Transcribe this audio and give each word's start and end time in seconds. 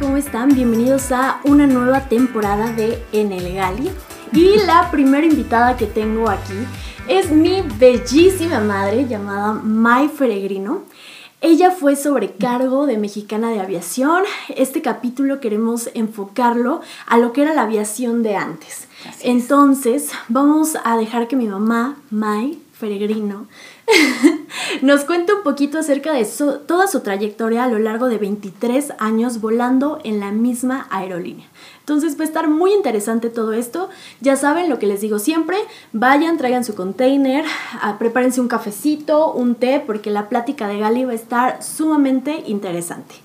¿cómo 0.00 0.16
están? 0.16 0.54
Bienvenidos 0.54 1.12
a 1.12 1.40
una 1.44 1.66
nueva 1.66 2.08
temporada 2.08 2.72
de 2.72 3.04
En 3.12 3.32
el 3.32 3.54
Gali. 3.54 3.90
Y 4.32 4.56
la 4.66 4.90
primera 4.90 5.26
invitada 5.26 5.76
que 5.76 5.86
tengo 5.86 6.30
aquí 6.30 6.54
es 7.06 7.30
mi 7.30 7.62
bellísima 7.78 8.60
madre 8.60 9.06
llamada 9.06 9.52
Mai 9.52 10.08
Peregrino. 10.08 10.84
Ella 11.42 11.70
fue 11.70 11.96
sobrecargo 11.96 12.86
de 12.86 12.96
Mexicana 12.96 13.50
de 13.50 13.60
Aviación. 13.60 14.24
Este 14.48 14.80
capítulo 14.80 15.38
queremos 15.38 15.90
enfocarlo 15.92 16.80
a 17.06 17.18
lo 17.18 17.32
que 17.32 17.42
era 17.42 17.54
la 17.54 17.62
aviación 17.62 18.22
de 18.22 18.36
antes. 18.36 18.88
Entonces, 19.22 20.10
vamos 20.28 20.78
a 20.82 20.96
dejar 20.96 21.28
que 21.28 21.36
mi 21.36 21.46
mamá, 21.46 21.98
Mai 22.10 22.58
Peregrino, 22.80 23.46
nos 24.82 25.04
cuente 25.04 25.34
un 25.34 25.42
poquito 25.42 25.78
acerca 25.78 26.12
de 26.12 26.26
toda 26.66 26.86
su 26.86 27.00
trayectoria 27.00 27.64
a 27.64 27.68
lo 27.68 27.78
largo 27.78 28.08
de 28.08 28.18
23 28.18 28.94
años 28.98 29.40
volando 29.40 30.00
en 30.02 30.18
la 30.18 30.32
misma 30.32 30.88
aerolínea. 30.90 31.46
Entonces 31.80 32.18
va 32.18 32.22
a 32.22 32.26
estar 32.26 32.48
muy 32.48 32.72
interesante 32.72 33.30
todo 33.30 33.52
esto. 33.52 33.90
Ya 34.20 34.36
saben 34.36 34.68
lo 34.68 34.78
que 34.78 34.86
les 34.86 35.00
digo 35.00 35.18
siempre, 35.18 35.58
vayan, 35.92 36.38
traigan 36.38 36.64
su 36.64 36.74
container, 36.74 37.44
ah, 37.80 37.96
prepárense 37.98 38.40
un 38.40 38.48
cafecito, 38.48 39.32
un 39.32 39.54
té, 39.54 39.82
porque 39.84 40.10
la 40.10 40.28
plática 40.28 40.66
de 40.66 40.78
Gali 40.78 41.04
va 41.04 41.12
a 41.12 41.16
estar 41.16 41.62
sumamente 41.62 42.44
interesante. 42.46 43.16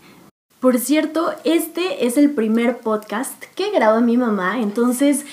Por 0.59 0.79
cierto, 0.79 1.31
este 1.43 2.07
es 2.07 2.17
el 2.17 2.31
primer 2.31 2.79
podcast 2.79 3.43
que 3.53 3.69
graba 3.69 4.01
mi 4.01 4.17
mamá, 4.17 4.59
entonces 4.59 5.23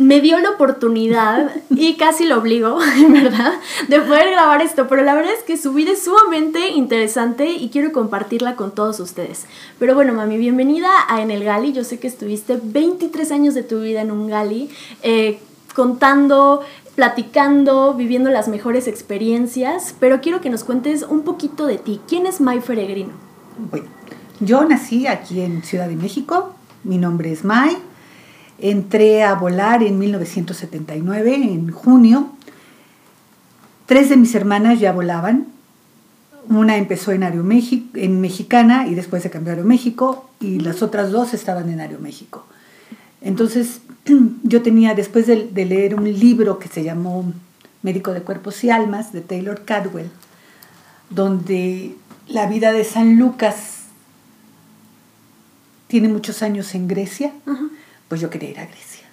me 0.00 0.22
dio 0.22 0.38
la 0.38 0.52
oportunidad 0.52 1.50
y 1.68 1.96
casi 1.96 2.24
lo 2.24 2.38
obligo, 2.38 2.78
¿verdad? 3.10 3.52
De 3.86 4.00
poder 4.00 4.30
grabar 4.30 4.62
esto, 4.62 4.88
pero 4.88 5.02
la 5.02 5.14
verdad 5.14 5.32
es 5.36 5.44
que 5.44 5.58
su 5.58 5.74
vida 5.74 5.92
es 5.92 6.02
sumamente 6.02 6.70
interesante 6.70 7.50
y 7.50 7.68
quiero 7.68 7.92
compartirla 7.92 8.56
con 8.56 8.74
todos 8.74 8.98
ustedes. 8.98 9.44
Pero 9.78 9.94
bueno, 9.94 10.14
mami, 10.14 10.38
bienvenida 10.38 10.88
a 11.06 11.20
En 11.20 11.30
el 11.30 11.44
Gali. 11.44 11.74
Yo 11.74 11.84
sé 11.84 11.98
que 11.98 12.08
estuviste 12.08 12.58
23 12.62 13.30
años 13.30 13.52
de 13.52 13.62
tu 13.62 13.82
vida 13.82 14.00
en 14.00 14.10
un 14.10 14.28
Gali, 14.28 14.70
eh, 15.02 15.38
contando, 15.74 16.62
platicando, 16.94 17.92
viviendo 17.92 18.30
las 18.30 18.48
mejores 18.48 18.88
experiencias, 18.88 19.94
pero 20.00 20.22
quiero 20.22 20.40
que 20.40 20.48
nos 20.48 20.64
cuentes 20.64 21.02
un 21.02 21.24
poquito 21.24 21.66
de 21.66 21.76
ti. 21.76 22.00
¿Quién 22.08 22.24
es 22.24 22.40
May 22.40 22.62
Feregrino? 22.62 23.12
Bueno, 23.70 23.88
yo 24.40 24.64
nací 24.64 25.06
aquí 25.06 25.42
en 25.42 25.62
Ciudad 25.62 25.88
de 25.88 25.96
México, 25.96 26.54
mi 26.84 26.96
nombre 26.96 27.30
es 27.30 27.44
May, 27.44 27.76
Entré 28.62 29.22
a 29.22 29.34
volar 29.34 29.82
en 29.82 29.98
1979, 29.98 31.34
en 31.34 31.70
junio. 31.70 32.30
Tres 33.86 34.08
de 34.08 34.16
mis 34.16 34.34
hermanas 34.34 34.80
ya 34.80 34.92
volaban. 34.92 35.46
Una 36.48 36.76
empezó 36.76 37.12
en 37.12 37.22
Aeroméxico, 37.22 37.98
en 37.98 38.20
Mexicana 38.20 38.86
y 38.86 38.94
después 38.94 39.22
se 39.22 39.30
cambió 39.30 39.52
a 39.52 39.56
Aeroméxico 39.56 40.30
y 40.40 40.60
las 40.60 40.82
otras 40.82 41.10
dos 41.10 41.34
estaban 41.34 41.70
en 41.70 41.80
Aeroméxico. 41.80 42.46
Entonces 43.20 43.80
yo 44.42 44.62
tenía, 44.62 44.94
después 44.94 45.26
de, 45.26 45.50
leer 45.52 45.94
un 45.94 46.04
libro 46.04 46.58
que 46.58 46.68
se 46.68 46.82
llamó 46.82 47.32
Médico 47.82 48.12
de 48.12 48.22
Cuerpos 48.22 48.62
y 48.64 48.70
Almas 48.70 49.12
de 49.12 49.20
Taylor 49.20 49.64
Cadwell, 49.64 50.10
donde 51.10 51.94
la 52.28 52.46
vida 52.46 52.72
de 52.72 52.84
San 52.84 53.18
Lucas 53.18 53.84
tiene 55.88 56.08
muchos 56.08 56.42
años 56.42 56.74
en 56.74 56.86
Grecia, 56.86 57.32
pues 58.10 58.20
yo 58.20 58.28
quería 58.28 58.50
ir 58.50 58.58
a 58.58 58.66
Grecia. 58.66 59.06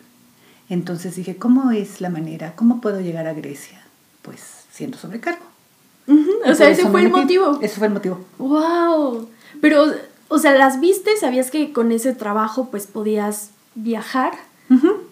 Entonces 0.69 1.15
dije, 1.15 1.37
¿cómo 1.37 1.69
es 1.69 2.01
la 2.01 2.09
manera? 2.09 2.53
¿Cómo 2.55 2.81
puedo 2.81 2.99
llegar 2.99 3.27
a 3.27 3.33
Grecia? 3.33 3.79
Pues 4.23 4.41
siendo 4.71 4.97
sobrecargo. 4.97 5.45
O 6.43 6.55
sea, 6.55 6.69
ese 6.69 6.89
fue 6.89 7.01
el 7.03 7.11
motivo. 7.11 7.59
Ese 7.61 7.75
fue 7.77 7.87
el 7.87 7.93
motivo. 7.93 8.25
¡Wow! 8.39 9.29
Pero, 9.61 9.85
o 10.29 10.39
sea, 10.39 10.55
las 10.55 10.79
viste, 10.79 11.15
sabías 11.15 11.51
que 11.51 11.71
con 11.71 11.91
ese 11.91 12.15
trabajo 12.15 12.69
pues 12.71 12.87
podías 12.87 13.51
viajar, 13.75 14.33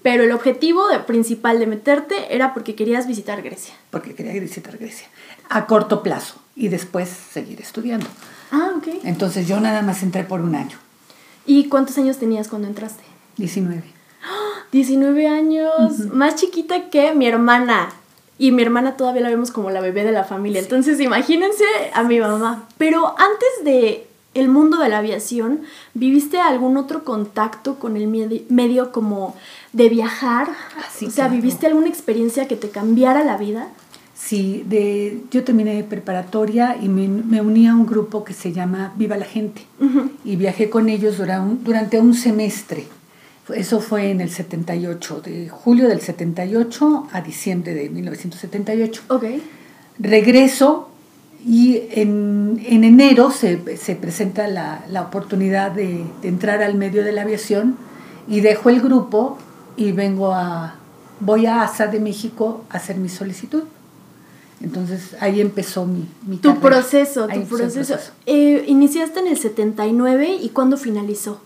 pero 0.01 0.23
el 0.23 0.31
objetivo 0.31 0.83
principal 1.05 1.59
de 1.59 1.67
meterte 1.67 2.35
era 2.35 2.55
porque 2.55 2.73
querías 2.73 3.05
visitar 3.05 3.43
Grecia. 3.43 3.75
Porque 3.91 4.15
quería 4.15 4.33
visitar 4.33 4.79
Grecia. 4.79 5.07
A 5.47 5.67
corto 5.67 6.01
plazo 6.01 6.35
y 6.55 6.69
después 6.69 7.07
seguir 7.07 7.61
estudiando. 7.61 8.07
Ah, 8.51 8.71
ok. 8.77 8.87
Entonces 9.03 9.47
yo 9.47 9.59
nada 9.59 9.83
más 9.83 10.01
entré 10.01 10.23
por 10.23 10.41
un 10.41 10.55
año. 10.55 10.77
¿Y 11.45 11.69
cuántos 11.69 11.99
años 11.99 12.17
tenías 12.17 12.47
cuando 12.47 12.67
entraste? 12.67 13.03
19. 13.37 13.83
19 14.71 15.27
años, 15.27 15.99
más 16.11 16.35
chiquita 16.35 16.89
que 16.89 17.13
mi 17.13 17.27
hermana. 17.27 17.89
Y 18.37 18.51
mi 18.51 18.61
hermana 18.61 18.97
todavía 18.97 19.21
la 19.21 19.29
vemos 19.29 19.51
como 19.51 19.69
la 19.69 19.79
bebé 19.79 20.03
de 20.03 20.11
la 20.11 20.25
familia. 20.25 20.59
Entonces, 20.59 20.99
imagínense 20.99 21.63
a 21.93 22.03
mi 22.03 22.19
mamá. 22.19 22.67
Pero 22.77 23.15
antes 23.17 23.63
de 23.63 24.07
el 24.33 24.49
mundo 24.49 24.77
de 24.77 24.89
la 24.89 24.97
aviación, 24.97 25.61
¿viviste 25.93 26.39
algún 26.39 26.75
otro 26.75 27.05
contacto 27.05 27.75
con 27.79 27.95
el 27.95 28.07
medio, 28.07 28.91
como 28.91 29.35
de 29.71 29.87
viajar? 29.87 30.49
Ah, 30.77 31.05
o 31.07 31.09
sea, 31.09 31.29
¿viviste 31.29 31.67
alguna 31.67 31.87
experiencia 31.87 32.47
que 32.47 32.57
te 32.57 32.69
cambiara 32.69 33.23
la 33.23 33.37
vida? 33.37 33.69
Sí, 34.13 34.63
de, 34.67 35.21
yo 35.31 35.43
terminé 35.45 35.83
preparatoria 35.83 36.77
y 36.81 36.89
me, 36.89 37.41
uní 37.41 37.67
a 37.67 37.75
un 37.75 37.85
grupo 37.85 38.25
que 38.25 38.33
se 38.33 38.51
llama 38.51 38.93
Viva 38.97 39.15
la 39.15 39.25
Gente. 39.25 39.61
Y 40.25 40.35
viajé 40.35 40.69
con 40.69 40.89
ellos 40.89 41.17
durante 41.17 41.99
un 41.99 42.13
semestre. 42.13 42.87
Eso 43.53 43.79
fue 43.79 44.09
en 44.09 44.21
el 44.21 44.29
78, 44.29 45.21
de 45.21 45.49
julio 45.49 45.87
del 45.87 46.01
78 46.01 47.09
a 47.11 47.21
diciembre 47.21 47.73
de 47.73 47.89
1978. 47.89 49.03
Ok. 49.09 49.25
Regreso 49.99 50.89
y 51.45 51.83
en, 51.91 52.59
enero 52.65 53.29
se, 53.29 53.57
presenta 53.57 54.47
la, 54.47 55.01
oportunidad 55.01 55.71
de, 55.71 56.03
entrar 56.23 56.63
al 56.63 56.73
medio 56.73 57.03
de 57.03 57.11
la 57.11 57.21
aviación 57.21 57.77
y 58.27 58.41
dejo 58.41 58.69
el 58.69 58.81
grupo 58.81 59.37
y 59.77 59.91
vengo 59.91 60.33
a, 60.33 60.75
voy 61.19 61.45
a 61.45 61.61
ASA 61.61 61.85
de 61.87 61.99
México 61.99 62.63
a 62.69 62.77
hacer 62.77 62.97
mi 62.97 63.09
solicitud. 63.09 63.63
Entonces 64.61 65.15
ahí 65.19 65.39
empezó 65.39 65.85
mi, 65.85 66.09
mi 66.25 66.37
tu 66.37 66.59
proceso, 66.59 67.27
tu 67.27 67.43
proceso. 67.43 67.95
Eh, 68.25 68.63
iniciaste 68.67 69.19
en 69.19 69.27
el 69.27 69.37
79 69.37 70.39
y 70.41 70.49
¿cuándo 70.49 70.77
finalizó? 70.77 71.41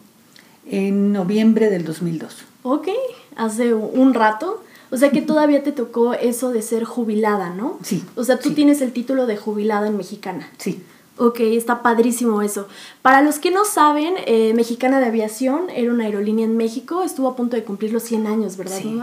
En 0.69 1.11
noviembre 1.11 1.69
del 1.69 1.85
2002. 1.85 2.37
Ok, 2.63 2.87
hace 3.35 3.73
un 3.73 4.13
rato. 4.13 4.63
O 4.91 4.97
sea 4.97 5.11
que 5.11 5.21
todavía 5.21 5.63
te 5.63 5.71
tocó 5.71 6.13
eso 6.13 6.51
de 6.51 6.63
ser 6.63 6.83
jubilada, 6.83 7.51
¿no? 7.51 7.77
Sí. 7.83 8.03
O 8.15 8.23
sea, 8.23 8.39
tú 8.39 8.51
tienes 8.51 8.81
el 8.81 8.91
título 8.91 9.27
de 9.27 9.37
jubilada 9.37 9.87
en 9.87 9.97
Mexicana. 9.97 10.49
Sí. 10.57 10.81
Ok, 11.19 11.41
está 11.41 11.81
padrísimo 11.81 12.41
eso. 12.41 12.69
Para 13.01 13.21
los 13.21 13.39
que 13.39 13.51
no 13.51 13.65
saben, 13.65 14.13
eh, 14.25 14.53
Mexicana 14.53 15.01
de 15.01 15.07
Aviación 15.07 15.69
era 15.69 15.91
una 15.91 16.05
aerolínea 16.05 16.45
en 16.45 16.55
México, 16.55 17.03
estuvo 17.03 17.27
a 17.27 17.35
punto 17.35 17.57
de 17.57 17.65
cumplir 17.65 17.91
los 17.91 18.03
100 18.03 18.25
años, 18.25 18.55
¿verdad, 18.55 18.77
sí, 18.77 18.97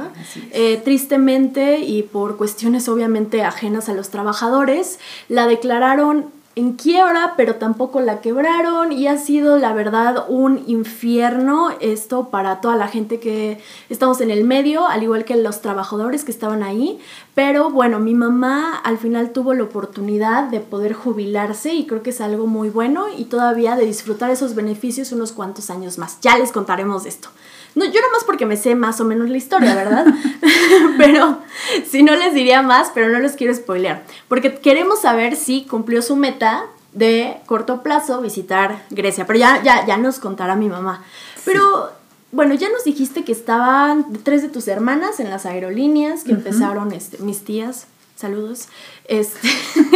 eh, 0.52 0.80
tristemente 0.82 1.80
y 1.80 2.02
por 2.04 2.38
cuestiones 2.38 2.88
obviamente 2.88 3.42
ajenas 3.42 3.90
a 3.90 3.92
los 3.92 4.08
trabajadores, 4.08 4.98
la 5.28 5.46
declararon 5.46 6.30
en 6.56 6.72
quiebra, 6.72 7.34
pero 7.36 7.56
tampoco 7.56 8.00
la 8.00 8.22
quebraron 8.22 8.90
y 8.90 9.08
ha 9.08 9.18
sido 9.18 9.58
la 9.58 9.74
verdad 9.74 10.24
un 10.28 10.64
infierno 10.66 11.68
esto 11.80 12.30
para 12.30 12.62
toda 12.62 12.76
la 12.76 12.88
gente 12.88 13.20
que 13.20 13.60
estamos 13.90 14.22
en 14.22 14.30
el 14.30 14.44
medio, 14.44 14.86
al 14.86 15.02
igual 15.02 15.26
que 15.26 15.36
los 15.36 15.60
trabajadores 15.60 16.24
que 16.24 16.30
estaban 16.30 16.62
ahí. 16.62 16.98
Pero 17.34 17.68
bueno, 17.68 18.00
mi 18.00 18.14
mamá 18.14 18.74
al 18.74 18.96
final 18.96 19.32
tuvo 19.32 19.52
la 19.52 19.64
oportunidad 19.64 20.44
de 20.44 20.60
poder 20.60 20.94
jubilarse 20.94 21.74
y 21.74 21.86
creo 21.86 22.02
que 22.02 22.08
es 22.08 22.22
algo 22.22 22.46
muy 22.46 22.70
bueno 22.70 23.04
y 23.14 23.26
todavía 23.26 23.76
de 23.76 23.84
disfrutar 23.84 24.30
esos 24.30 24.54
beneficios 24.54 25.12
unos 25.12 25.32
cuantos 25.32 25.68
años 25.68 25.98
más. 25.98 26.18
Ya 26.22 26.38
les 26.38 26.52
contaremos 26.52 27.04
esto. 27.04 27.28
No, 27.76 27.84
yo 27.84 28.00
más 28.10 28.24
porque 28.24 28.46
me 28.46 28.56
sé 28.56 28.74
más 28.74 29.02
o 29.02 29.04
menos 29.04 29.28
la 29.28 29.36
historia, 29.36 29.74
¿verdad? 29.74 30.06
pero 30.98 31.40
si 31.88 32.02
no 32.02 32.16
les 32.16 32.32
diría 32.32 32.62
más, 32.62 32.90
pero 32.94 33.10
no 33.10 33.20
les 33.20 33.32
quiero 33.32 33.54
spoilear. 33.54 34.02
Porque 34.28 34.54
queremos 34.54 35.02
saber 35.02 35.36
si 35.36 35.66
cumplió 35.66 36.00
su 36.00 36.16
meta 36.16 36.64
de 36.94 37.36
corto 37.44 37.82
plazo 37.82 38.22
visitar 38.22 38.82
Grecia. 38.88 39.26
Pero 39.26 39.38
ya, 39.38 39.62
ya, 39.62 39.84
ya 39.86 39.98
nos 39.98 40.18
contará 40.20 40.56
mi 40.56 40.70
mamá. 40.70 41.04
Pero 41.44 41.90
bueno, 42.32 42.54
ya 42.54 42.70
nos 42.70 42.84
dijiste 42.84 43.24
que 43.24 43.32
estaban 43.32 44.06
tres 44.22 44.40
de 44.40 44.48
tus 44.48 44.68
hermanas 44.68 45.20
en 45.20 45.28
las 45.28 45.44
aerolíneas, 45.44 46.24
que 46.24 46.32
empezaron 46.32 46.92
este, 46.92 47.18
mis 47.18 47.44
tías. 47.44 47.88
Saludos. 48.16 48.68
Este, 49.04 49.50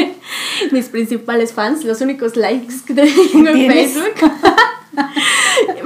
mis 0.73 0.91
principales 0.91 1.55
fans, 1.55 1.85
los 1.85 2.03
únicos 2.03 2.37
likes 2.37 2.75
que 2.87 2.93
tengo 2.93 3.49
en 3.49 3.71
Facebook. 3.71 4.31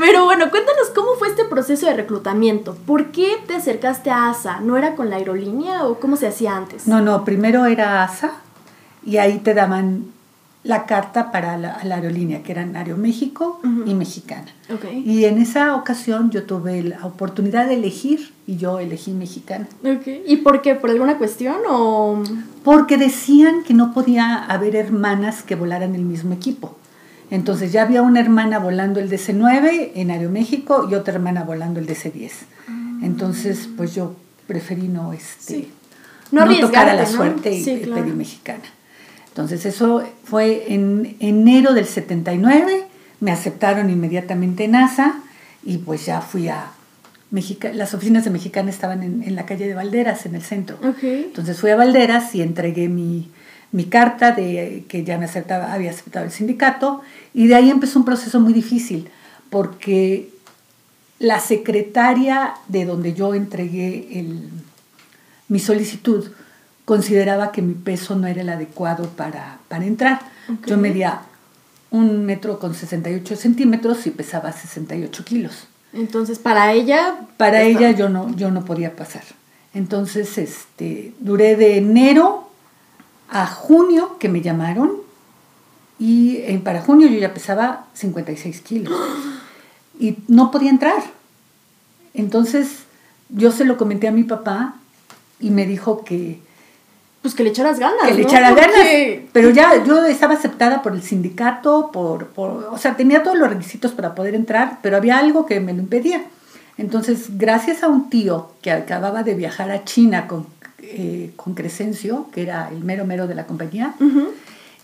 Pero 0.05 0.25
bueno, 0.25 0.51
cuéntanos 0.51 0.91
cómo 0.95 1.15
fue 1.19 1.29
este 1.29 1.45
proceso 1.45 1.87
de 1.87 1.95
reclutamiento. 1.95 2.77
¿Por 2.87 3.11
qué 3.11 3.37
te 3.47 3.55
acercaste 3.55 4.11
a 4.11 4.29
ASA? 4.31 4.61
¿No 4.61 4.77
era 4.77 4.95
con 4.95 5.09
la 5.09 5.17
aerolínea 5.17 5.87
o 5.87 5.99
cómo 5.99 6.17
se 6.17 6.27
hacía 6.27 6.57
antes? 6.57 6.87
No, 6.87 7.01
no, 7.01 7.25
primero 7.25 7.65
era 7.67 8.03
ASA 8.03 8.33
y 9.05 9.17
ahí 9.17 9.39
te 9.39 9.55
daban 9.55 10.13
la 10.63 10.87
carta 10.87 11.31
para 11.31 11.59
la, 11.59 11.77
aerolínea, 11.77 12.43
que 12.43 12.53
eran 12.53 12.75
Aeroméxico 12.75 13.61
y 13.85 13.93
Mexicana. 13.93 14.47
Y 15.05 15.25
en 15.25 15.39
esa 15.39 15.77
ocasión 15.77 16.31
yo 16.31 16.45
tuve 16.45 16.83
la 16.83 17.05
oportunidad 17.05 17.67
de 17.67 17.75
elegir 17.75 18.33
y 18.47 18.57
yo 18.57 18.79
elegí 18.79 19.13
Mexicana. 19.13 19.69
¿Y 20.27 20.39
por 20.39 20.63
qué? 20.63 20.75
¿Por 20.75 20.91
alguna 20.91 21.19
cuestión 21.19 21.57
o...? 21.69 22.23
Porque 22.65 22.97
decían 22.97 23.63
que 23.63 23.75
no 23.75 23.93
podía 23.93 24.43
haber 24.43 24.75
hermanas 24.75 25.43
que 25.43 25.55
volaran 25.55 25.95
el 25.95 26.03
mismo 26.03 26.33
equipo. 26.33 26.77
Entonces 27.31 27.73
ya 27.73 27.83
había 27.83 28.03
una 28.03 28.21
hermana 28.21 28.59
volando 28.59 29.01
el 29.01 29.11
DC-9 29.11 29.93
en 29.95 30.11
Aeroméxico 30.11 30.89
y 30.91 30.95
otra 30.95 31.15
hermana 31.15 31.43
volando 31.45 31.81
el 31.81 31.87
DC-10. 31.87 32.31
Ah. 32.69 32.99
Entonces, 33.03 33.69
pues 33.77 33.95
yo 33.95 34.15
preferí 34.47 34.89
no, 34.89 35.13
este, 35.13 35.55
Sí. 35.55 35.71
no, 36.31 36.45
No 36.47 36.59
tocar 36.61 36.89
a 36.89 36.95
la 36.95 37.07
suerte 37.07 37.53
y 37.53 37.65
Sí, 37.65 37.77
pe- 37.77 37.81
claro. 37.83 38.03
pedí 38.05 38.13
mexicana. 38.13 38.63
Entonces 39.29 39.67
eso 39.67 40.05
fue 40.25 40.73
en 40.75 41.17
enero 41.19 41.75
del 41.75 41.87
79, 41.87 42.87
me 43.21 43.33
aceptaron 43.33 43.91
inmediatamente 43.91 44.65
en 44.65 44.73
NASA 44.73 45.17
y 45.65 45.79
pues 45.79 46.07
ya 46.07 46.21
fui 46.21 46.49
a 46.49 46.67
Mexica 47.31 47.73
las 47.73 47.95
oficinas 47.95 48.23
de 48.25 48.31
Mexicana 48.31 48.71
estaban 48.71 49.03
en, 49.03 49.25
en 49.25 49.35
la 49.35 49.45
calle 49.45 49.67
de 49.67 49.75
Valderas, 49.75 50.25
en 50.27 50.37
el 50.37 50.43
centro. 50.43 50.79
Entonces 51.03 51.59
fui 51.59 51.71
a 51.71 51.77
Valderas 51.77 52.33
y 52.37 52.43
entregué 52.43 52.89
mi, 52.89 53.29
mi 53.75 53.87
carta 53.87 54.31
de 54.31 54.85
que 54.89 55.03
ya 55.03 55.19
me 55.19 55.25
aceptaba, 55.25 55.73
había 55.73 55.91
aceptado 55.91 56.25
el 56.25 56.31
sindicato 56.31 57.03
y 57.35 57.49
de 57.49 57.57
ahí 57.57 57.71
empezó 57.71 57.99
un 57.99 58.05
proceso 58.05 58.39
muy 58.39 58.53
difícil 58.53 59.09
porque 59.51 60.31
la 61.19 61.41
secretaria 61.41 62.55
de 62.69 62.85
donde 62.85 63.15
yo 63.15 63.35
entregué 63.35 64.21
el, 64.21 64.49
mi 65.49 65.59
solicitud 65.59 66.31
consideraba 66.85 67.51
que 67.51 67.63
mi 67.63 67.75
peso 67.75 68.15
no 68.15 68.29
era 68.29 68.43
el 68.43 68.49
adecuado 68.49 69.09
para, 69.09 69.59
para 69.67 69.85
entrar. 69.85 70.21
Yo 70.69 70.77
medía 70.77 71.23
un 71.91 72.27
metro 72.27 72.61
con 72.61 72.75
68 72.75 73.35
centímetros 73.35 74.07
y 74.07 74.11
pesaba 74.11 74.53
68 74.53 75.25
kilos. 75.25 75.67
Entonces, 75.93 76.39
para 76.39 76.73
ella... 76.73 77.27
Para 77.39 77.63
ella 77.63 77.91
yo 77.91 78.09
no, 78.09 78.33
yo 78.37 78.53
no 78.53 78.65
podía 78.65 78.95
pasar. 78.95 79.25
Entonces, 79.73 80.39
este, 80.39 81.13
duré 81.19 81.57
de 81.57 81.79
enero 81.79 82.44
a 83.31 83.47
junio 83.47 84.17
que 84.19 84.29
me 84.29 84.41
llamaron 84.43 84.93
y 85.99 86.37
eh, 86.39 86.61
para 86.63 86.83
junio 86.83 87.09
yo 87.09 87.19
ya 87.19 87.33
pesaba 87.33 87.87
56 87.95 88.61
kilos 88.63 88.93
y 89.99 90.17
no 90.29 90.51
podía 90.51 90.71
entrar. 90.71 91.03
Entonces, 92.15 92.85
yo 93.29 93.51
se 93.51 93.65
lo 93.65 93.77
comenté 93.77 94.09
a 94.09 94.13
mi 94.13 94.25
papá 94.25 94.75
y 95.41 95.51
me 95.51 95.67
dijo 95.67 96.05
que, 96.05 96.41
Pues 97.23 97.35
que 97.35 97.43
le 97.45 97.51
echaras 97.51 97.79
ganas, 97.79 98.07
que 98.07 98.15
le 98.15 98.23
¿no? 98.23 98.29
echara 98.29 98.53
ganas. 98.53 98.87
Pero 99.33 99.51
ya 99.51 99.83
yo 99.85 100.05
estaba 100.05 100.35
aceptada 100.35 100.83
por 100.83 100.93
el 100.95 101.03
sindicato, 101.03 101.91
por, 101.93 102.29
por- 102.29 102.69
o 102.71 102.79
sea, 102.79 102.97
tenía 102.97 103.23
todos 103.23 103.37
los 103.39 103.49
requisitos 103.49 103.93
para 103.93 104.15
poder 104.15 104.35
entrar, 104.35 104.79
pero 104.83 104.97
había 104.97 105.19
algo 105.19 105.47
que 105.47 105.61
me 105.61 105.73
lo 105.73 105.81
impedía. 105.81 106.25
Entonces, 106.77 107.39
gracias 107.39 107.83
a 107.85 107.89
un 107.89 108.11
tío 108.11 108.51
que 108.61 108.73
acababa 108.73 109.23
de 109.23 109.35
viajar 109.35 109.71
a 109.71 109.85
China 109.85 110.27
con, 110.27 110.45
eh, 110.97 111.33
con 111.37 111.55
Crescencio, 111.55 112.29
que 112.33 112.43
era 112.43 112.69
el 112.71 112.85
mero 112.85 113.05
mero 113.05 113.27
de 113.27 113.35
la 113.35 113.47
compañía, 113.47 113.95
Ujú. 114.01 114.29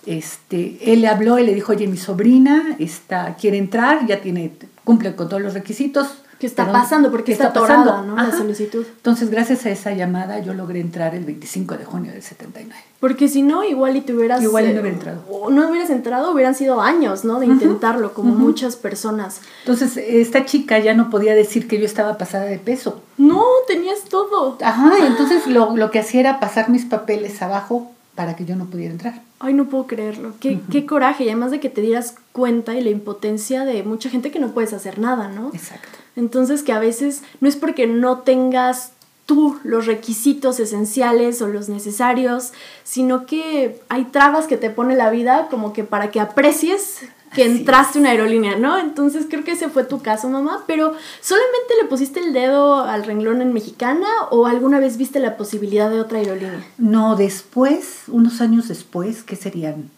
este, 0.07 0.79
él 0.93 1.03
le 1.03 1.09
habló 1.09 1.39
y 1.39 1.47
le 1.47 1.55
dijo, 1.55 1.73
oye, 1.73 1.87
mi 1.87 1.97
sobrina 1.97 2.77
está, 2.79 3.37
quiere 3.37 3.59
entrar, 3.59 4.07
ya 4.07 4.21
tiene, 4.21 4.53
cumple 4.85 5.15
con 5.15 5.29
todos 5.29 5.43
los 5.43 5.55
requisitos. 5.55 6.23
¿Qué 6.41 6.47
está 6.47 6.73
pasando? 6.73 7.11
Porque 7.11 7.27
¿qué 7.27 7.33
está 7.33 7.53
pasando? 7.53 7.91
atorada, 7.91 8.03
¿no? 8.03 8.17
La 8.17 8.35
solicitud. 8.35 8.87
Entonces, 8.97 9.31
gracias 9.31 9.67
a 9.67 9.71
esa 9.71 9.93
llamada, 9.93 10.39
yo 10.39 10.55
logré 10.55 10.81
entrar 10.81 11.15
el 11.15 11.27
25 11.27 11.77
de 11.77 11.85
junio 11.85 12.13
del 12.13 12.23
79. 12.23 12.75
Porque 12.99 13.29
si 13.29 13.43
no, 13.43 13.63
igual 13.63 13.97
y 13.97 14.01
te 14.01 14.15
hubieras... 14.15 14.43
Igual 14.43 14.65
y 14.65 14.69
no 14.69 14.79
eh, 14.79 14.81
hubiera 14.81 14.97
entrado. 14.97 15.23
O 15.31 15.51
no 15.51 15.69
hubieras 15.69 15.91
entrado, 15.91 16.33
hubieran 16.33 16.55
sido 16.55 16.81
años, 16.81 17.27
¿no? 17.27 17.41
De 17.41 17.47
intentarlo, 17.47 18.15
como 18.15 18.35
muchas 18.35 18.77
personas. 18.77 19.43
Entonces, 19.65 19.99
esta 19.99 20.47
chica 20.47 20.79
ya 20.79 20.95
no 20.95 21.11
podía 21.11 21.35
decir 21.35 21.69
que 21.69 21.79
yo 21.79 21.85
estaba 21.85 22.17
pasada 22.17 22.47
de 22.47 22.59
peso. 22.59 23.03
No, 23.19 23.45
tenías 23.69 24.05
todo. 24.05 24.57
Ajá, 24.63 24.95
y 24.99 25.05
entonces 25.05 25.47
lo, 25.47 25.77
lo 25.77 25.91
que 25.91 25.99
hacía 25.99 26.21
era 26.21 26.41
pasar 26.41 26.71
mis 26.71 26.87
papeles 26.87 27.43
abajo 27.43 27.91
para 28.15 28.35
que 28.35 28.47
yo 28.47 28.57
no 28.57 28.65
pudiera 28.65 28.93
entrar. 28.93 29.21
Ay, 29.41 29.53
no 29.53 29.67
puedo 29.67 29.87
creerlo. 29.87 30.33
Qué, 30.41 30.59
qué 30.73 30.87
coraje. 30.87 31.25
Y 31.25 31.29
además 31.29 31.51
de 31.51 31.61
que 31.61 31.69
te 31.69 31.83
dieras 31.83 32.15
cuenta 32.33 32.75
y 32.75 32.83
la 32.83 32.91
impotencia 32.91 33.67
de 33.67 33.83
mucha 33.83 34.09
gente 34.09 34.31
que 34.31 34.41
no 34.41 34.53
puedes 34.53 34.73
hacer 34.73 34.99
nada, 34.99 35.29
¿no? 35.29 35.51
Exacto. 35.53 36.00
Entonces 36.21 36.63
que 36.63 36.73
a 36.73 36.79
veces 36.79 37.23
no 37.41 37.49
es 37.49 37.57
porque 37.57 37.87
no 37.87 38.19
tengas 38.19 38.93
tú 39.25 39.59
los 39.65 39.87
requisitos 39.87 40.61
esenciales 40.61 41.41
o 41.41 41.49
los 41.49 41.69
necesarios, 41.69 42.53
sino 42.85 43.27
que 43.27 43.81
hay 43.89 44.05
trabas 44.05 44.47
que 44.47 44.57
te 44.57 44.71
pone 44.71 44.97
la 44.97 45.11
vida 45.11 45.49
como 45.51 45.73
que 45.73 45.83
para 45.83 46.11
que 46.11 46.21
aprecies 46.21 47.01
que 47.33 47.45
Así 47.45 47.53
entraste 47.53 47.99
a 47.99 48.01
una 48.01 48.11
aerolínea, 48.11 48.59
¿no? 48.59 48.77
Entonces 48.77 49.27
creo 49.31 49.45
que 49.45 49.53
ese 49.53 49.69
fue 49.69 49.85
tu 49.85 50.03
caso, 50.03 50.29
mamá, 50.29 50.65
pero 50.67 50.95
¿solamente 51.21 51.75
le 51.81 51.89
pusiste 51.89 52.19
el 52.19 52.33
dedo 52.33 52.83
al 52.83 53.05
renglón 53.05 53.41
en 53.41 53.53
mexicana 53.53 54.09
o 54.31 54.47
alguna 54.47 54.81
vez 54.81 54.97
viste 54.97 55.21
la 55.21 55.37
posibilidad 55.37 55.91
de 55.91 56.01
otra 56.01 56.19
aerolínea? 56.19 56.67
No, 56.77 57.15
después, 57.15 58.03
unos 58.09 58.41
años 58.41 58.67
después, 58.67 59.23
¿qué 59.23 59.37
serían? 59.37 59.91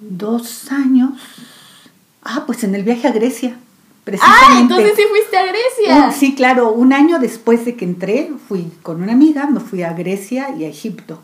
Dos 0.00 0.70
años. 0.70 1.12
Ah, 2.22 2.44
pues 2.46 2.62
en 2.64 2.74
el 2.74 2.82
viaje 2.82 3.08
a 3.08 3.12
Grecia, 3.12 3.56
precisamente. 4.08 4.46
¡Ah! 4.56 4.60
Entonces 4.60 4.92
sí 4.96 5.02
fuiste 5.10 5.36
a 5.36 5.44
Grecia. 5.44 6.06
Un- 6.06 6.12
sí, 6.12 6.34
claro, 6.34 6.72
un 6.72 6.92
año 6.92 7.18
después 7.18 7.64
de 7.64 7.76
que 7.76 7.84
entré, 7.84 8.30
fui 8.48 8.70
con 8.82 9.02
una 9.02 9.12
amiga, 9.12 9.46
me 9.46 9.60
fui 9.60 9.82
a 9.82 9.92
Grecia 9.92 10.54
y 10.58 10.64
a 10.64 10.68
Egipto. 10.68 11.20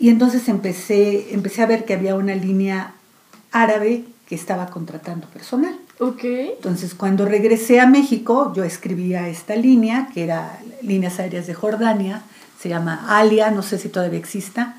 Y 0.00 0.08
entonces 0.10 0.48
empecé, 0.48 1.32
empecé 1.34 1.62
a 1.62 1.66
ver 1.66 1.84
que 1.84 1.94
había 1.94 2.14
una 2.14 2.34
línea 2.34 2.94
árabe 3.52 4.04
que 4.28 4.34
estaba 4.34 4.66
contratando 4.66 5.26
personal. 5.28 5.76
Ok. 6.00 6.22
Entonces, 6.24 6.94
cuando 6.94 7.24
regresé 7.26 7.80
a 7.80 7.86
México, 7.86 8.52
yo 8.54 8.62
escribí 8.64 9.14
a 9.14 9.28
esta 9.28 9.56
línea, 9.56 10.08
que 10.12 10.22
era 10.24 10.60
Líneas 10.82 11.18
Aéreas 11.18 11.46
de 11.46 11.54
Jordania, 11.54 12.22
se 12.60 12.68
llama 12.68 13.06
Alia, 13.08 13.50
no 13.50 13.62
sé 13.62 13.78
si 13.78 13.88
todavía 13.88 14.18
exista, 14.18 14.76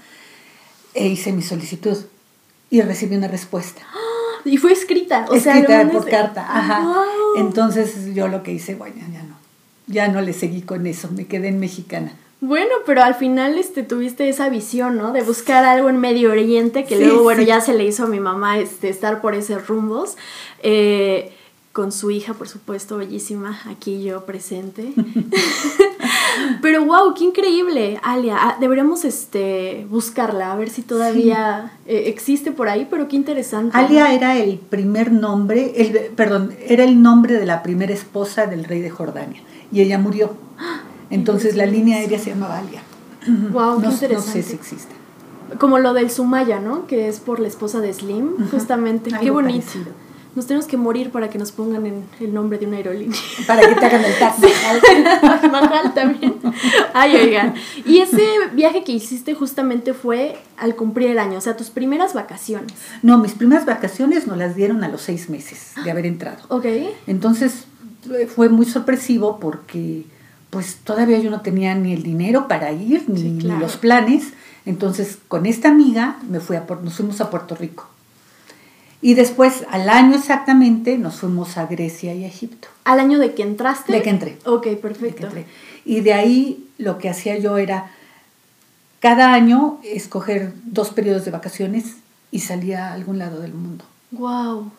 e 0.94 1.08
hice 1.08 1.32
mi 1.34 1.42
solicitud 1.42 1.98
y 2.70 2.82
recibí 2.82 3.16
una 3.16 3.28
respuesta. 3.28 3.82
Y 4.46 4.58
fue 4.58 4.72
escrita, 4.72 5.26
o 5.30 5.40
sea, 5.40 5.58
escrita 5.60 5.90
por 5.92 6.10
carta, 6.10 6.42
ajá. 6.50 6.82
Wow. 6.84 6.96
Entonces, 7.38 8.14
yo 8.14 8.28
lo 8.28 8.44
que 8.44 8.52
hice, 8.54 8.76
bueno, 8.76 8.96
ya 9.12 9.24
no, 9.24 9.36
ya 9.88 10.08
no 10.08 10.22
le 10.22 10.34
seguí 10.34 10.62
con 10.62 10.88
eso, 10.88 11.10
me 11.12 11.26
quedé 11.28 11.50
en 11.50 11.60
mexicana. 11.60 12.14
Bueno, 12.42 12.74
pero 12.86 13.04
al 13.04 13.16
final 13.16 13.58
este, 13.58 13.84
tuviste 13.84 14.30
esa 14.30 14.48
visión, 14.48 14.96
¿no? 14.98 15.12
De 15.12 15.24
buscar 15.24 15.66
algo 15.66 15.90
en 15.90 15.98
Medio 15.98 16.32
Oriente, 16.32 16.86
que 16.86 16.96
Sí, 16.98 17.04
luego, 17.04 17.24
bueno, 17.24 17.42
sí. 17.42 17.48
ya 17.48 17.60
se 17.60 17.74
le 17.74 17.84
hizo 17.84 18.06
a 18.06 18.08
mi 18.08 18.22
mamá 18.22 18.60
este, 18.60 18.88
estar 18.88 19.20
por 19.22 19.36
esos 19.36 19.68
rumbos. 19.68 20.16
eh, 20.64 21.34
con 21.74 21.92
su 21.92 22.12
hija, 22.12 22.34
por 22.34 22.48
supuesto, 22.48 22.98
bellísima, 22.98 23.60
aquí 23.70 24.04
yo 24.04 24.26
presente. 24.26 24.94
pero 26.62 26.86
wow, 26.86 27.14
qué 27.14 27.26
increíble, 27.26 28.00
Alia. 28.04 28.38
Ah, 28.40 28.58
Deberíamos 28.60 29.06
este, 29.06 29.86
buscarla, 29.90 30.52
a 30.52 30.56
ver 30.56 30.70
si 30.70 30.82
todavía 30.82 31.74
eh, 31.86 32.04
existe 32.08 32.52
por 32.52 32.70
ahí, 32.70 32.88
pero 32.90 33.08
qué 33.08 33.16
interesante. 33.16 33.78
Alia 33.78 34.14
era 34.14 34.38
el 34.38 34.58
primer 34.58 35.12
nombre, 35.12 35.74
el, 35.76 36.12
perdón, 36.16 36.54
era 36.68 36.84
el 36.84 37.02
nombre 37.02 37.36
de 37.36 37.46
la 37.46 37.64
primera 37.64 37.94
esposa 37.94 38.48
del 38.48 38.64
rey 38.64 38.82
de 38.82 38.90
Jordania 38.90 39.42
y 39.72 39.82
ella 39.82 39.98
murió. 39.98 40.34
Entonces 41.10 41.56
la 41.56 41.66
línea 41.66 41.98
aérea 41.98 42.20
se 42.20 42.32
llamaba 42.32 42.60
Alia. 42.60 42.84
Wow, 43.52 43.78
qué 43.78 43.84
no, 43.84 43.88
no 43.88 43.92
interesante. 43.92 44.44
sé 44.44 44.44
si 44.44 44.56
existe. 44.56 44.96
Como 45.60 45.80
lo 45.80 45.94
del 45.94 46.12
Sumaya, 46.12 46.60
¿no? 46.60 46.86
Que 46.86 47.08
es 47.08 47.20
por 47.20 47.40
la 47.40 47.48
esposa 47.48 47.80
de 47.80 47.92
Slim, 47.92 48.50
justamente. 48.52 49.10
Qué 49.20 49.32
bonito. 49.32 49.66
parecido. 49.66 50.09
Nos 50.36 50.46
tenemos 50.46 50.68
que 50.68 50.78
morir 50.78 51.12
para 51.12 51.30
que 51.30 51.38
nos 51.40 51.52
pongan 51.52 51.86
en 51.88 52.04
el 52.20 52.34
nombre 52.34 52.60
de 52.60 52.68
una 52.68 52.78
aerolínea. 52.78 53.18
Para 53.48 53.68
que 53.68 53.76
te 53.76 53.86
hagan 53.86 54.06
el 54.06 54.18
taxi. 54.20 54.44
Majal 55.52 55.94
también. 55.94 56.36
Ay, 56.94 57.16
oigan. 57.16 57.56
Y 57.86 57.98
ese 58.00 58.24
viaje 58.54 58.84
que 58.84 58.92
hiciste 58.92 59.34
justamente 59.34 59.94
fue 59.94 60.38
al 60.58 60.76
cumplir 60.76 61.10
el 61.10 61.20
año, 61.20 61.38
o 61.38 61.42
sea, 61.42 61.58
tus 61.58 61.72
primeras 61.72 62.14
vacaciones. 62.14 62.72
No, 63.02 63.18
mis 63.18 63.34
primeras 63.34 63.66
vacaciones 63.66 64.28
nos 64.28 64.38
las 64.38 64.56
dieron 64.56 64.84
a 64.84 64.88
los 64.88 65.02
seis 65.02 65.30
meses 65.30 65.74
de 65.84 65.90
haber 65.92 66.06
entrado. 66.06 66.38
¿Ok? 66.50 66.66
Entonces 67.08 67.66
eh, 68.14 68.28
fue 68.28 68.50
muy 68.50 68.66
sorpresivo 68.66 69.40
porque 69.40 70.06
pues 70.52 70.78
todavía 70.84 71.20
yo 71.20 71.30
no 71.32 71.42
tenía 71.42 71.74
ni 71.76 71.94
el 71.94 72.04
dinero 72.04 72.48
para 72.48 72.72
ir, 72.72 73.06
ni, 73.08 73.20
Sí, 73.20 73.30
ni 73.30 73.42
claro. 73.42 73.60
los 73.60 73.78
planes. 73.78 74.28
Entonces 74.66 75.18
con 75.28 75.46
esta 75.46 75.70
amiga 75.70 76.18
me 76.30 76.40
fui 76.40 76.56
a, 76.56 76.66
nos 76.84 76.94
fuimos 76.96 77.20
a 77.22 77.30
Puerto 77.30 77.56
Rico. 77.56 77.88
Y 79.02 79.14
después, 79.14 79.64
al 79.72 79.90
año 79.90 80.16
exactamente, 80.18 80.98
nos 80.98 81.16
fuimos 81.22 81.58
a 81.58 81.66
Grecia 81.68 82.14
y 82.14 82.26
a 82.26 82.28
Egipto. 82.28 82.68
¿Al 82.84 83.00
año 83.00 83.18
de 83.20 83.34
que 83.34 83.44
entraste? 83.44 83.92
De 83.94 84.02
que 84.02 84.10
entré. 84.10 84.38
Ok, 84.46 84.66
de 84.66 84.70
que 84.72 84.76
perfecto. 84.78 85.28
entré. 85.28 85.46
Y 85.86 86.02
de 86.02 86.14
ahí 86.14 86.68
lo 86.78 86.98
que 86.98 87.10
hacía 87.10 87.38
yo 87.38 87.58
era 87.58 87.92
cada 89.00 89.34
año 89.34 89.80
escoger 89.84 90.54
dos 90.66 90.90
periodos 90.90 91.24
de 91.24 91.32
vacaciones 91.32 91.96
y 92.32 92.40
salía 92.40 92.90
a 92.90 92.94
algún 92.94 93.18
lado 93.20 93.40
del 93.40 93.54
mundo. 93.54 93.86
Wow. 94.12 94.72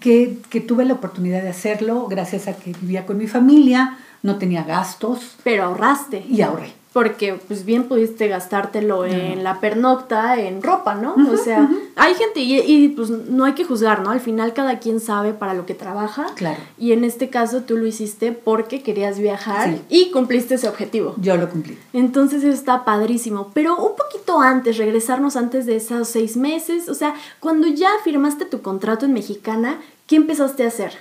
Que, 0.00 0.38
que 0.48 0.60
tuve 0.60 0.84
la 0.86 0.94
oportunidad 0.94 1.42
de 1.42 1.50
hacerlo 1.50 2.06
gracias 2.08 2.48
a 2.48 2.56
que 2.56 2.72
vivía 2.80 3.04
con 3.06 3.18
mi 3.18 3.26
familia, 3.26 3.98
no 4.22 4.36
tenía 4.36 4.64
gastos 4.64 5.36
Pero 5.44 5.64
ahorraste. 5.64 6.24
y 6.28 6.40
ahorré. 6.40 6.72
Porque 6.96 7.38
pues 7.46 7.66
bien 7.66 7.88
pudiste 7.88 8.26
gastártelo 8.26 9.04
en 9.04 9.44
la 9.44 9.60
pernocta, 9.60 10.40
en 10.40 10.62
ropa, 10.62 10.94
¿no? 10.94 11.14
o 11.30 11.36
sea, 11.36 11.68
hay 11.94 12.14
gente 12.14 12.40
y, 12.40 12.58
y, 12.58 12.88
pues 12.88 13.10
no 13.10 13.44
hay 13.44 13.52
que 13.52 13.66
juzgar, 13.66 14.00
¿no? 14.00 14.12
Al 14.12 14.20
final 14.20 14.54
cada 14.54 14.78
quien 14.78 14.98
sabe 14.98 15.34
para 15.34 15.52
lo 15.52 15.66
que 15.66 15.74
trabaja. 15.74 16.24
Claro. 16.36 16.58
Y 16.78 16.92
en 16.92 17.04
este 17.04 17.28
caso 17.28 17.64
tú 17.64 17.76
lo 17.76 17.86
hiciste 17.86 18.32
porque 18.32 18.82
querías 18.82 19.18
viajar 19.18 19.76
y 19.90 20.10
cumpliste 20.10 20.54
ese 20.54 20.70
objetivo. 20.70 21.14
Yo 21.18 21.36
lo 21.36 21.50
cumplí. 21.50 21.76
Entonces 21.92 22.42
eso 22.42 22.54
está 22.54 22.86
padrísimo. 22.86 23.50
Pero 23.52 23.76
un 23.76 23.94
poquito 23.94 24.40
antes, 24.40 24.78
regresarnos 24.78 25.36
antes 25.36 25.66
de 25.66 25.76
esos 25.76 26.08
seis 26.08 26.38
meses, 26.38 26.88
o 26.88 26.94
sea, 26.94 27.14
cuando 27.40 27.68
ya 27.68 27.90
firmaste 28.04 28.46
tu 28.46 28.62
contrato 28.62 29.04
en 29.04 29.12
Mexicana, 29.12 29.80
¿qué 30.06 30.16
empezaste 30.16 30.64
a 30.64 30.68
hacer? 30.68 30.94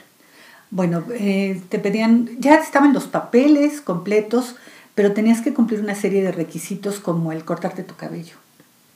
Bueno, 0.71 1.05
eh, 1.13 1.61
te 1.69 1.79
pedían, 1.79 2.31
ya 2.39 2.55
estaban 2.55 2.91
los 2.91 3.05
papeles 3.05 3.79
completos 3.79 4.57
pero 4.95 5.13
tenías 5.13 5.41
que 5.41 5.53
cumplir 5.53 5.81
una 5.81 5.95
serie 5.95 6.23
de 6.23 6.31
requisitos 6.31 6.99
como 6.99 7.31
el 7.31 7.45
cortarte 7.45 7.83
tu 7.83 7.95
cabello. 7.95 8.35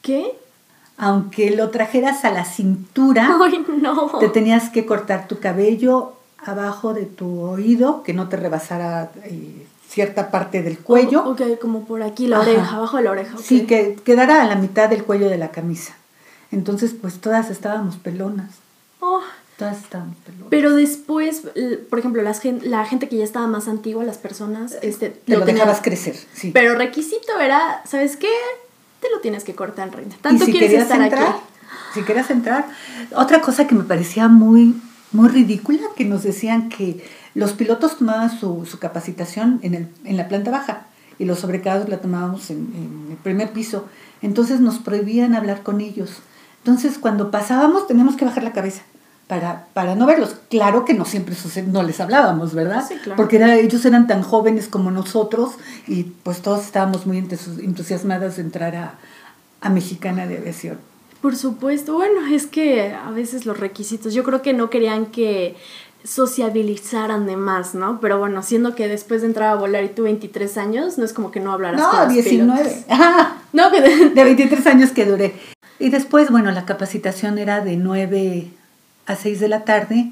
¿Qué? 0.01 0.33
Aunque 0.97 1.51
lo 1.51 1.69
trajeras 1.69 2.25
a 2.25 2.31
la 2.31 2.45
cintura, 2.45 3.37
Ay, 3.43 3.63
no. 3.81 4.17
te 4.19 4.29
tenías 4.29 4.69
que 4.69 4.85
cortar 4.85 5.27
tu 5.27 5.39
cabello 5.39 6.13
abajo 6.45 6.93
de 6.93 7.05
tu 7.05 7.41
oído, 7.41 8.01
que 8.03 8.13
no 8.13 8.29
te 8.29 8.37
rebasara 8.37 9.11
eh, 9.25 9.65
cierta 9.87 10.31
parte 10.31 10.61
del 10.61 10.79
cuello. 10.79 11.25
ok, 11.29 11.41
como 11.61 11.85
por 11.85 12.01
aquí, 12.01 12.27
la 12.27 12.39
oreja, 12.39 12.75
abajo 12.77 12.97
de 12.97 13.03
la 13.03 13.11
oreja. 13.11 13.37
Sí, 13.41 13.65
que 13.65 13.97
quedara 14.05 14.41
a 14.41 14.45
la 14.47 14.55
mitad 14.55 14.89
del 14.89 15.03
cuello 15.03 15.29
de 15.29 15.37
la 15.37 15.51
camisa. 15.51 15.93
Entonces, 16.51 16.95
pues 16.99 17.19
todas 17.19 17.49
estábamos 17.49 17.97
pelonas. 17.97 18.51
Oh. 19.01 19.21
Pero 20.49 20.73
después, 20.75 21.43
por 21.89 21.99
ejemplo, 21.99 22.21
la 22.21 22.85
gente 22.85 23.09
que 23.09 23.17
ya 23.17 23.23
estaba 23.23 23.47
más 23.47 23.67
antigua, 23.67 24.03
las 24.03 24.17
personas, 24.17 24.77
este, 24.81 25.09
te 25.09 25.37
lo, 25.37 25.45
dejabas 25.45 25.81
crecer, 25.81 26.15
sí. 26.33 26.51
Pero 26.53 26.75
requisito 26.75 27.39
era, 27.39 27.81
¿sabes 27.85 28.15
qué? 28.15 28.31
Te 29.01 29.09
lo 29.11 29.19
tienes 29.19 29.43
que 29.43 29.55
cortar, 29.55 29.93
reina. 29.93 30.15
Tanto 30.21 30.45
si 30.45 30.51
quieres 30.51 30.73
estar 30.73 31.01
entrar, 31.01 31.29
aquí. 31.29 31.39
Si 31.93 32.03
querías 32.03 32.29
entrar. 32.29 32.67
Otra 33.15 33.41
cosa 33.41 33.67
que 33.67 33.75
me 33.75 33.83
parecía 33.83 34.27
muy, 34.27 34.79
muy 35.11 35.27
ridícula, 35.29 35.81
que 35.95 36.05
nos 36.05 36.23
decían 36.23 36.69
que 36.69 37.03
los 37.33 37.53
pilotos 37.53 37.97
tomaban 37.97 38.31
su, 38.31 38.65
capacitación 38.79 39.59
en, 39.61 39.73
el, 39.75 39.87
en 40.05 40.17
la 40.17 40.27
planta 40.27 40.51
baja 40.51 40.85
y 41.17 41.25
los 41.25 41.39
sobrecargos 41.39 41.89
la 41.89 41.97
tomábamos 41.97 42.49
en, 42.49 42.57
en 42.75 43.07
el 43.11 43.17
primer 43.17 43.51
piso. 43.51 43.87
Entonces 44.21 44.61
nos 44.61 44.79
prohibían 44.79 45.35
hablar 45.35 45.63
con 45.63 45.81
ellos. 45.81 46.21
Entonces 46.63 46.97
cuando 46.97 47.29
pasábamos 47.29 47.87
teníamos 47.87 48.15
que 48.15 48.25
bajar 48.25 48.43
la 48.43 48.53
cabeza 48.53 48.83
para, 49.29 49.67
para 49.75 49.93
no 49.93 50.07
verlos. 50.07 50.37
Claro 50.49 50.85
que 50.85 50.95
no 50.95 51.05
siempre 51.05 51.35
no 51.67 51.83
les 51.83 51.99
hablábamos, 51.99 52.55
¿verdad? 52.55 52.83
Sí, 52.85 52.95
claro. 52.95 53.15
Porque 53.15 53.37
ellos 53.61 53.85
eran 53.85 54.07
tan 54.07 54.23
jóvenes 54.23 54.67
como 54.67 54.89
nosotros 54.89 55.51
y 55.85 56.05
pues 56.23 56.41
todos 56.41 56.65
estábamos 56.65 57.05
muy 57.05 57.19
entusiasmados 57.19 58.37
de 58.37 58.41
entrar 58.41 58.75
a, 58.75 58.95
a 59.61 59.69
Mexicana 59.69 60.25
de 60.25 60.39
Aviación. 60.39 60.79
Por 61.21 61.35
supuesto, 61.35 61.93
bueno, 61.93 62.25
es 62.25 62.47
que 62.47 62.91
a 62.91 63.11
veces 63.11 63.45
los 63.45 63.59
requisitos, 63.59 64.15
yo 64.15 64.23
creo 64.23 64.41
que 64.41 64.53
no 64.53 64.71
querían 64.71 65.05
que 65.05 65.55
sociabilizaran 66.03 67.27
de 67.27 67.37
más, 67.37 67.75
¿no? 67.75 67.99
Pero 68.01 68.17
bueno, 68.17 68.41
siendo 68.41 68.73
que 68.73 68.87
después 68.87 69.21
de 69.21 69.27
entrar 69.27 69.49
a 69.49 69.55
volar 69.55 69.83
y 69.83 69.89
tú 69.89 70.03
23 70.03 70.57
años, 70.57 70.97
no 70.97 71.05
es 71.05 71.13
como 71.13 71.29
que 71.29 71.39
no 71.39 71.51
hablaras 71.51 71.79
no, 71.79 71.91
con 71.91 71.99
los 71.99 72.13
19. 72.13 72.85
no, 73.53 73.69
de... 73.69 74.09
de 74.09 74.23
23 74.23 74.65
años 74.65 74.89
que 74.89 75.05
duré. 75.05 75.35
Y 75.77 75.89
después, 75.89 76.31
bueno, 76.31 76.49
la 76.49 76.65
capacitación 76.65 77.37
era 77.37 77.61
de 77.61 77.77
9 77.77 78.53
a 79.09 79.15
6 79.15 79.39
de 79.39 79.47
la 79.47 79.65
tarde 79.65 80.11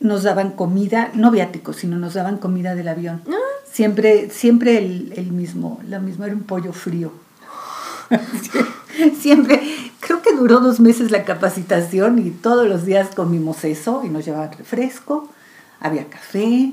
nos 0.00 0.24
daban 0.24 0.50
comida, 0.50 1.10
no 1.14 1.30
viáticos, 1.30 1.76
sino 1.76 1.96
nos 1.96 2.14
daban 2.14 2.38
comida 2.38 2.74
del 2.74 2.88
avión. 2.88 3.22
Ah. 3.28 3.34
Siempre, 3.70 4.30
siempre 4.30 4.78
el, 4.78 5.30
mismo, 5.32 5.80
lo 5.88 6.00
mismo 6.00 6.24
era 6.24 6.34
un 6.34 6.42
pollo 6.42 6.72
frío. 6.72 7.12
siempre, 9.20 9.60
creo 10.00 10.22
que 10.22 10.34
duró 10.34 10.58
dos 10.58 10.80
meses 10.80 11.12
la 11.12 11.24
capacitación 11.24 12.18
y 12.18 12.30
todos 12.30 12.66
los 12.66 12.84
días 12.84 13.10
comimos 13.14 13.64
eso 13.64 14.02
y 14.04 14.08
nos 14.08 14.24
llevaban 14.24 14.50
refresco, 14.52 15.28
había 15.78 16.08
café, 16.08 16.72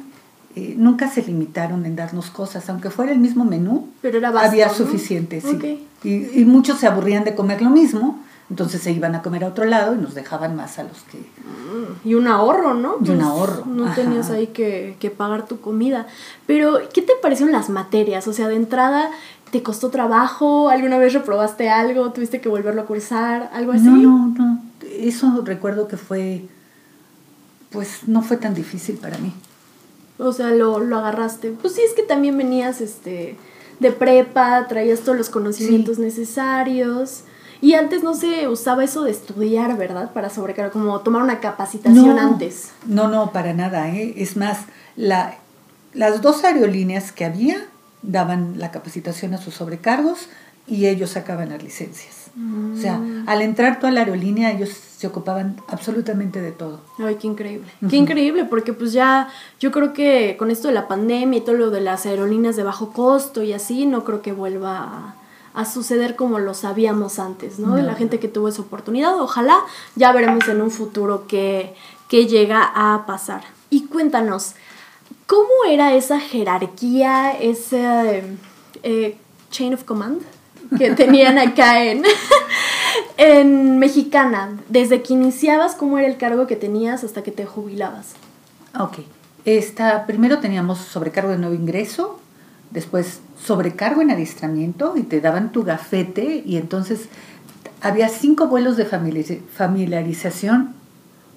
eh, 0.55 0.73
nunca 0.77 1.11
se 1.11 1.21
limitaron 1.21 1.85
en 1.85 1.95
darnos 1.95 2.31
cosas, 2.31 2.67
aunque 2.69 2.89
fuera 2.89 3.11
el 3.11 3.19
mismo 3.19 3.45
menú, 3.45 3.89
Pero 4.01 4.17
era 4.17 4.29
había 4.29 4.69
suficiente, 4.69 5.41
sí. 5.41 5.85
Y, 6.03 6.41
y, 6.41 6.45
muchos 6.45 6.79
se 6.79 6.87
aburrían 6.87 7.23
de 7.23 7.35
comer 7.35 7.61
lo 7.61 7.71
mismo 7.71 8.24
entonces 8.49 8.81
se 8.81 8.91
iban 8.91 9.15
a 9.15 9.23
comer 9.23 9.43
a 9.43 9.47
otro 9.47 9.65
lado 9.65 9.95
y 9.95 9.97
nos 9.97 10.13
dejaban 10.13 10.55
más 10.55 10.77
a 10.77 10.83
los 10.83 10.99
que... 11.03 11.25
Y 12.03 12.13
un 12.13 12.27
ahorro, 12.27 12.75
¿no? 12.75 12.97
y 13.03 13.09
un 13.09 13.17
pues, 13.17 13.27
ahorro. 13.27 13.65
No 13.65 13.91
tenías 13.95 14.29
ahí 14.29 14.47
que, 14.47 14.97
que, 14.99 15.09
pagar 15.09 15.47
tu 15.47 15.59
comida. 15.59 16.05
Pero, 16.45 16.79
¿qué 16.93 17.01
te 17.01 17.13
parecieron 17.21 17.53
las 17.53 17.69
materias? 17.69 18.27
O 18.27 18.33
sea, 18.33 18.47
de 18.47 18.55
entrada, 18.55 19.09
¿te 19.49 19.63
costó 19.63 19.89
trabajo? 19.89 20.69
¿Alguna 20.69 20.99
vez 20.99 21.13
reprobaste 21.13 21.69
algo? 21.69 22.11
¿Tuviste 22.11 22.39
que 22.39 22.47
volverlo 22.47 22.83
a 22.83 22.85
cursar? 22.85 23.49
¿Algo 23.51 23.71
así? 23.71 23.85
No, 23.85 23.97
no, 23.97 24.35
no. 24.37 24.61
Eso 24.91 25.41
recuerdo 25.43 25.87
que 25.87 25.97
fue... 25.97 26.45
Pues 27.71 28.07
no 28.07 28.21
fue 28.21 28.37
tan 28.37 28.53
difícil 28.53 28.97
para 28.97 29.17
mí. 29.17 29.33
O 30.19 30.31
sea, 30.33 30.51
lo, 30.51 30.79
lo 30.79 30.97
agarraste. 30.97 31.49
Pues 31.49 31.73
sí, 31.73 31.81
es 31.81 31.93
que 31.93 32.03
también 32.03 32.37
venías 32.37 32.79
este, 32.79 33.37
de 33.79 33.91
prepa, 33.91 34.67
traías 34.67 35.01
todos 35.01 35.17
los 35.17 35.29
conocimientos 35.29 35.97
necesarios. 35.97 37.23
Y 37.65 37.73
antes 37.73 38.03
no 38.03 38.13
se 38.13 38.47
usaba 38.47 38.83
eso 38.83 39.01
de 39.01 39.09
estudiar, 39.09 39.75
¿verdad? 39.75 40.13
Para 40.13 40.29
sobrecargar, 40.29 40.71
como 40.71 40.99
tomar 40.99 41.23
una 41.23 41.39
capacitación 41.39 42.19
antes. 42.19 42.69
No, 42.85 43.07
no, 43.07 43.31
para 43.31 43.55
nada. 43.55 43.89
¿eh? 43.89 44.13
Es 44.17 44.37
más, 44.37 44.59
la, 44.95 45.39
las 45.91 46.21
dos 46.21 46.43
aerolíneas 46.43 47.11
que 47.11 47.25
había 47.25 47.65
daban 48.03 48.59
la 48.59 48.69
capacitación 48.69 49.33
a 49.33 49.39
sus 49.39 49.55
sobrecargos 49.55 50.27
y 50.67 50.85
ellos 50.85 51.09
sacaban 51.09 51.49
las 51.49 51.63
licencias. 51.63 52.27
O 52.35 52.77
sea, 52.77 52.99
mm. 52.99 53.27
al 53.27 53.41
entrar 53.41 53.79
toda 53.79 53.91
la 53.91 54.01
aerolínea 54.01 54.51
ellos 54.51 54.69
se 54.69 55.07
ocupaban 55.07 55.55
absolutamente 55.67 56.43
de 56.43 56.51
todo. 56.51 56.81
Ay, 56.99 57.15
qué 57.15 57.25
increíble. 57.25 57.67
Qué 57.89 57.95
increíble, 57.95 58.45
porque 58.45 58.73
pues 58.73 58.93
ya 58.93 59.29
yo 59.59 59.71
creo 59.71 59.91
que 59.91 60.35
con 60.37 60.51
esto 60.51 60.67
de 60.67 60.75
la 60.75 60.87
pandemia 60.87 61.39
y 61.39 61.41
todo 61.41 61.55
lo 61.55 61.71
de 61.71 61.81
las 61.81 62.05
aerolíneas 62.05 62.55
de 62.57 62.61
bajo 62.61 62.91
costo 62.91 63.41
y 63.41 63.53
así, 63.53 63.87
no 63.87 64.03
creo 64.03 64.21
que 64.21 64.33
vuelva 64.33 64.77
a 64.77 65.15
a 65.55 65.65
suceder 65.65 66.15
como 66.15 66.37
lo 66.39 66.53
sabíamos 66.53 67.17
antes, 67.17 67.59
¿no? 67.59 67.75
De 67.75 67.81
la 67.81 67.95
gente 67.95 68.19
que 68.19 68.27
tuvo 68.27 68.49
esa 68.49 68.61
oportunidad. 68.61 69.17
Ojalá 69.19 69.57
ya 69.95 70.11
veremos 70.11 70.47
en 70.49 70.61
un 70.61 70.69
futuro 70.69 71.25
qué, 71.27 71.75
llega 72.09 72.63
a 72.63 73.05
pasar. 73.05 73.43
Y 73.69 73.85
cuéntanos, 73.87 74.53
¿cómo 75.27 75.49
era 75.67 75.95
esa 75.95 76.19
jerarquía, 76.19 77.31
ese 77.31 78.23
eh, 78.83 79.17
chain 79.49 79.73
of 79.73 79.83
command 79.83 80.21
que 80.77 80.91
tenían 80.95 81.37
acá 81.37 81.83
en, 81.83 82.03
en 83.17 83.79
Mexicana? 83.79 84.57
Desde 84.67 85.01
que 85.01 85.13
iniciabas, 85.13 85.75
¿cómo 85.75 85.97
era 85.97 86.07
el 86.07 86.17
cargo 86.17 86.47
que 86.47 86.55
tenías 86.55 87.03
hasta 87.03 87.23
que 87.23 87.31
te 87.31 87.45
jubilabas? 87.45 88.13
Ok. 88.77 88.99
Esta, 89.45 90.05
primero 90.05 90.39
teníamos 90.39 90.79
sobrecargo 90.79 91.31
de 91.31 91.37
nuevo 91.37 91.53
ingreso, 91.53 92.19
después 92.75 93.21
sobrecargo 93.41 94.01
en 94.01 94.11
adiestramiento 94.11 94.95
y 94.97 95.03
te 95.03 95.21
daban 95.21 95.51
tu 95.51 95.63
gafete 95.63 96.43
y 96.45 96.57
entonces 96.57 97.07
había 97.81 98.09
cinco 98.09 98.47
vuelos 98.47 98.75
de 98.77 98.85
familiarización 98.85 100.75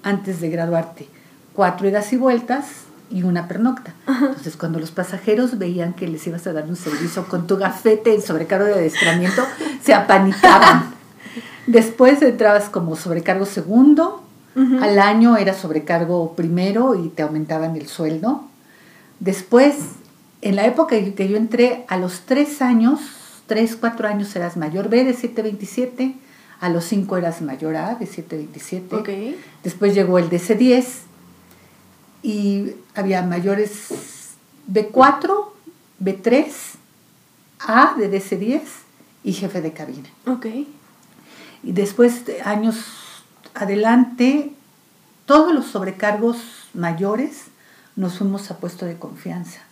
antes 0.03 0.41
de 0.41 0.49
graduarte, 0.49 1.07
cuatro 1.53 1.87
idas 1.87 2.11
y 2.11 2.17
vueltas 2.17 2.65
y 3.09 3.23
una 3.23 3.47
pernocta. 3.47 3.93
Entonces 4.05 4.57
cuando 4.57 4.79
los 4.79 4.91
pasajeros 4.91 5.57
veían 5.57 5.93
que 5.93 6.07
les 6.07 6.27
ibas 6.27 6.45
a 6.45 6.53
dar 6.53 6.65
un 6.65 6.75
servicio 6.75 7.25
con 7.27 7.47
tu 7.47 7.57
gafete 7.57 8.13
en 8.13 8.21
sobrecargo 8.21 8.65
de 8.65 8.73
adiestramiento, 8.73 9.43
se 9.81 9.93
apanicaban. 9.93 10.91
Después 11.67 12.21
entrabas 12.21 12.69
como 12.69 12.95
sobrecargo 12.95 13.45
segundo, 13.45 14.23
al 14.81 14.99
año 14.99 15.37
era 15.37 15.53
sobrecargo 15.53 16.33
primero 16.35 16.93
y 16.95 17.07
te 17.07 17.21
aumentaban 17.21 17.77
el 17.77 17.87
sueldo. 17.87 18.43
Después 19.21 19.75
en 20.41 20.55
la 20.55 20.65
época 20.65 20.95
que 20.97 21.27
yo 21.27 21.37
entré, 21.37 21.85
a 21.87 21.97
los 21.97 22.21
tres 22.21 22.61
años, 22.61 22.99
tres, 23.47 23.75
cuatro 23.75 24.07
años 24.07 24.35
eras 24.35 24.57
mayor 24.57 24.89
B 24.89 25.03
de 25.03 25.13
727, 25.13 26.15
a 26.59 26.69
los 26.69 26.85
cinco 26.85 27.17
eras 27.17 27.41
mayor 27.41 27.75
A 27.75 27.95
de 27.95 28.05
727. 28.05 28.95
Okay. 28.95 29.39
Después 29.63 29.93
llegó 29.93 30.17
el 30.17 30.29
DC10 30.29 30.85
y 32.23 32.71
había 32.95 33.21
mayores 33.21 33.89
B4, 34.71 35.49
B3, 36.01 36.45
A 37.59 37.95
de 37.97 38.11
DC10 38.11 38.61
y 39.23 39.33
jefe 39.33 39.61
de 39.61 39.73
cabina. 39.73 40.09
Okay. 40.25 40.67
Y 41.63 41.73
después, 41.73 42.23
años 42.45 42.85
adelante, 43.53 44.53
todos 45.25 45.53
los 45.53 45.65
sobrecargos 45.65 46.37
mayores 46.73 47.45
nos 47.95 48.17
fuimos 48.17 48.49
a 48.51 48.57
puesto 48.57 48.85
de 48.85 48.97
confianza. 48.97 49.68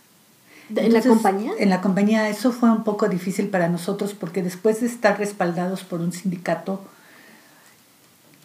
¿En 0.74 0.92
la 0.92 1.02
compañía? 1.02 1.52
En 1.58 1.70
la 1.70 1.80
compañía 1.80 2.28
eso 2.28 2.52
fue 2.52 2.70
un 2.70 2.84
poco 2.84 3.08
difícil 3.08 3.48
para 3.48 3.68
nosotros 3.68 4.14
porque 4.14 4.42
después 4.42 4.80
de 4.80 4.86
estar 4.86 5.18
respaldados 5.18 5.84
por 5.84 6.00
un 6.00 6.12
sindicato, 6.12 6.84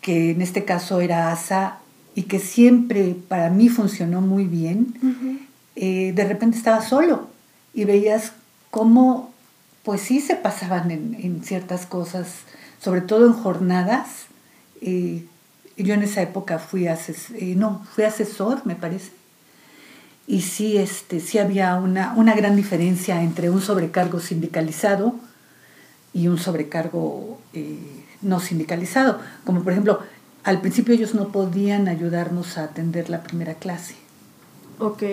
que 0.01 0.31
en 0.31 0.41
este 0.41 0.65
caso 0.65 1.01
era 1.01 1.31
ASA, 1.31 1.79
y 2.15 2.23
que 2.23 2.39
siempre 2.39 3.15
para 3.27 3.49
mí 3.49 3.69
funcionó 3.69 4.21
muy 4.21 4.45
bien, 4.45 5.49
eh, 5.75 6.13
de 6.13 6.25
repente 6.25 6.57
estaba 6.57 6.81
solo 6.81 7.27
y 7.73 7.85
veías 7.85 8.33
cómo 8.69 9.31
pues 9.83 10.01
sí 10.01 10.21
se 10.21 10.35
pasaban 10.35 10.91
en, 10.91 11.43
ciertas 11.43 11.85
cosas, 11.85 12.27
sobre 12.79 13.01
todo 13.01 13.27
en 13.27 13.33
jornadas. 13.33 14.25
Eh, 14.81 15.25
yo 15.75 15.93
en 15.93 16.03
esa 16.03 16.21
época 16.21 16.59
fui, 16.59 16.87
asesor, 16.87 17.35
eh, 17.37 17.55
no, 17.55 17.85
fui 17.93 18.03
asesor, 18.03 18.61
me 18.65 18.75
parece. 18.75 19.11
Y 20.25 20.41
sí, 20.41 20.77
este, 20.77 21.19
sí 21.19 21.37
había 21.37 21.75
una, 21.75 22.13
una 22.15 22.33
gran 22.33 22.55
diferencia 22.55 23.21
entre 23.21 23.49
un 23.49 23.61
sobrecargo 23.61 24.19
sindicalizado 24.19 25.15
y 26.13 26.27
un 26.27 26.37
sobrecargo 26.37 27.39
eh, 27.53 27.77
no 28.21 28.39
sindicalizado. 28.39 29.19
Como 29.43 29.63
por 29.63 29.73
ejemplo, 29.73 29.99
al 30.43 30.61
principio 30.61 30.93
ellos 30.93 31.13
no 31.13 31.29
podían 31.29 31.87
ayudarnos 31.87 32.57
a 32.57 32.63
atender 32.63 33.09
la 33.09 33.23
primera 33.23 33.55
clase. 33.55 33.95
Ok. 34.79 35.03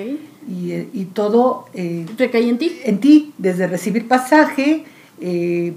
Y, 0.48 0.72
y 0.92 1.10
todo... 1.12 1.66
Eh, 1.74 2.06
¿Recae 2.16 2.48
en 2.48 2.58
ti? 2.58 2.80
En 2.84 3.00
ti, 3.00 3.34
desde 3.38 3.66
recibir 3.66 4.08
pasaje, 4.08 4.84
eh, 5.20 5.74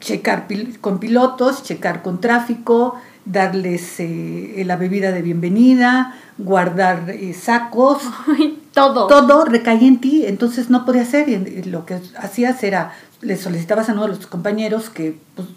checar 0.00 0.46
con 0.80 0.98
pilotos, 0.98 1.62
checar 1.62 2.02
con 2.02 2.20
tráfico, 2.20 2.96
darles 3.30 4.00
eh, 4.00 4.62
la 4.64 4.76
bebida 4.76 5.12
de 5.12 5.22
bienvenida, 5.22 6.14
guardar 6.38 7.12
sacos. 7.34 8.02
todo. 8.72 9.06
Todo 9.06 9.44
recaía 9.44 9.88
en 9.88 10.00
ti, 10.00 10.24
entonces 10.26 10.70
no 10.70 10.84
podía 10.84 11.02
hacer. 11.02 11.28
Y 11.28 11.62
lo 11.64 11.86
que 11.86 12.00
hacías 12.16 12.62
era, 12.62 12.92
le 13.20 13.36
solicitabas 13.36 13.88
a 13.88 13.92
uno 13.92 14.02
de 14.02 14.08
los 14.08 14.26
compañeros 14.26 14.90
que 14.90 15.18
pues, 15.34 15.48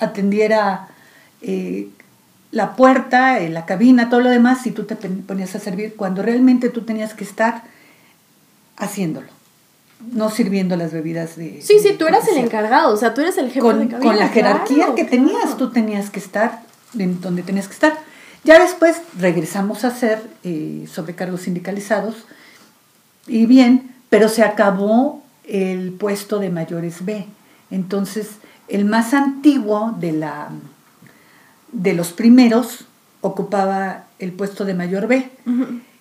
atendiera 0.00 0.88
la 2.50 2.76
puerta, 2.76 3.38
la 3.40 3.64
cabina, 3.64 4.10
todo 4.10 4.20
lo 4.20 4.30
demás, 4.30 4.66
y 4.66 4.72
tú 4.72 4.84
te 4.84 4.96
ponías 4.96 5.54
a 5.54 5.60
servir 5.60 5.94
cuando 5.96 6.22
realmente 6.22 6.68
tú 6.68 6.82
tenías 6.82 7.14
que 7.14 7.24
estar 7.24 7.62
haciéndolo, 8.76 9.28
no 10.12 10.30
sirviendo 10.30 10.74
las 10.76 10.92
bebidas 10.92 11.36
de... 11.36 11.60
Sí, 11.62 11.78
sí, 11.80 11.94
tú 11.98 12.06
eras 12.06 12.26
el 12.28 12.38
encargado, 12.38 12.92
o 12.92 12.96
sea, 12.96 13.14
tú 13.14 13.20
eres 13.20 13.38
el 13.38 13.48
jefe 13.48 13.60
con, 13.60 13.78
de 13.78 13.88
cabina. 13.88 14.10
Con 14.10 14.18
la 14.18 14.28
jerarquía 14.28 14.94
que 14.96 15.04
tenías, 15.04 15.56
tú 15.56 15.70
tenías 15.70 16.10
que 16.10 16.18
estar 16.18 16.62
en 16.98 17.20
donde 17.20 17.42
tenías 17.42 17.66
que 17.66 17.74
estar. 17.74 17.98
Ya 18.44 18.58
después 18.58 18.96
regresamos 19.18 19.84
a 19.84 19.88
hacer 19.88 20.22
eh, 20.44 20.86
sobrecargos 20.90 21.42
sindicalizados, 21.42 22.14
y 23.26 23.46
bien, 23.46 23.94
pero 24.08 24.28
se 24.28 24.42
acabó 24.42 25.22
el 25.44 25.92
puesto 25.92 26.38
de 26.38 26.50
mayores 26.50 27.04
B. 27.04 27.26
Entonces, 27.70 28.28
el 28.68 28.84
más 28.84 29.14
antiguo 29.14 29.94
de 29.98 30.12
la 30.12 30.50
de 31.72 31.94
los 31.94 32.12
primeros 32.12 32.86
ocupaba 33.20 34.06
el 34.18 34.32
puesto 34.32 34.64
de 34.64 34.74
mayor 34.74 35.06
B. 35.06 35.30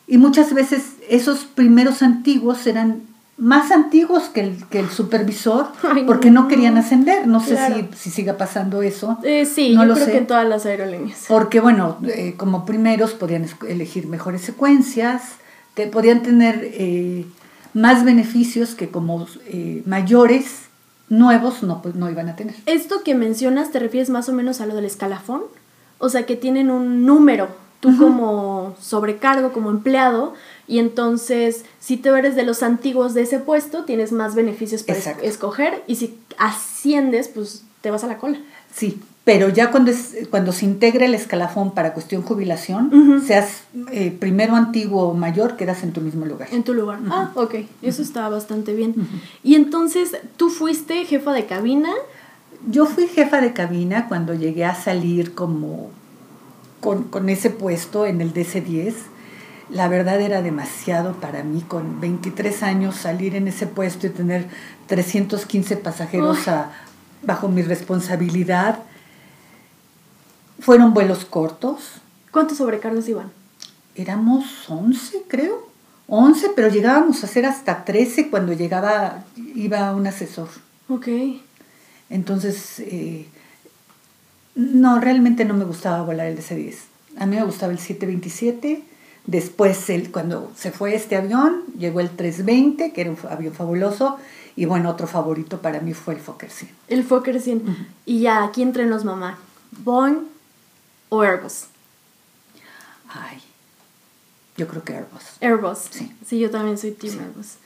Y 0.08 0.18
muchas 0.18 0.54
veces 0.54 0.94
esos 1.08 1.46
primeros 1.46 2.02
antiguos 2.02 2.66
eran 2.66 3.04
más 3.40 3.72
antiguos 3.72 4.24
que 4.24 4.42
el, 4.42 4.66
que 4.68 4.80
el 4.80 4.90
supervisor 4.90 5.68
porque 6.06 6.30
no. 6.30 6.48
querían 6.48 6.78
ascender. 6.78 7.26
No 7.26 7.40
sé 7.40 7.58
si, 7.58 7.88
si, 7.98 8.10
siga 8.10 8.38
pasando 8.38 8.82
eso. 8.82 9.18
Eh, 9.24 9.46
sí, 9.46 9.74
no 9.74 9.86
yo 9.86 9.94
creo 9.96 10.06
que 10.08 10.18
en 10.18 10.28
todas 10.28 10.48
las 10.48 10.66
aerolíneas. 10.66 11.26
Porque, 11.28 11.60
bueno, 11.60 11.98
eh, 12.08 12.36
como 12.38 12.66
primeros 12.66 13.14
podían 13.14 13.46
elegir 13.68 14.08
mejores 14.08 14.42
secuencias, 14.42 15.24
te, 15.74 15.88
podían 15.88 16.22
tener 16.22 16.60
eh, 16.74 17.26
más 17.74 18.04
beneficios 18.04 18.76
que 18.76 18.90
como 18.90 19.26
mayores 19.86 20.70
nuevos 21.10 21.64
no, 21.64 21.82
pues, 21.82 21.96
no 21.96 22.10
iban 22.10 22.30
a 22.30 22.36
tener. 22.36 22.56
¿Esto 22.66 23.04
que 23.04 23.16
mencionas 23.16 23.72
te 23.72 23.80
refieres 23.80 24.10
más 24.10 24.30
o 24.30 24.34
menos 24.34 24.62
a 24.62 24.66
lo 24.66 24.76
del 24.76 24.86
escalafón? 24.86 25.42
O 25.98 26.10
sea, 26.10 26.26
que 26.26 26.36
tienen 26.36 26.70
un 26.70 27.06
número, 27.06 27.50
tú 27.80 27.98
como 27.98 28.76
sobrecargo, 28.80 29.52
como 29.52 29.70
empleado, 29.70 30.34
y 30.70 30.80
entonces 30.80 31.66
si 31.80 31.98
tú 31.98 32.14
eres 32.14 32.36
de 32.36 32.44
los 32.44 32.64
antiguos 32.64 33.14
de 33.14 33.24
ese 33.24 33.40
puesto, 33.40 33.84
tienes 33.84 34.12
más 34.12 34.36
beneficios 34.36 34.84
para 34.84 35.00
escoger, 35.22 35.84
y 35.88 35.96
si 35.96 36.18
asciendes, 36.38 37.28
pues 37.28 37.64
te 37.82 37.92
vas 37.92 38.04
a 38.04 38.08
la 38.08 38.18
cola. 38.18 38.40
Sí, 38.74 39.02
pero 39.24 39.50
ya 39.50 39.72
cuando, 39.72 39.92
es, 39.92 40.16
cuando 40.30 40.52
se 40.52 40.66
integra 40.66 41.06
el 41.06 41.14
escalafón 41.14 41.72
para 41.74 41.94
cuestión 41.94 42.22
jubilación, 42.22 43.22
seas 43.26 43.64
eh, 43.92 44.16
primero 44.18 44.56
antiguo 44.56 45.10
o 45.10 45.14
mayor, 45.14 45.56
quedas 45.56 45.84
en 45.84 45.92
tu 45.92 46.02
mismo 46.02 46.26
lugar. 46.26 46.48
En 46.52 46.64
tu 46.64 46.74
lugar. 46.74 47.00
Ah, 47.10 47.32
ok, 47.36 47.56
eso 47.82 48.02
está 48.02 48.30
bastante 48.30 48.74
bien. 48.74 48.96
Y 49.44 49.56
entonces, 49.56 50.18
¿tú 50.38 50.50
fuiste 50.50 51.06
jefa 51.06 51.34
de 51.34 51.46
cabina? 51.46 51.90
Yo 52.70 52.86
fui 52.86 53.08
jefa 53.08 53.42
de 53.42 53.54
cabina 53.54 54.08
cuando 54.08 54.34
llegué 54.34 54.66
a 54.66 54.76
salir 54.76 55.34
como 55.34 55.92
con, 56.82 57.30
ese 57.30 57.50
puesto 57.50 58.06
en 58.06 58.22
el 58.22 58.34
DC-10. 58.34 58.94
La 59.70 59.88
verdad 59.88 60.20
era 60.20 60.42
demasiado 60.42 61.14
para 61.14 61.44
mí 61.44 61.62
con 61.62 62.02
23 62.02 62.64
años 62.64 62.96
salir 62.96 63.36
en 63.36 63.48
ese 63.48 63.68
puesto 63.68 64.08
y 64.08 64.10
tener 64.10 64.48
315 64.88 65.78
pasajeros 65.78 66.40
bajo 67.22 67.50
mi 67.50 67.62
responsabilidad. 67.62 68.80
Fueron 70.60 70.94
vuelos 70.94 71.26
cortos. 71.26 72.02
¿Cuántos 72.32 72.58
sobrecargos 72.58 73.08
iban? 73.08 73.32
Éramos 73.96 74.70
11, 74.70 75.24
creo. 75.28 75.70
11, 76.08 76.50
pero 76.56 76.70
llegábamos 76.70 77.24
a 77.24 77.28
ser 77.28 77.46
hasta 77.46 77.86
13 77.86 78.30
cuando 78.30 78.54
llegaba, 78.54 79.24
iba 79.36 79.94
un 79.94 80.08
asesor. 80.08 80.50
Ok. 80.88 81.08
Entonces, 82.10 82.80
eh, 82.80 83.28
no, 84.56 85.00
realmente 85.00 85.46
no 85.46 85.54
me 85.54 85.66
gustaba 85.66 86.02
volar 86.02 86.28
el 86.28 86.38
DC-10. 86.38 86.76
A 87.18 87.28
mí 87.28 87.36
me 87.36 87.44
gustaba 87.44 87.72
el 87.72 87.78
727. 87.78 88.89
Después, 89.30 89.92
el, 89.92 90.10
cuando 90.10 90.52
se 90.56 90.72
fue 90.72 90.96
este 90.96 91.16
avión, 91.16 91.62
llegó 91.78 92.00
el 92.00 92.10
320, 92.10 92.92
que 92.92 93.02
era 93.02 93.12
un 93.12 93.18
avión 93.30 93.54
fabuloso. 93.54 94.18
Y 94.56 94.66
bueno, 94.66 94.90
otro 94.90 95.06
favorito 95.06 95.62
para 95.62 95.82
mí 95.82 95.94
fue 95.94 96.16
el 96.16 96.20
Fokker 96.20 96.50
100. 96.50 96.72
El 96.88 97.04
Fokker 97.04 97.40
100. 97.40 97.88
Y 98.08 98.22
ya, 98.22 98.44
aquí 98.44 98.64
entre 98.64 98.88
nos, 98.88 99.06
mamá. 99.06 99.38
¿Boeing 99.84 100.24
o 101.10 101.22
Airbus? 101.22 101.66
Ay, 103.08 103.40
yo 104.58 104.68
creo 104.68 104.84
que 104.84 104.94
Airbus. 104.96 105.24
Airbus. 105.42 105.78
Sí. 105.92 106.12
Sí, 106.26 106.40
yo 106.40 106.50
también 106.50 106.80
soy 106.80 106.90
Team 106.90 107.20
Airbus. 107.20 107.58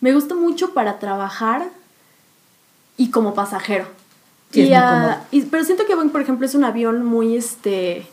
Me 0.00 0.14
gusta 0.14 0.36
mucho 0.36 0.74
para 0.74 1.00
trabajar 1.00 1.70
y 2.96 3.10
como 3.10 3.34
pasajero. 3.34 3.88
y, 4.52 5.42
pero 5.42 5.64
siento 5.64 5.86
que 5.86 5.96
Boeing, 5.96 6.10
por 6.10 6.20
ejemplo, 6.20 6.46
es 6.46 6.54
un 6.54 6.62
avión 6.62 7.04
muy, 7.04 7.36
este, 7.36 8.06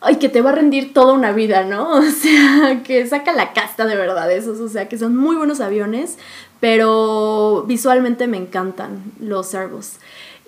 ay, 0.00 0.16
que 0.16 0.28
te 0.28 0.40
va 0.40 0.50
a 0.50 0.54
rendir 0.54 0.92
toda 0.92 1.12
una 1.12 1.32
vida, 1.32 1.64
¿no? 1.64 1.92
O 1.98 2.10
sea, 2.10 2.82
que 2.84 3.06
saca 3.06 3.32
la 3.32 3.52
casta 3.52 3.86
de 3.86 3.96
verdad 3.96 4.30
esos, 4.32 4.60
o 4.60 4.68
sea, 4.68 4.88
que 4.88 4.98
son 4.98 5.16
muy 5.16 5.36
buenos 5.36 5.60
aviones, 5.60 6.16
pero 6.60 7.64
visualmente 7.66 8.26
me 8.26 8.36
encantan 8.36 9.02
los 9.20 9.54
Airbus. 9.54 9.94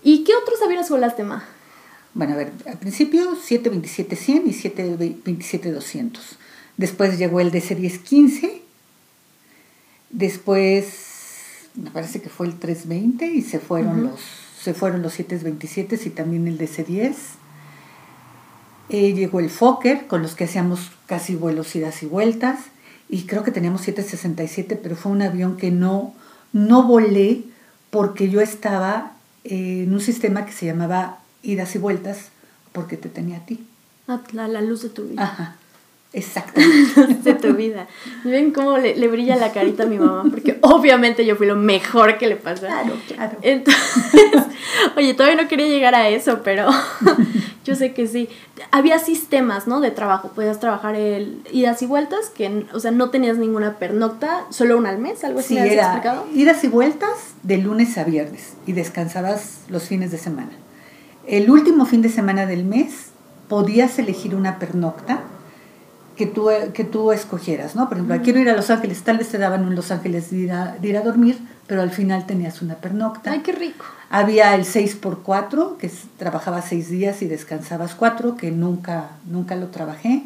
¿Y 0.02 0.24
qué 0.24 0.34
otros 0.34 0.60
aviones 0.62 0.90
volaste, 0.90 1.22
Ma? 1.22 1.44
Bueno, 2.14 2.34
a 2.34 2.36
ver, 2.36 2.52
al 2.66 2.78
principio 2.78 3.36
727-100 3.36 4.42
y 4.46 4.52
727-200. 4.52 6.18
Después 6.76 7.18
llegó 7.18 7.40
el 7.40 7.50
DC-1015. 7.50 8.60
Después 10.10 11.12
me 11.74 11.90
parece 11.90 12.20
que 12.20 12.28
fue 12.28 12.46
el 12.46 12.58
320 12.58 13.26
y 13.26 13.42
se 13.42 13.58
fueron 13.58 14.04
los 14.04 14.20
se 14.62 14.74
fueron 14.74 15.02
los 15.02 15.14
727 15.14 15.98
y 16.04 16.10
también 16.10 16.46
el 16.46 16.56
DC-10. 16.56 17.14
Eh, 18.92 19.14
llegó 19.14 19.40
el 19.40 19.48
Fokker, 19.48 20.06
con 20.06 20.20
los 20.20 20.34
que 20.34 20.44
hacíamos 20.44 20.90
casi 21.06 21.34
vuelos 21.34 21.74
idas 21.74 22.02
y 22.02 22.06
vueltas, 22.06 22.58
y 23.08 23.22
creo 23.22 23.42
que 23.42 23.50
teníamos 23.50 23.80
767, 23.80 24.76
pero 24.76 24.96
fue 24.96 25.10
un 25.12 25.22
avión 25.22 25.56
que 25.56 25.70
no, 25.70 26.12
no 26.52 26.82
volé 26.82 27.42
porque 27.88 28.28
yo 28.28 28.42
estaba 28.42 29.12
en 29.44 29.90
un 29.94 30.00
sistema 30.00 30.44
que 30.44 30.52
se 30.52 30.66
llamaba 30.66 31.20
idas 31.42 31.74
y 31.74 31.78
vueltas, 31.78 32.28
porque 32.72 32.98
te 32.98 33.08
tenía 33.08 33.38
a 33.38 33.46
ti. 33.46 33.66
Ah, 34.08 34.20
la, 34.32 34.46
la 34.46 34.60
luz 34.60 34.82
de 34.82 34.90
tu 34.90 35.04
vida. 35.04 35.22
Ajá. 35.22 35.56
Exactamente. 36.12 37.06
de 37.22 37.34
tu 37.34 37.54
vida. 37.54 37.86
¿Ven 38.24 38.52
cómo 38.52 38.76
le, 38.76 38.96
le, 38.96 39.08
brilla 39.08 39.36
la 39.36 39.52
carita 39.52 39.84
a 39.84 39.86
mi 39.86 39.98
mamá? 39.98 40.24
Porque 40.30 40.58
obviamente 40.62 41.24
yo 41.24 41.36
fui 41.36 41.46
lo 41.46 41.56
mejor 41.56 42.18
que 42.18 42.26
le 42.26 42.36
pasó. 42.36 42.66
Claro, 42.66 42.94
claro. 43.08 43.38
Entonces, 43.40 43.82
oye, 44.96 45.14
todavía 45.14 45.40
no 45.40 45.48
quería 45.48 45.68
llegar 45.68 45.94
a 45.94 46.08
eso, 46.08 46.42
pero 46.44 46.68
yo 47.64 47.74
sé 47.74 47.94
que 47.94 48.06
sí. 48.06 48.28
Había 48.70 48.98
sistemas, 48.98 49.66
¿no? 49.66 49.80
De 49.80 49.90
trabajo. 49.90 50.32
Podías 50.34 50.60
trabajar 50.60 50.96
el 50.96 51.42
idas 51.50 51.80
y 51.82 51.86
vueltas, 51.86 52.28
que, 52.28 52.66
o 52.72 52.80
sea, 52.80 52.90
no 52.90 53.08
tenías 53.10 53.38
ninguna 53.38 53.78
pernocta, 53.78 54.44
solo 54.50 54.76
una 54.76 54.90
al 54.90 54.98
mes, 54.98 55.24
algo 55.24 55.40
así. 55.40 55.54
Sí, 55.54 55.58
era 55.58 55.86
explicado? 55.86 56.26
idas 56.34 56.62
y 56.64 56.68
vueltas 56.68 57.34
de 57.42 57.56
lunes 57.58 57.96
a 57.96 58.04
viernes 58.04 58.54
y 58.66 58.72
descansabas 58.72 59.60
los 59.68 59.84
fines 59.84 60.10
de 60.10 60.18
semana. 60.18 60.50
El 61.26 61.50
último 61.50 61.86
fin 61.86 62.02
de 62.02 62.08
semana 62.08 62.46
del 62.46 62.64
mes 62.64 63.12
podías 63.48 63.98
elegir 63.98 64.34
una 64.34 64.58
pernocta 64.58 65.22
que 66.22 66.26
tú, 66.26 66.48
que 66.72 66.84
tú 66.84 67.10
escogieras, 67.10 67.74
¿no? 67.74 67.88
Por 67.88 67.96
ejemplo, 67.98 68.20
quiero 68.22 68.38
ir 68.38 68.48
a 68.48 68.54
Los 68.54 68.70
Ángeles, 68.70 69.02
tal 69.02 69.18
vez 69.18 69.28
te 69.28 69.38
daban 69.38 69.64
un 69.64 69.74
Los 69.74 69.90
Ángeles 69.90 70.30
de 70.30 70.36
ir, 70.38 70.52
a, 70.52 70.76
de 70.80 70.88
ir 70.88 70.96
a 70.96 71.00
dormir, 71.00 71.36
pero 71.66 71.82
al 71.82 71.90
final 71.90 72.26
tenías 72.26 72.62
una 72.62 72.76
pernocta. 72.76 73.32
¡Ay, 73.32 73.40
qué 73.40 73.50
rico! 73.50 73.84
Había 74.08 74.54
el 74.54 74.64
6x4, 74.64 75.78
que 75.78 75.90
trabajaba 76.18 76.62
seis 76.62 76.90
días 76.90 77.22
y 77.22 77.26
descansabas 77.26 77.96
cuatro, 77.96 78.36
que 78.36 78.52
nunca, 78.52 79.10
nunca 79.26 79.56
lo 79.56 79.68
trabajé. 79.68 80.22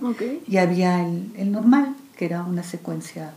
Y 0.47 0.59
había 0.59 1.03
el, 1.03 1.33
el, 1.37 1.51
normal, 1.51 1.97
que 2.19 2.27
era 2.27 2.43
una 2.43 2.63
secuencia 2.63 3.31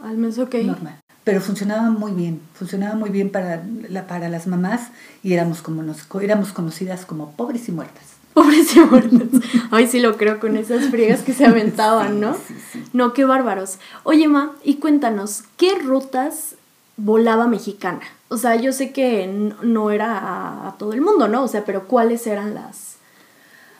Al 0.00 0.16
mes, 0.16 0.38
ok. 0.38 0.54
Normal. 0.62 1.00
Pero 1.24 1.40
funcionaba 1.40 1.90
muy 1.90 2.12
bien, 2.12 2.42
funcionaba 2.52 2.94
muy 2.94 3.10
bien 3.10 3.30
para, 3.30 3.64
la, 3.88 4.06
para 4.06 4.28
las 4.28 4.46
mamás 4.46 4.90
y 5.24 5.32
éramos, 5.32 5.62
como 5.62 5.82
nos, 5.82 6.06
éramos 6.22 6.52
conocidas 6.52 7.06
como 7.06 7.32
pobres 7.32 7.68
y 7.68 7.72
muertas. 7.72 8.13
Pobres 8.34 8.74
y 8.76 8.80
muertas. 8.80 9.40
Ay, 9.70 9.86
sí 9.86 10.00
lo 10.00 10.16
creo 10.16 10.40
con 10.40 10.56
esas 10.56 10.90
friegas 10.90 11.22
que 11.22 11.32
se 11.32 11.46
aventaban, 11.46 12.20
¿no? 12.20 12.34
Sí, 12.34 12.40
sí, 12.48 12.54
sí. 12.72 12.84
No, 12.92 13.12
qué 13.12 13.24
bárbaros. 13.24 13.78
Oye, 14.02 14.28
Ma, 14.28 14.52
y 14.62 14.74
cuéntanos, 14.76 15.44
¿qué 15.56 15.78
rutas 15.78 16.56
volaba 16.96 17.46
mexicana? 17.46 18.00
O 18.28 18.36
sea, 18.36 18.56
yo 18.56 18.72
sé 18.72 18.92
que 18.92 19.26
no 19.62 19.90
era 19.90 20.18
a, 20.18 20.68
a 20.68 20.72
todo 20.76 20.92
el 20.92 21.00
mundo, 21.00 21.28
¿no? 21.28 21.44
O 21.44 21.48
sea, 21.48 21.64
pero 21.64 21.86
¿cuáles 21.86 22.26
eran 22.26 22.54
las, 22.54 22.96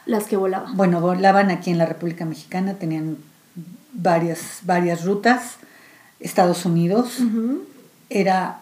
las 0.07 0.25
que 0.25 0.37
volaban? 0.37 0.77
Bueno, 0.77 1.01
volaban 1.01 1.51
aquí 1.51 1.71
en 1.71 1.79
la 1.79 1.87
República 1.87 2.25
Mexicana, 2.25 2.75
tenían 2.75 3.19
varias, 3.93 4.61
varias 4.63 5.05
rutas. 5.05 5.57
Estados 6.21 6.65
Unidos 6.65 7.19
era 8.11 8.61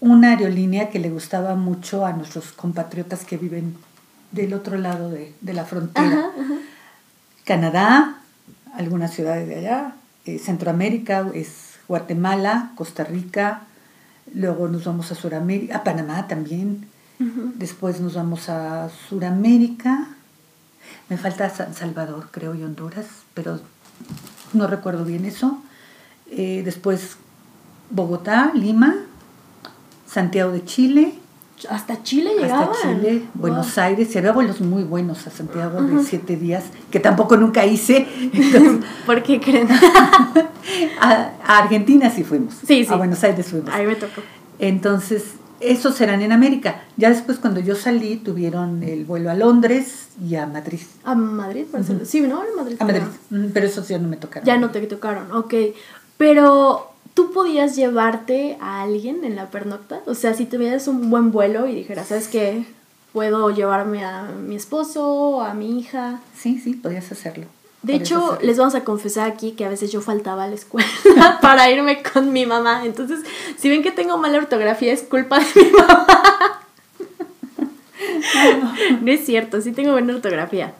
una 0.00 0.30
aerolínea 0.30 0.90
que 0.90 0.98
le 0.98 1.10
gustaba 1.10 1.54
mucho 1.54 2.06
a 2.06 2.12
nuestros 2.12 2.52
compatriotas 2.52 3.24
que 3.24 3.36
viven 3.36 3.76
del 4.32 4.54
otro 4.54 4.78
lado 4.78 5.10
de, 5.10 5.34
de 5.40 5.52
la 5.52 5.64
frontera. 5.64 6.06
Ajá, 6.06 6.30
ajá. 6.40 6.54
Canadá, 7.44 8.16
algunas 8.74 9.12
ciudades 9.12 9.48
de 9.48 9.56
allá, 9.56 9.94
eh, 10.24 10.38
Centroamérica 10.38 11.26
es 11.34 11.78
Guatemala, 11.88 12.72
Costa 12.76 13.02
Rica, 13.04 13.62
luego 14.32 14.68
nos 14.68 14.84
vamos 14.84 15.10
a 15.10 15.14
Suramérica, 15.14 15.78
a 15.78 15.84
Panamá 15.84 16.28
también, 16.28 16.86
después 17.56 18.00
nos 18.00 18.14
vamos 18.14 18.48
a 18.48 18.88
Suramérica, 19.08 20.08
me 21.08 21.18
falta 21.18 21.50
San 21.50 21.74
Salvador, 21.74 22.28
creo, 22.30 22.54
y 22.54 22.62
Honduras, 22.62 23.06
pero 23.34 23.60
no 24.52 24.66
recuerdo 24.66 25.04
bien 25.04 25.24
eso. 25.24 25.62
Eh, 26.30 26.62
después 26.64 27.16
Bogotá, 27.90 28.52
Lima, 28.54 28.94
Santiago 30.06 30.52
de 30.52 30.64
Chile, 30.64 31.14
Hasta 31.68 32.02
Chile 32.02 32.30
llegaban. 32.38 32.68
hasta 32.70 32.88
Chile, 32.94 33.18
Wow. 33.34 33.40
Buenos 33.42 33.76
Aires, 33.78 34.14
y 34.14 34.18
había 34.18 34.32
vuelos 34.32 34.60
muy 34.60 34.82
buenos 34.84 35.26
a 35.26 35.30
Santiago 35.30 35.82
de 35.82 36.02
siete 36.04 36.36
días, 36.36 36.64
que 36.90 37.00
tampoco 37.00 37.36
nunca 37.36 37.66
hice. 37.66 38.06
Entonces, 38.32 38.84
¿Por 39.06 39.22
qué 39.22 39.40
creen? 39.40 39.68
a, 41.00 41.30
a 41.46 41.58
Argentina 41.58 42.10
sí 42.10 42.24
fuimos. 42.24 42.54
Sí, 42.66 42.84
sí. 42.84 42.92
A 42.92 42.96
Buenos 42.96 43.22
Aires 43.24 43.46
fuimos. 43.46 43.70
Ahí 43.72 43.86
me 43.86 43.94
tocó. 43.96 44.22
Entonces, 44.58 45.24
esos 45.60 46.00
eran 46.00 46.22
en 46.22 46.32
América. 46.32 46.82
Ya 46.96 47.10
después, 47.10 47.38
cuando 47.38 47.60
yo 47.60 47.74
salí, 47.76 48.16
tuvieron 48.16 48.82
el 48.82 49.04
vuelo 49.04 49.30
a 49.30 49.34
Londres 49.34 50.08
y 50.26 50.36
a 50.36 50.46
Madrid. 50.46 50.80
¿A 51.04 51.14
Madrid? 51.14 51.66
Barcelona? 51.70 52.04
Sí, 52.04 52.20
¿no? 52.22 52.42
En 52.44 52.56
Madrid. 52.56 52.76
A 52.78 52.84
Madrid. 52.84 53.02
Pero 53.52 53.66
esos 53.66 53.86
ya 53.88 53.98
no 53.98 54.08
me 54.08 54.16
tocaron. 54.16 54.46
Ya 54.46 54.56
no 54.56 54.70
te 54.70 54.80
tocaron, 54.86 55.30
ok. 55.32 55.54
Pero, 56.16 56.89
¿tú 57.20 57.32
podías 57.32 57.76
llevarte 57.76 58.56
a 58.62 58.80
alguien 58.80 59.24
en 59.24 59.36
la 59.36 59.50
pernocta? 59.50 60.00
O 60.06 60.14
sea, 60.14 60.32
si 60.32 60.46
tuvieras 60.46 60.88
un 60.88 61.10
buen 61.10 61.32
vuelo 61.32 61.68
y 61.68 61.74
dijeras, 61.74 62.08
¿sabes 62.08 62.28
qué? 62.28 62.64
Puedo 63.12 63.50
llevarme 63.50 64.02
a 64.06 64.22
mi 64.22 64.56
esposo, 64.56 65.42
a 65.42 65.52
mi 65.52 65.78
hija. 65.78 66.20
Sí, 66.34 66.58
sí, 66.58 66.72
podías 66.72 67.12
hacerlo. 67.12 67.44
De 67.82 67.92
Podías 67.92 68.00
hecho, 68.08 68.24
hacerlo. 68.24 68.46
les 68.46 68.56
vamos 68.56 68.74
a 68.74 68.84
confesar 68.84 69.30
aquí 69.30 69.52
que 69.52 69.66
a 69.66 69.68
veces 69.68 69.92
yo 69.92 70.00
faltaba 70.00 70.44
a 70.44 70.48
la 70.48 70.54
escuela 70.54 70.88
para 71.42 71.70
irme 71.70 72.02
con 72.02 72.32
mi 72.32 72.46
mamá. 72.46 72.86
Entonces, 72.86 73.20
si 73.58 73.68
ven 73.68 73.82
que 73.82 73.90
tengo 73.90 74.16
mala 74.16 74.38
ortografía, 74.38 74.90
es 74.94 75.02
culpa 75.02 75.40
de 75.40 75.62
mi 75.62 75.70
mamá. 75.72 76.06
No 79.02 79.12
es 79.12 79.26
cierto, 79.26 79.60
sí 79.60 79.72
tengo 79.72 79.92
buena 79.92 80.14
ortografía. 80.14 80.72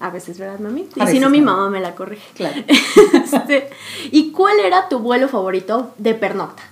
A 0.00 0.08
veces, 0.10 0.38
¿verdad, 0.38 0.58
mami? 0.60 0.88
Y 0.96 1.06
si 1.08 1.20
no, 1.20 1.28
mi 1.28 1.40
mamá 1.42 1.68
me 1.70 1.78
la 1.80 1.94
corrige. 1.94 2.26
Claro. 2.34 2.62
Este, 3.24 3.68
¿Y 4.10 4.32
cuál 4.32 4.58
era 4.60 4.88
tu 4.88 4.98
vuelo 5.00 5.28
favorito 5.28 5.92
de 5.98 6.14
pernocta? 6.14 6.62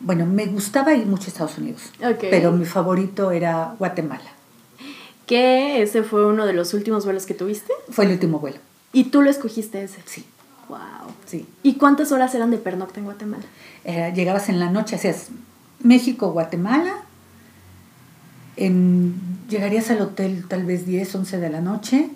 Bueno, 0.00 0.26
me 0.26 0.46
gustaba 0.46 0.94
ir 0.94 1.06
mucho 1.06 1.24
a 1.24 1.28
Estados 1.28 1.58
Unidos. 1.58 1.82
Ok. 2.00 2.24
Pero 2.30 2.50
mi 2.52 2.64
favorito 2.64 3.30
era 3.30 3.74
Guatemala. 3.78 4.30
Que 5.26 5.82
ese 5.82 6.02
fue 6.02 6.26
uno 6.26 6.44
de 6.46 6.52
los 6.54 6.74
últimos 6.74 7.04
vuelos 7.04 7.24
que 7.26 7.34
tuviste. 7.34 7.72
Fue 7.90 8.04
el 8.06 8.12
último 8.12 8.38
vuelo. 8.40 8.58
Y 8.92 9.04
tú 9.04 9.22
lo 9.22 9.30
escogiste 9.30 9.82
ese. 9.84 10.00
Sí, 10.06 10.24
Wow. 10.68 10.78
sí. 11.26 11.46
¿Y 11.62 11.74
cuántas 11.74 12.10
horas 12.12 12.34
eran 12.34 12.50
de 12.50 12.58
pernocta 12.58 13.00
en 13.00 13.04
Guatemala? 13.06 13.44
Eh, 13.84 14.12
llegabas 14.14 14.48
en 14.48 14.58
la 14.60 14.70
noche, 14.70 14.96
hacías 14.96 15.28
México, 15.80 16.30
Guatemala. 16.32 16.94
En, 18.56 19.14
llegarías 19.48 19.90
al 19.90 20.00
hotel 20.00 20.44
tal 20.48 20.64
vez 20.64 20.86
10, 20.86 21.14
11 21.14 21.38
de 21.38 21.50
la 21.50 21.60
noche. 21.60 22.10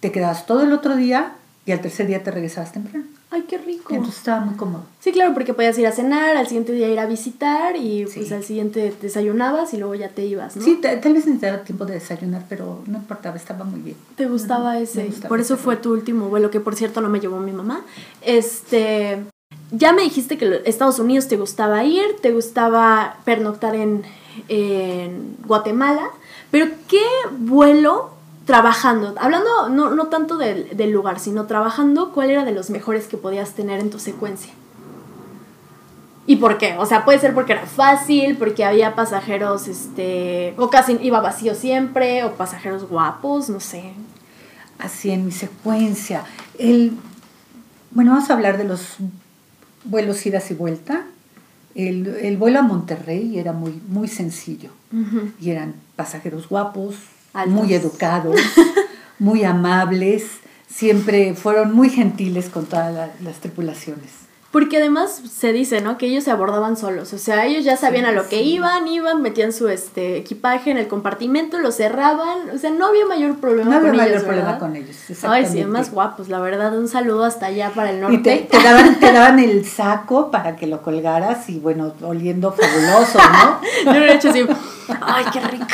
Te 0.00 0.12
quedabas 0.12 0.46
todo 0.46 0.62
el 0.62 0.72
otro 0.72 0.96
día 0.96 1.32
y 1.66 1.72
al 1.72 1.80
tercer 1.80 2.06
día 2.06 2.22
te 2.22 2.30
regresabas 2.30 2.72
temprano. 2.72 3.04
Ay, 3.30 3.44
qué 3.46 3.58
rico. 3.58 3.92
Entonces 3.92 4.16
estaba 4.18 4.40
muy 4.40 4.54
cómodo. 4.54 4.84
Sí, 5.00 5.12
claro, 5.12 5.34
porque 5.34 5.52
podías 5.52 5.78
ir 5.78 5.86
a 5.86 5.92
cenar, 5.92 6.34
al 6.36 6.46
siguiente 6.46 6.72
día 6.72 6.88
ir 6.88 6.98
a 6.98 7.04
visitar 7.04 7.76
y 7.76 8.06
Sí. 8.06 8.20
pues 8.20 8.32
al 8.32 8.42
siguiente 8.42 8.94
desayunabas 9.02 9.74
y 9.74 9.76
luego 9.76 9.94
ya 9.94 10.08
te 10.08 10.24
ibas, 10.24 10.56
¿no? 10.56 10.64
Sí, 10.64 10.76
ta- 10.80 10.98
tal 10.98 11.12
vez 11.12 11.26
necesitaba 11.26 11.62
tiempo 11.64 11.84
de 11.84 11.94
desayunar, 11.94 12.44
pero 12.48 12.82
no 12.86 12.96
importaba, 12.98 13.36
estaba 13.36 13.64
muy 13.66 13.80
bien. 13.80 13.96
¿Te 14.16 14.26
gustaba 14.26 14.78
ese? 14.78 15.04
gustaba 15.04 15.28
por 15.28 15.40
eso 15.40 15.58
fue 15.58 15.76
tu 15.76 15.92
último 15.92 16.28
vuelo, 16.30 16.50
que 16.50 16.60
por 16.60 16.74
cierto 16.74 17.02
no 17.02 17.10
me 17.10 17.20
llevó 17.20 17.38
mi 17.38 17.52
mamá. 17.52 17.82
Este, 18.22 19.18
ya 19.72 19.92
me 19.92 20.02
dijiste 20.02 20.38
que 20.38 20.62
Estados 20.64 20.98
Unidos 20.98 21.28
te 21.28 21.36
gustaba 21.36 21.84
ir, 21.84 22.04
te 22.22 22.30
gustaba 22.32 23.18
pernoctar 23.26 23.74
en, 23.74 24.04
en 24.48 25.36
Guatemala, 25.46 26.08
pero 26.50 26.66
¿qué 26.88 27.02
vuelo 27.38 28.10
trabajando? 28.44 29.14
Hablando 29.18 29.68
no, 29.68 29.90
no 29.90 30.06
tanto 30.06 30.36
del, 30.36 30.76
del 30.76 30.90
lugar, 30.90 31.20
sino 31.20 31.46
trabajando, 31.46 32.12
¿cuál 32.12 32.30
era 32.30 32.44
de 32.44 32.52
los 32.52 32.70
mejores 32.70 33.06
que 33.06 33.16
podías 33.16 33.52
tener 33.52 33.80
en 33.80 33.90
tu 33.90 33.98
secuencia? 33.98 34.52
¿Y 36.28 36.36
por 36.36 36.58
qué? 36.58 36.76
O 36.78 36.84
sea, 36.84 37.06
puede 37.06 37.18
ser 37.18 37.32
porque 37.32 37.54
era 37.54 37.64
fácil, 37.64 38.36
porque 38.36 38.62
había 38.62 38.94
pasajeros, 38.94 39.66
este, 39.66 40.52
o 40.58 40.68
casi 40.68 40.98
iba 41.00 41.20
vacío 41.20 41.54
siempre, 41.54 42.22
o 42.22 42.34
pasajeros 42.34 42.86
guapos, 42.86 43.48
no 43.48 43.60
sé. 43.60 43.94
Así 44.78 45.10
en 45.10 45.24
mi 45.24 45.32
secuencia. 45.32 46.24
El, 46.58 46.92
bueno, 47.92 48.12
vamos 48.12 48.28
a 48.28 48.34
hablar 48.34 48.58
de 48.58 48.64
los 48.64 48.98
vuelos 49.84 50.26
idas 50.26 50.50
y 50.50 50.54
vuelta. 50.54 51.06
El, 51.74 52.06
el 52.06 52.36
vuelo 52.36 52.60
a 52.60 52.62
Monterrey 52.62 53.38
era 53.38 53.52
muy, 53.52 53.80
muy 53.88 54.08
sencillo. 54.08 54.70
Y 55.40 55.50
eran 55.50 55.74
pasajeros 55.96 56.48
guapos, 56.48 56.96
Altos. 57.34 57.54
muy 57.54 57.74
educados, 57.74 58.40
muy 59.18 59.44
amables, 59.44 60.24
siempre 60.68 61.34
fueron 61.34 61.72
muy 61.74 61.90
gentiles 61.90 62.48
con 62.48 62.66
todas 62.66 62.92
la- 62.94 63.12
las 63.22 63.40
tripulaciones. 63.40 64.10
Porque 64.50 64.78
además 64.78 65.20
se 65.30 65.52
dice, 65.52 65.82
¿no? 65.82 65.98
Que 65.98 66.06
ellos 66.06 66.24
se 66.24 66.30
abordaban 66.30 66.78
solos. 66.78 67.12
O 67.12 67.18
sea, 67.18 67.44
ellos 67.44 67.64
ya 67.66 67.76
sabían 67.76 68.06
a 68.06 68.12
lo 68.12 68.28
que 68.28 68.40
iban, 68.42 68.88
iban, 68.88 69.20
metían 69.20 69.52
su 69.52 69.68
este 69.68 70.16
equipaje 70.16 70.70
en 70.70 70.78
el 70.78 70.88
compartimento, 70.88 71.58
lo 71.58 71.70
cerraban. 71.70 72.48
O 72.54 72.56
sea, 72.56 72.70
no 72.70 72.86
había 72.86 73.04
mayor 73.04 73.36
problema 73.36 73.70
No 73.72 73.76
había 73.76 73.88
con 73.90 73.96
mayor 73.98 74.12
ellos. 74.12 74.22
problema 74.22 74.46
¿verdad? 74.52 74.58
con 74.60 74.76
ellos. 74.76 74.96
Ay, 75.24 75.44
sí, 75.46 75.64
más 75.64 75.92
guapos, 75.92 76.30
la 76.30 76.40
verdad. 76.40 76.74
Un 76.78 76.88
saludo 76.88 77.24
hasta 77.24 77.44
allá 77.46 77.72
para 77.74 77.90
el 77.90 78.00
norte. 78.00 78.16
Y 78.16 78.22
te, 78.22 78.36
te 78.38 78.62
daban, 78.62 78.98
te 78.98 79.12
daban 79.12 79.38
el 79.38 79.66
saco 79.66 80.30
para 80.30 80.56
que 80.56 80.66
lo 80.66 80.80
colgaras 80.80 81.50
y 81.50 81.58
bueno, 81.58 81.92
oliendo 82.00 82.50
fabuloso, 82.50 83.18
¿no? 83.18 83.60
Yo 83.92 84.00
lo 84.00 84.06
he 84.06 84.14
hecho 84.14 84.30
así. 84.30 84.46
Ay, 85.02 85.26
qué 85.30 85.40
rico. 85.40 85.66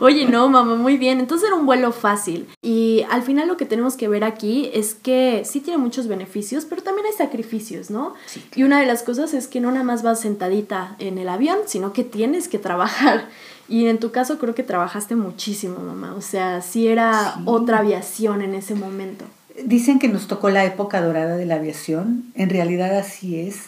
Oye, 0.00 0.26
no, 0.26 0.48
mamá, 0.48 0.76
muy 0.76 0.96
bien. 0.96 1.20
Entonces 1.20 1.48
era 1.48 1.56
un 1.56 1.66
vuelo 1.66 1.92
fácil. 1.92 2.46
Y 2.62 3.04
al 3.10 3.22
final 3.22 3.48
lo 3.48 3.56
que 3.56 3.64
tenemos 3.66 3.96
que 3.96 4.08
ver 4.08 4.24
aquí 4.24 4.70
es 4.72 4.94
que 4.94 5.42
sí 5.44 5.60
tiene 5.60 5.78
muchos 5.78 6.06
beneficios, 6.08 6.64
pero 6.64 6.82
también 6.82 7.06
hay 7.06 7.12
sacrificios, 7.12 7.90
¿no? 7.90 8.14
Sí, 8.26 8.42
Y 8.54 8.62
una 8.62 8.80
de 8.80 8.86
las 8.86 9.02
cosas 9.02 9.34
es 9.34 9.48
que 9.48 9.60
no 9.60 9.70
nada 9.70 9.84
más 9.84 10.02
vas 10.02 10.20
sentadita 10.20 10.96
en 10.98 11.18
el 11.18 11.28
avión, 11.28 11.58
sino 11.66 11.92
que 11.92 12.04
tienes 12.04 12.48
que 12.48 12.58
trabajar. 12.58 13.26
Y 13.68 13.86
en 13.86 13.98
tu 13.98 14.10
caso 14.12 14.38
creo 14.38 14.54
que 14.54 14.62
trabajaste 14.62 15.14
muchísimo, 15.14 15.78
mamá. 15.80 16.14
O 16.16 16.22
sea, 16.22 16.62
sí 16.62 16.88
era 16.88 17.34
Sí. 17.36 17.42
otra 17.44 17.78
aviación 17.80 18.40
en 18.40 18.54
ese 18.54 18.74
momento. 18.74 19.24
Dicen 19.64 19.98
que 19.98 20.08
nos 20.08 20.26
tocó 20.28 20.48
la 20.50 20.64
época 20.64 21.02
dorada 21.02 21.36
de 21.36 21.44
la 21.44 21.56
aviación, 21.56 22.24
en 22.34 22.48
realidad 22.48 22.96
así 22.96 23.38
es, 23.40 23.64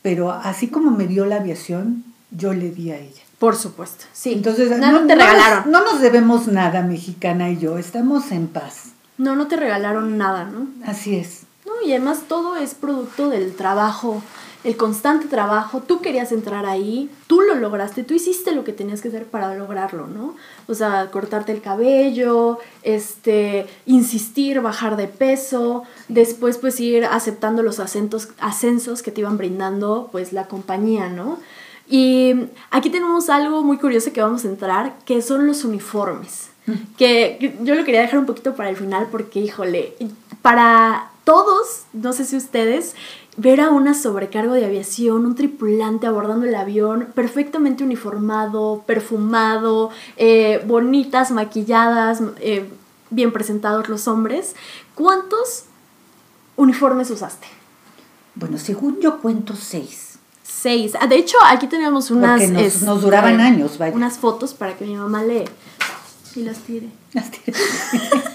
pero 0.00 0.30
así 0.30 0.68
como 0.68 0.90
me 0.92 1.06
dio 1.06 1.26
la 1.26 1.36
aviación, 1.36 2.04
yo 2.30 2.54
le 2.54 2.70
di 2.70 2.92
a 2.92 2.98
ella. 2.98 3.22
Por 3.38 3.54
supuesto, 3.56 4.04
sí. 4.12 4.32
Entonces, 4.32 4.70
no, 4.78 4.92
no 4.92 5.06
te 5.06 5.14
nos- 5.16 5.26
regalaron. 5.26 5.70
no 5.70 5.84
nos 5.84 6.00
debemos 6.00 6.46
nada, 6.48 6.82
mexicana 6.82 7.50
y 7.50 7.58
yo, 7.58 7.76
estamos 7.78 8.32
en 8.32 8.46
paz. 8.48 8.92
No, 9.18 9.36
no 9.36 9.46
te 9.46 9.56
regalaron 9.56 10.16
nada, 10.16 10.44
¿no? 10.44 10.66
Así 10.86 11.16
es. 11.16 11.42
No, 11.66 11.72
y 11.86 11.90
además 11.92 12.20
todo 12.28 12.56
es 12.56 12.74
producto 12.74 13.28
del 13.28 13.54
trabajo, 13.54 14.22
el 14.64 14.76
constante 14.76 15.26
trabajo. 15.26 15.80
Tú 15.80 16.00
querías 16.00 16.32
entrar 16.32 16.64
ahí, 16.64 17.10
tú 17.26 17.40
lo 17.40 17.54
lograste, 17.56 18.04
tú 18.04 18.14
hiciste 18.14 18.52
lo 18.52 18.62
que 18.64 18.72
tenías 18.72 19.00
que 19.00 19.08
hacer 19.08 19.24
para 19.26 19.54
lograrlo, 19.54 20.06
¿no? 20.06 20.34
O 20.68 20.74
sea, 20.74 21.10
cortarte 21.10 21.52
el 21.52 21.60
cabello, 21.60 22.58
este, 22.82 23.66
insistir, 23.84 24.60
bajar 24.60 24.96
de 24.96 25.08
peso, 25.08 25.82
después 26.08 26.58
pues 26.58 26.78
ir 26.80 27.04
aceptando 27.04 27.62
los 27.62 27.80
acentos, 27.80 28.28
ascensos 28.40 29.02
que 29.02 29.10
te 29.10 29.20
iban 29.20 29.36
brindando 29.38 30.08
pues 30.12 30.32
la 30.32 30.46
compañía, 30.46 31.08
¿no? 31.08 31.38
Y 31.88 32.34
aquí 32.70 32.90
tenemos 32.90 33.28
algo 33.28 33.62
muy 33.62 33.78
curioso 33.78 34.12
que 34.12 34.20
vamos 34.20 34.44
a 34.44 34.48
entrar, 34.48 34.98
que 35.04 35.22
son 35.22 35.46
los 35.46 35.64
uniformes. 35.64 36.50
que, 36.96 37.56
yo 37.62 37.74
lo 37.74 37.84
quería 37.84 38.00
dejar 38.00 38.18
un 38.18 38.26
poquito 38.26 38.54
para 38.54 38.70
el 38.70 38.76
final 38.76 39.08
porque, 39.10 39.40
híjole, 39.40 39.94
para 40.42 41.10
todos, 41.24 41.84
no 41.92 42.12
sé 42.12 42.24
si 42.24 42.36
ustedes, 42.36 42.94
ver 43.36 43.60
a 43.60 43.70
una 43.70 43.94
sobrecargo 43.94 44.54
de 44.54 44.64
aviación, 44.64 45.26
un 45.26 45.34
tripulante 45.34 46.06
abordando 46.06 46.46
el 46.46 46.54
avión, 46.54 47.08
perfectamente 47.14 47.84
uniformado, 47.84 48.82
perfumado, 48.86 49.90
eh, 50.16 50.62
bonitas, 50.66 51.30
maquilladas, 51.30 52.22
eh, 52.40 52.68
bien 53.10 53.32
presentados 53.32 53.88
los 53.88 54.08
hombres. 54.08 54.56
¿Cuántos 54.94 55.64
uniformes 56.56 57.10
usaste? 57.10 57.46
Bueno, 58.34 58.58
según 58.58 59.00
yo 59.00 59.20
cuento 59.20 59.54
seis. 59.54 60.15
Seis. 60.46 60.92
Ah, 60.98 61.06
de 61.06 61.16
hecho, 61.16 61.36
aquí 61.44 61.66
tenemos 61.66 62.10
unas... 62.10 62.40
Porque 62.40 62.52
nos, 62.52 62.62
este, 62.62 62.86
nos 62.86 63.02
duraban 63.02 63.40
años, 63.40 63.78
vaya. 63.78 63.94
Unas 63.94 64.18
fotos 64.18 64.54
para 64.54 64.76
que 64.76 64.84
mi 64.84 64.94
mamá 64.94 65.22
le... 65.22 65.44
Y 66.34 66.42
las 66.42 66.58
tire. 66.58 66.88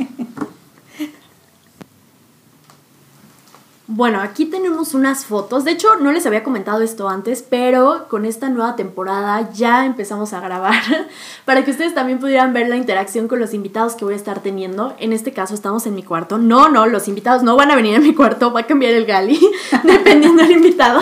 Bueno, 3.94 4.22
aquí 4.22 4.46
tenemos 4.46 4.94
unas 4.94 5.26
fotos. 5.26 5.66
De 5.66 5.72
hecho, 5.72 5.98
no 5.98 6.14
les 6.14 6.26
había 6.26 6.46
comentado 6.46 6.82
esto 6.82 7.10
antes, 7.10 7.44
pero 7.48 8.06
con 8.08 8.24
esta 8.24 8.48
nueva 8.48 8.78
temporada 8.78 9.52
ya 9.52 9.86
empezamos 9.86 10.32
a 10.32 10.40
grabar 10.40 10.82
para 11.46 11.66
que 11.66 11.72
ustedes 11.72 11.94
también 11.94 12.18
pudieran 12.18 12.54
ver 12.54 12.70
la 12.70 12.78
interacción 12.78 13.28
con 13.28 13.42
los 13.42 13.54
invitados 13.54 13.96
que 13.96 14.06
voy 14.06 14.14
a 14.14 14.18
estar 14.18 14.40
teniendo. 14.40 14.96
En 14.98 15.12
este 15.12 15.34
caso 15.34 15.54
estamos 15.54 15.86
en 15.88 15.96
mi 15.96 16.04
cuarto. 16.04 16.38
No, 16.38 16.70
no, 16.70 16.86
los 16.86 17.10
invitados 17.10 17.44
no 17.44 17.58
van 17.58 17.70
a 17.70 17.76
venir 17.76 17.98
a 17.98 18.00
mi 18.00 18.16
cuarto, 18.16 18.54
va 18.54 18.62
a 18.62 18.66
cambiar 18.66 18.94
el 18.94 19.06
gali, 19.06 19.38
dependiendo 19.84 20.42
del 20.42 20.54
invitado. 20.54 21.02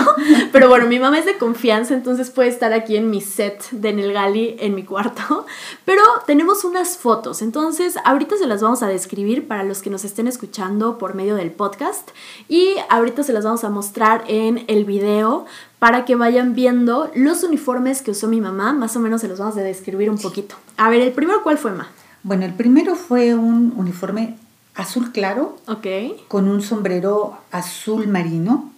Pero 0.52 0.68
bueno, 0.68 0.88
mi 0.88 0.98
mamá 0.98 1.20
es 1.20 1.26
de 1.26 1.38
confianza, 1.38 1.94
entonces 1.94 2.32
puede 2.32 2.50
estar 2.50 2.74
aquí 2.74 2.98
en 2.98 3.12
mi 3.12 3.22
set 3.22 3.70
de 3.70 3.90
en 3.90 4.00
el 4.00 4.14
gali 4.14 4.56
en 4.60 4.74
mi 4.74 4.82
cuarto. 4.82 5.46
Pero 5.86 6.02
tenemos 6.26 6.64
unas 6.64 6.98
fotos, 6.98 7.44
entonces 7.44 7.98
ahorita 8.04 8.36
se 8.36 8.48
las 8.48 8.64
vamos 8.64 8.82
a 8.82 8.88
describir 8.88 9.48
para 9.48 9.64
los 9.64 9.84
que 9.84 9.92
nos 9.92 10.06
estén 10.06 10.26
escuchando 10.26 10.98
por 10.98 11.14
medio 11.14 11.36
del 11.36 11.52
podcast. 11.52 12.10
Y 12.48 12.79
ahorita 12.90 13.24
se 13.24 13.34
las 13.34 13.44
vamos 13.44 13.64
a 13.64 13.70
mostrar 13.70 14.24
en 14.28 14.64
el 14.68 14.86
video 14.86 15.46
para 15.80 16.06
que 16.06 16.16
vayan 16.16 16.54
viendo 16.54 17.10
los 17.16 17.44
uniformes 17.44 18.02
que 18.02 18.12
usó 18.12 18.28
mi 18.28 18.42
mamá. 18.42 18.74
Más 18.74 18.96
o 18.96 19.00
menos 19.00 19.22
se 19.22 19.28
los 19.28 19.40
vamos 19.40 19.58
a 19.58 19.62
describir 19.62 20.10
un 20.10 20.18
poquito. 20.18 20.56
A 20.78 20.90
ver, 20.90 21.02
el 21.02 21.12
primero, 21.12 21.42
¿cuál 21.44 21.58
fue, 21.58 21.72
Ma? 21.72 21.88
Bueno, 22.24 22.46
el 22.46 22.54
primero 22.54 22.96
fue 22.96 23.34
un 23.34 23.74
uniforme 23.78 24.36
azul 24.76 25.12
claro 25.12 25.58
Ok. 25.68 25.88
con 26.28 26.48
un 26.50 26.62
sombrero 26.62 27.38
azul 27.52 28.08
marino 28.08 28.72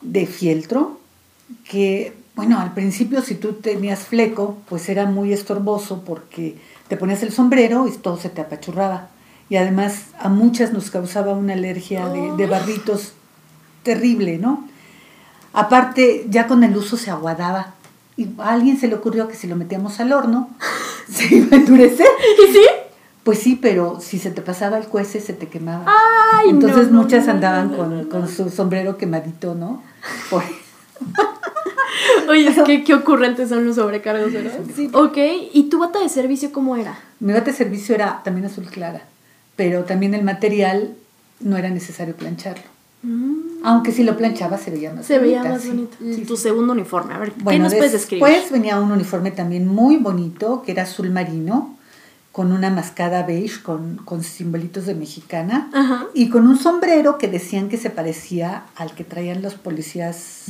de 0.00 0.26
fieltro 0.26 0.98
que, 1.64 2.14
bueno, 2.36 2.60
al 2.60 2.74
principio 2.74 3.22
si 3.22 3.34
tú 3.34 3.54
tenías 3.54 4.00
fleco, 4.00 4.58
pues 4.68 4.88
era 4.88 5.06
muy 5.06 5.32
estorboso 5.32 6.02
porque 6.04 6.56
te 6.88 6.96
ponías 6.96 7.22
el 7.22 7.32
sombrero 7.32 7.88
y 7.88 7.92
todo 7.92 8.16
se 8.16 8.28
te 8.30 8.40
apachurraba. 8.42 9.08
Y 9.50 9.56
además 9.56 10.06
a 10.18 10.28
muchas 10.28 10.72
nos 10.72 10.90
causaba 10.90 11.32
una 11.32 11.54
alergia 11.54 12.08
de, 12.08 12.32
de 12.36 12.46
barritos 12.46 13.12
terrible, 13.88 14.36
¿no? 14.36 14.68
Aparte, 15.54 16.26
ya 16.28 16.46
con 16.46 16.62
el 16.62 16.76
uso 16.76 16.98
se 16.98 17.10
aguadaba. 17.10 17.72
Y 18.18 18.28
a 18.38 18.52
alguien 18.52 18.78
se 18.78 18.86
le 18.86 18.96
ocurrió 18.96 19.28
que 19.28 19.34
si 19.34 19.46
lo 19.46 19.56
metíamos 19.56 19.98
al 19.98 20.12
horno, 20.12 20.50
se 21.10 21.36
iba 21.36 21.56
a 21.56 21.60
endurecer. 21.60 22.06
¿Y 22.48 22.52
sí? 22.52 22.66
Pues 23.24 23.38
sí, 23.38 23.58
pero 23.60 23.98
si 24.00 24.18
se 24.18 24.30
te 24.30 24.42
pasaba 24.42 24.76
el 24.76 24.88
cuece, 24.88 25.20
se 25.20 25.32
te 25.32 25.48
quemaba. 25.48 25.86
Ay, 25.86 26.50
Entonces 26.50 26.90
no, 26.90 27.02
muchas 27.02 27.24
no, 27.26 27.32
andaban 27.32 27.70
no, 27.70 28.08
con 28.10 28.28
su 28.28 28.50
sombrero 28.50 28.98
quemadito, 28.98 29.54
¿no? 29.54 29.82
Por- 30.28 30.42
Oye, 32.28 32.48
es 32.48 32.58
que 32.64 32.84
qué 32.84 32.94
ocurrentes 32.94 33.48
son 33.48 33.64
los 33.64 33.76
sobrecargos, 33.76 34.32
¿verdad? 34.32 34.52
Sí. 34.76 34.90
Ok, 34.92 35.16
¿y 35.54 35.70
tu 35.70 35.78
bata 35.78 35.98
de 36.00 36.10
servicio 36.10 36.52
cómo 36.52 36.76
era? 36.76 36.98
Mi 37.20 37.32
bata 37.32 37.46
de 37.46 37.56
servicio 37.56 37.94
era 37.94 38.20
también 38.22 38.46
azul 38.46 38.66
clara, 38.66 39.02
pero 39.56 39.84
también 39.84 40.12
el 40.14 40.24
material 40.24 40.94
no 41.40 41.56
era 41.56 41.70
necesario 41.70 42.14
plancharlo. 42.14 42.64
Aunque 43.64 43.92
si 43.92 44.02
lo 44.02 44.16
planchaba 44.16 44.58
se 44.58 44.70
veía 44.70 44.92
más 44.92 45.06
Se 45.06 45.18
veía 45.18 45.38
bonita, 45.38 45.54
más 45.54 45.62
sí. 45.62 45.68
bonito. 45.68 45.96
Sí, 46.00 46.24
tu 46.26 46.36
segundo 46.36 46.72
uniforme, 46.72 47.14
a 47.14 47.18
ver, 47.18 47.32
¿qué 47.32 47.42
Bueno, 47.44 47.64
nos 47.64 47.74
puedes 47.74 47.92
describir? 47.92 48.24
después 48.24 48.50
venía 48.52 48.78
un 48.80 48.90
uniforme 48.90 49.30
también 49.30 49.66
muy 49.68 49.96
bonito, 49.96 50.62
que 50.62 50.72
era 50.72 50.82
azul 50.82 51.10
marino, 51.10 51.76
con 52.32 52.52
una 52.52 52.70
mascada 52.70 53.22
beige 53.24 53.62
con, 53.62 53.96
con 54.04 54.22
simbolitos 54.22 54.86
de 54.86 54.94
mexicana, 54.94 55.70
Ajá. 55.72 56.06
y 56.14 56.28
con 56.28 56.46
un 56.46 56.58
sombrero 56.58 57.18
que 57.18 57.28
decían 57.28 57.68
que 57.68 57.76
se 57.78 57.90
parecía 57.90 58.64
al 58.76 58.92
que 58.94 59.04
traían 59.04 59.42
los 59.42 59.54
policías 59.54 60.44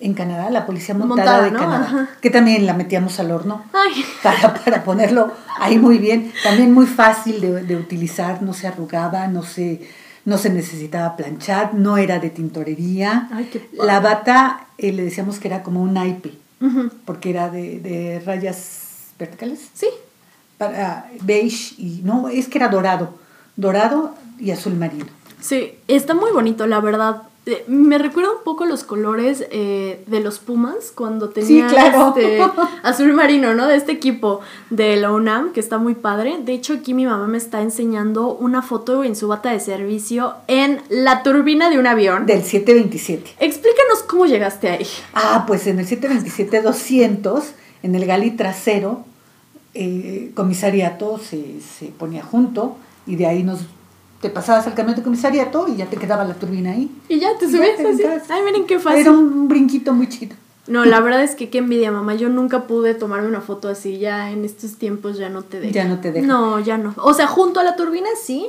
en 0.00 0.14
Canadá, 0.14 0.50
la 0.50 0.66
policía 0.66 0.94
montada, 0.94 1.42
Montada, 1.42 1.44
de 1.44 1.50
¿no? 1.50 1.58
Canadá, 1.58 1.84
Ajá. 1.86 2.08
que 2.20 2.30
también 2.30 2.64
la 2.66 2.74
metíamos 2.74 3.18
al 3.20 3.30
horno 3.32 3.64
para, 4.22 4.54
para 4.54 4.82
ponerlo 4.84 5.32
ahí 5.58 5.78
muy 5.78 5.98
bien. 5.98 6.32
También 6.42 6.72
muy 6.72 6.86
fácil 6.86 7.40
de, 7.40 7.62
de 7.64 7.76
utilizar, 7.76 8.42
no 8.42 8.54
se 8.54 8.66
arrugaba, 8.66 9.26
no 9.26 9.42
se, 9.42 9.82
no 10.24 10.38
se 10.38 10.50
necesitaba 10.50 11.16
planchar, 11.16 11.74
no 11.74 11.96
era 11.96 12.18
de 12.18 12.30
tintorería. 12.30 13.28
Ay. 13.32 13.50
La 13.72 14.00
bata 14.00 14.66
eh, 14.78 14.92
le 14.92 15.04
decíamos 15.04 15.38
que 15.38 15.48
era 15.48 15.62
como 15.62 15.82
un 15.82 15.94
naipe, 15.94 16.34
porque 17.04 17.30
era 17.30 17.48
de, 17.50 17.80
de 17.80 18.20
rayas 18.24 19.08
verticales, 19.18 19.60
Sí, 19.74 19.88
para 20.58 21.10
beige 21.22 21.74
y 21.78 22.00
no, 22.04 22.28
es 22.28 22.48
que 22.48 22.58
era 22.58 22.68
dorado, 22.68 23.14
dorado 23.56 24.14
y 24.38 24.50
azul 24.50 24.74
marino. 24.74 25.06
sí, 25.40 25.72
está 25.88 26.14
muy 26.14 26.30
bonito, 26.32 26.66
la 26.66 26.80
verdad. 26.80 27.22
Eh, 27.46 27.64
Me 27.68 27.96
recuerda 27.98 28.30
un 28.32 28.44
poco 28.44 28.66
los 28.66 28.84
colores 28.84 29.46
eh, 29.50 30.04
de 30.06 30.20
los 30.20 30.38
Pumas 30.38 30.92
cuando 30.94 31.30
tenía 31.30 31.68
claro. 31.68 32.14
este 32.16 32.42
azul 32.82 33.12
marino, 33.14 33.54
¿no? 33.54 33.66
De 33.66 33.76
este 33.76 33.92
equipo 33.92 34.40
de 34.68 34.96
la 34.96 35.10
UNAM, 35.10 35.52
que 35.52 35.60
está 35.60 35.78
muy 35.78 35.94
padre. 35.94 36.38
De 36.44 36.52
hecho, 36.52 36.74
aquí 36.74 36.92
mi 36.92 37.06
mamá 37.06 37.26
me 37.26 37.38
está 37.38 37.62
enseñando 37.62 38.34
una 38.34 38.60
foto 38.62 39.04
en 39.04 39.16
su 39.16 39.28
bata 39.28 39.50
de 39.52 39.60
servicio 39.60 40.34
en 40.48 40.82
la 40.90 41.22
turbina 41.22 41.70
de 41.70 41.78
un 41.78 41.86
avión. 41.86 42.26
Del 42.26 42.42
727. 42.42 43.36
Explícanos 43.40 44.02
cómo 44.06 44.26
llegaste 44.26 44.68
ahí. 44.68 44.86
Ah, 45.14 45.44
pues 45.46 45.66
en 45.66 45.78
el 45.78 45.86
727-200, 45.86 47.42
en 47.82 47.94
el 47.94 48.06
gali 48.06 48.32
trasero, 48.32 49.04
eh, 49.72 50.32
comisariato 50.34 51.18
se, 51.18 51.60
se 51.60 51.86
ponía 51.86 52.22
junto 52.22 52.76
y 53.06 53.16
de 53.16 53.26
ahí 53.26 53.42
nos 53.42 53.60
te 54.20 54.28
pasabas 54.30 54.66
al 54.66 54.74
camión 54.74 54.96
de 54.96 55.02
comisariato 55.02 55.66
y 55.68 55.76
ya 55.76 55.86
te 55.86 55.96
quedaba 55.96 56.24
la 56.24 56.34
turbina 56.34 56.72
ahí. 56.72 56.90
Y 57.08 57.18
ya 57.20 57.36
te 57.38 57.50
ya 57.50 57.58
te 57.76 57.88
así. 57.88 58.02
Ay, 58.28 58.42
miren 58.44 58.66
qué 58.66 58.78
fácil. 58.78 59.00
Era 59.00 59.12
un 59.12 59.48
brinquito 59.48 59.92
muy 59.94 60.08
chiquito. 60.08 60.36
No, 60.66 60.84
la 60.84 61.00
verdad 61.00 61.22
es 61.24 61.34
que 61.34 61.48
qué 61.50 61.58
envidia, 61.58 61.90
mamá. 61.90 62.14
Yo 62.14 62.28
nunca 62.28 62.64
pude 62.68 62.94
tomarme 62.94 63.26
una 63.26 63.40
foto 63.40 63.68
así. 63.68 63.98
Ya 63.98 64.30
en 64.30 64.44
estos 64.44 64.76
tiempos 64.76 65.16
ya 65.18 65.28
no 65.30 65.42
te 65.42 65.58
dejan. 65.58 65.72
Ya 65.72 65.84
no 65.86 66.00
te 66.00 66.12
dejan. 66.12 66.28
No, 66.28 66.60
ya 66.60 66.76
no. 66.78 66.94
O 66.98 67.14
sea, 67.14 67.26
junto 67.26 67.58
a 67.60 67.64
la 67.64 67.74
turbina 67.76 68.08
sí, 68.22 68.46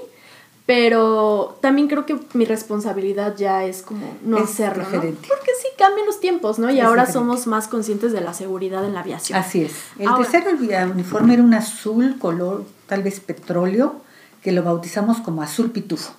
pero 0.65 1.57
también 1.61 1.87
creo 1.87 2.05
que 2.05 2.17
mi 2.33 2.45
responsabilidad 2.45 3.35
ya 3.35 3.65
es 3.65 3.81
como 3.81 4.05
no 4.23 4.37
Es 4.37 4.43
hacerlo, 4.43 4.83
¿no? 4.83 4.89
Porque 5.01 5.51
sí 5.61 5.67
cambian 5.77 6.05
los 6.05 6.19
tiempos, 6.19 6.59
¿no? 6.59 6.69
Y 6.69 6.79
Es 6.79 6.85
ahora 6.85 7.03
diferente. 7.05 7.13
somos 7.13 7.47
más 7.47 7.67
conscientes 7.67 8.11
de 8.11 8.21
la 8.21 8.33
seguridad 8.33 8.85
en 8.85 8.93
la 8.93 8.99
aviación. 8.99 9.39
Así 9.39 9.63
es. 9.63 9.73
El 9.97 10.07
Ahora- 10.07 10.27
tercer 10.29 10.53
uniforme 10.91 11.33
era 11.33 11.43
un 11.43 11.53
azul 11.53 12.17
color 12.19 12.65
tal 12.87 13.03
vez 13.03 13.19
petróleo 13.19 13.95
que 14.41 14.51
lo 14.51 14.63
bautizamos 14.63 15.19
como 15.19 15.41
azul 15.41 15.71
pitufo. 15.71 16.13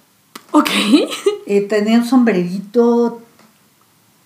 Ok. 0.53 0.69
Eh, 1.47 1.61
tenía 1.63 1.99
un 1.99 2.05
sombrerito 2.07 3.21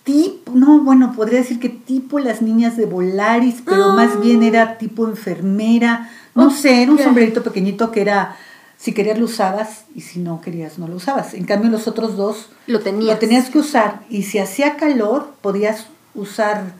tipo, 0.03 0.51
no, 0.53 0.81
bueno, 0.81 1.13
podría 1.15 1.39
decir 1.39 1.59
que 1.59 1.67
tipo 1.69 2.19
las 2.19 2.41
niñas 2.41 2.77
de 2.77 2.85
Volaris, 2.85 3.55
pero 3.65 3.85
Ah. 3.85 3.93
más 3.95 4.21
bien 4.21 4.43
era 4.43 4.77
tipo 4.77 5.07
enfermera. 5.07 6.09
No 6.35 6.51
sé, 6.51 6.83
era 6.83 6.91
un 6.91 6.99
sombrerito 6.99 7.41
pequeñito 7.43 7.91
que 7.91 8.01
era, 8.01 8.37
si 8.77 8.93
querías 8.93 9.17
lo 9.17 9.25
usabas 9.25 9.85
y 9.95 10.01
si 10.01 10.19
no 10.19 10.39
querías 10.39 10.77
no 10.77 10.87
lo 10.87 10.95
usabas. 10.97 11.33
En 11.33 11.45
cambio 11.45 11.71
los 11.71 11.87
otros 11.87 12.15
dos 12.15 12.49
Lo 12.67 12.79
tenías. 12.81 13.13
lo 13.15 13.19
tenías 13.19 13.49
que 13.49 13.57
usar 13.57 14.01
y 14.09 14.23
si 14.23 14.37
hacía 14.37 14.77
calor 14.77 15.33
podías 15.41 15.87
usar, 16.13 16.71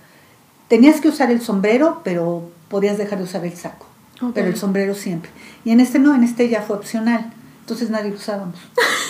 tenías 0.67 1.01
que 1.01 1.09
usar 1.09 1.31
el 1.31 1.41
sombrero, 1.41 2.01
pero 2.05 2.43
podías 2.69 2.97
dejar 2.99 3.17
de 3.17 3.23
usar 3.25 3.43
el 3.43 3.53
saco. 3.57 3.86
Pero 4.33 4.47
el 4.47 4.55
sombrero 4.57 4.95
siempre. 4.95 5.29
Y 5.63 5.71
en 5.71 5.79
este 5.79 5.99
no, 5.99 6.15
en 6.15 6.23
este 6.23 6.49
ya 6.49 6.61
fue 6.61 6.77
opcional. 6.77 7.33
Entonces 7.61 7.89
nadie 7.89 8.09
lo 8.09 8.15
usábamos. 8.15 8.55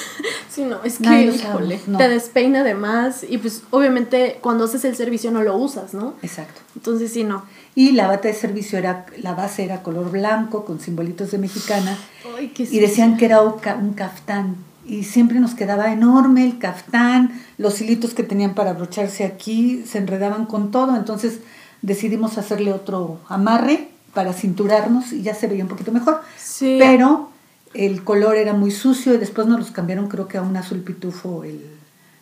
Sí, 0.49 0.63
no, 0.63 0.83
es 0.83 0.99
Nadie 1.01 1.29
que, 1.29 1.35
híjole, 1.35 1.79
no. 1.85 1.99
te 1.99 2.09
despeina 2.09 2.63
de 2.63 2.73
más 2.73 3.23
y 3.23 3.37
pues 3.37 3.61
obviamente 3.69 4.39
cuando 4.41 4.63
haces 4.63 4.85
el 4.85 4.95
servicio 4.95 5.29
no 5.29 5.43
lo 5.43 5.55
usas, 5.55 5.93
¿no? 5.93 6.15
Exacto. 6.23 6.61
Entonces 6.75 7.13
sí, 7.13 7.23
no. 7.23 7.43
Y 7.75 7.91
la 7.91 8.07
bata 8.07 8.27
de 8.27 8.33
servicio 8.33 8.79
era, 8.79 9.05
la 9.21 9.35
base 9.35 9.63
era 9.63 9.83
color 9.83 10.09
blanco 10.09 10.65
con 10.65 10.79
simbolitos 10.79 11.29
de 11.29 11.37
mexicana 11.37 11.95
Ay, 12.35 12.47
qué 12.47 12.63
y 12.63 12.79
decían 12.79 13.17
que 13.17 13.25
era 13.25 13.41
un 13.41 13.93
caftán. 13.93 14.55
Y 14.83 15.03
siempre 15.03 15.39
nos 15.39 15.53
quedaba 15.53 15.93
enorme 15.93 16.43
el 16.43 16.57
caftán, 16.57 17.39
los 17.59 17.79
hilitos 17.79 18.15
que 18.15 18.23
tenían 18.23 18.55
para 18.55 18.71
abrocharse 18.71 19.25
aquí 19.25 19.83
se 19.85 19.99
enredaban 19.99 20.47
con 20.47 20.71
todo, 20.71 20.95
entonces 20.95 21.37
decidimos 21.83 22.39
hacerle 22.39 22.73
otro 22.73 23.19
amarre 23.27 23.89
para 24.17 24.33
cinturarnos 24.33 25.13
y 25.13 25.21
ya 25.21 25.35
se 25.35 25.45
veía 25.45 25.61
un 25.61 25.69
poquito 25.69 25.91
mejor. 25.91 26.21
Sí. 26.39 26.77
Pero 26.79 27.29
el 27.75 28.03
color 28.03 28.35
era 28.35 28.53
muy 28.53 28.71
sucio 28.71 29.13
y 29.13 29.17
después 29.17 29.45
nos 29.45 29.59
los 29.59 29.69
cambiaron 29.69 30.07
creo 30.07 30.27
que 30.27 30.39
a 30.39 30.41
un 30.41 30.57
azul 30.57 30.79
pitufo 30.79 31.43
el, 31.43 31.63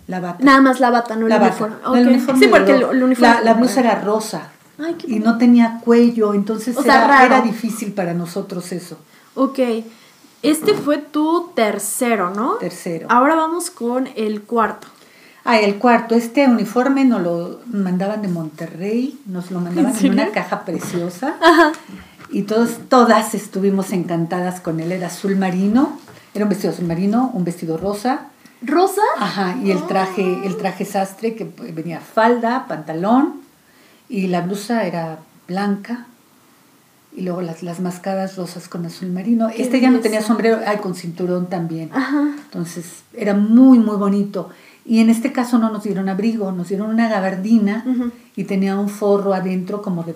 la 0.05 0.19
bata. 0.19 0.43
Nada 0.43 0.59
más 0.59 0.81
la 0.81 0.89
bata, 0.89 1.15
no 1.15 1.27
el 1.27 1.31
bata. 1.31 1.45
uniforme. 1.45 2.35
El 2.35 2.37
Sí, 2.37 2.47
porque 2.49 2.73
el, 2.73 3.01
uniforme. 3.01 3.35
La, 3.35 3.39
la 3.39 3.53
blusa 3.53 3.79
era 3.79 4.01
rosa 4.01 4.49
Ay, 4.77 4.97
y 5.07 5.19
no 5.19 5.37
tenía 5.37 5.79
cuello, 5.85 6.33
entonces 6.33 6.75
O 6.75 6.83
sea, 6.83 7.05
era, 7.05 7.25
era 7.25 7.39
difícil 7.39 7.93
para 7.93 8.13
nosotros 8.13 8.73
eso. 8.73 8.97
Ok. 9.35 9.59
Este 10.41 10.73
fue 10.73 10.97
tu 10.97 11.51
tercero, 11.55 12.31
¿no? 12.31 12.55
Tercero. 12.55 13.07
Ahora 13.09 13.35
vamos 13.35 13.69
con 13.69 14.09
el 14.17 14.41
cuarto. 14.41 14.87
Ah, 15.47 15.59
el 15.59 15.75
cuarto, 15.75 16.15
este 16.15 16.47
uniforme 16.47 17.05
nos 17.05 17.21
lo 17.21 17.59
mandaban 17.71 18.23
de 18.23 18.27
Monterrey, 18.27 19.19
nos 19.27 19.51
lo 19.51 19.59
mandaban 19.61 19.95
¿En 19.95 20.11
una 20.11 20.31
caja 20.31 20.65
preciosa 20.65 21.35
Ajá. 21.39 21.71
y 22.31 22.41
todos, 22.41 22.79
todas 22.89 23.35
estuvimos 23.35 23.91
encantadas 23.93 24.59
con 24.59 24.79
él. 24.79 24.91
Era 24.91 25.07
azul 25.07 25.35
marino, 25.35 25.99
era 26.33 26.45
un 26.45 26.49
vestido 26.49 26.73
azul 26.73 26.85
marino, 26.85 27.29
un 27.33 27.43
vestido 27.43 27.77
rosa, 27.77 28.27
¿Rosa? 28.63 29.03
ajá, 29.19 29.55
y 29.63 29.69
el 29.69 29.85
traje, 29.85 30.47
el 30.47 30.57
traje 30.57 30.83
sastre 30.83 31.35
que 31.35 31.43
venía 31.71 31.99
falda, 31.99 32.65
pantalón 32.67 33.41
y 34.09 34.25
la 34.27 34.41
blusa 34.41 34.85
era 34.87 35.19
blanca 35.47 36.07
y 37.15 37.21
luego 37.21 37.41
las, 37.41 37.61
las 37.61 37.79
mascadas 37.79 38.35
rosas 38.35 38.67
con 38.67 38.85
azul 38.85 39.11
marino. 39.11 39.49
Qué 39.55 39.61
Este 39.61 39.79
ya 39.79 39.91
no 39.91 39.99
tenía 39.99 40.21
sombrero, 40.23 40.59
ay, 40.65 40.77
con 40.77 40.95
cinturón 40.95 41.47
también. 41.47 41.91
Ajá. 41.93 42.31
Entonces 42.45 43.03
era 43.13 43.33
muy, 43.35 43.77
muy 43.79 43.95
bonito. 43.95 44.49
Y 44.85 44.99
en 44.99 45.09
este 45.09 45.31
caso 45.31 45.57
no 45.57 45.71
nos 45.71 45.83
dieron 45.83 46.09
abrigo, 46.09 46.51
nos 46.51 46.69
dieron 46.69 46.89
una 46.91 47.09
gabardina 47.09 47.83
y 48.35 48.43
tenía 48.43 48.77
un 48.77 48.87
forro 48.89 49.33
adentro 49.33 49.81
como 49.81 50.03
de, 50.03 50.15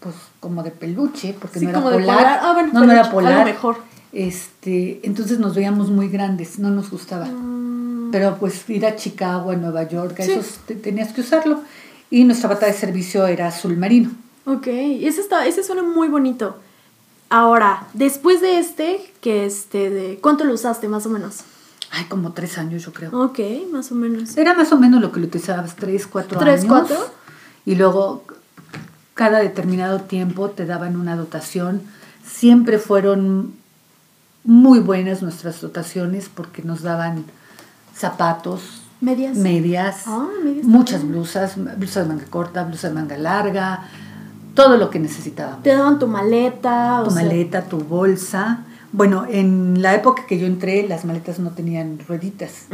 pues, 0.00 0.14
como 0.38 0.62
de 0.62 0.70
peluche, 0.70 1.34
porque 1.40 1.58
Sí, 1.60 1.64
no 1.64 1.70
era 1.70 1.78
como 1.80 1.90
de 1.90 1.98
polar. 2.00 2.16
polar. 2.18 2.40
Ah, 2.42 2.52
bueno, 2.52 2.70
no, 2.74 2.84
no 2.84 2.92
era 2.92 3.10
polar. 3.10 3.44
mejor. 3.46 3.76
Este, 4.12 5.00
entonces 5.04 5.38
nos 5.38 5.54
veíamos 5.54 5.90
muy 5.90 6.08
grandes, 6.08 6.58
no 6.58 6.68
nos 6.70 6.90
gustaba. 6.90 7.24
Mm, 7.26 8.10
Pero 8.12 8.36
pues 8.38 8.68
ir 8.68 8.84
a 8.84 8.94
Chicago, 8.96 9.50
a 9.52 9.56
Nueva 9.56 9.88
York, 9.88 10.14
Sí. 10.20 10.32
esos 10.32 10.58
te- 10.66 10.74
tenías 10.74 11.12
que 11.14 11.22
usarlo. 11.22 11.60
Y 12.10 12.24
nuestra 12.24 12.50
bata 12.50 12.66
de 12.66 12.74
servicio 12.74 13.26
era 13.26 13.46
azul 13.48 13.76
marino. 13.78 14.10
Ok, 14.44 14.66
ese, 14.66 15.22
está, 15.22 15.46
ese 15.46 15.62
suena 15.62 15.82
muy 15.82 16.08
bonito. 16.08 16.56
Ahora, 17.30 17.86
después 17.94 18.42
de 18.42 18.58
este, 18.58 19.00
que 19.22 19.46
este, 19.46 19.88
de, 19.88 20.18
¿cuánto 20.20 20.44
lo 20.44 20.52
usaste 20.52 20.88
más 20.88 21.06
o 21.06 21.08
menos? 21.08 21.38
Ay, 21.94 22.04
como 22.06 22.32
tres 22.32 22.56
años 22.58 22.82
yo 22.84 22.92
creo. 22.92 23.10
Ok, 23.22 23.38
más 23.70 23.92
o 23.92 23.94
menos. 23.94 24.36
Era 24.36 24.54
más 24.54 24.72
o 24.72 24.78
menos 24.78 25.00
lo 25.00 25.12
que 25.12 25.20
lo 25.20 25.26
utilizabas, 25.26 25.76
tres, 25.76 26.06
cuatro 26.06 26.38
¿Tres, 26.38 26.62
años. 26.62 26.66
cuatro? 26.68 26.96
Y 27.66 27.74
luego, 27.74 28.24
cada 29.14 29.40
determinado 29.40 30.00
tiempo 30.00 30.48
te 30.50 30.64
daban 30.66 30.96
una 30.96 31.16
dotación. 31.16 31.82
Siempre 32.26 32.78
fueron 32.78 33.52
muy 34.44 34.78
buenas 34.80 35.22
nuestras 35.22 35.60
dotaciones 35.60 36.28
porque 36.34 36.62
nos 36.62 36.82
daban 36.82 37.24
zapatos, 37.94 38.82
¿Medias? 39.00 39.36
medias, 39.36 40.02
Ah, 40.06 40.26
medias 40.44 40.64
muchas 40.64 41.00
también. 41.00 41.12
blusas, 41.20 41.54
blusa 41.78 42.02
de 42.02 42.08
manga 42.08 42.24
corta, 42.26 42.64
blusa 42.64 42.88
de 42.88 42.94
manga 42.94 43.18
larga, 43.18 43.88
todo 44.54 44.76
lo 44.76 44.90
que 44.90 44.98
necesitábamos. 44.98 45.62
Te 45.62 45.70
daban 45.74 45.98
tu 45.98 46.06
maleta. 46.08 47.02
o 47.02 47.04
Tu 47.04 47.10
sea, 47.10 47.22
maleta, 47.22 47.62
tu 47.64 47.78
bolsa. 47.80 48.60
Bueno, 48.92 49.26
en 49.28 49.80
la 49.82 49.94
época 49.94 50.26
que 50.26 50.38
yo 50.38 50.46
entré, 50.46 50.86
las 50.86 51.04
maletas 51.04 51.38
no 51.38 51.50
tenían 51.50 51.98
rueditas. 52.06 52.66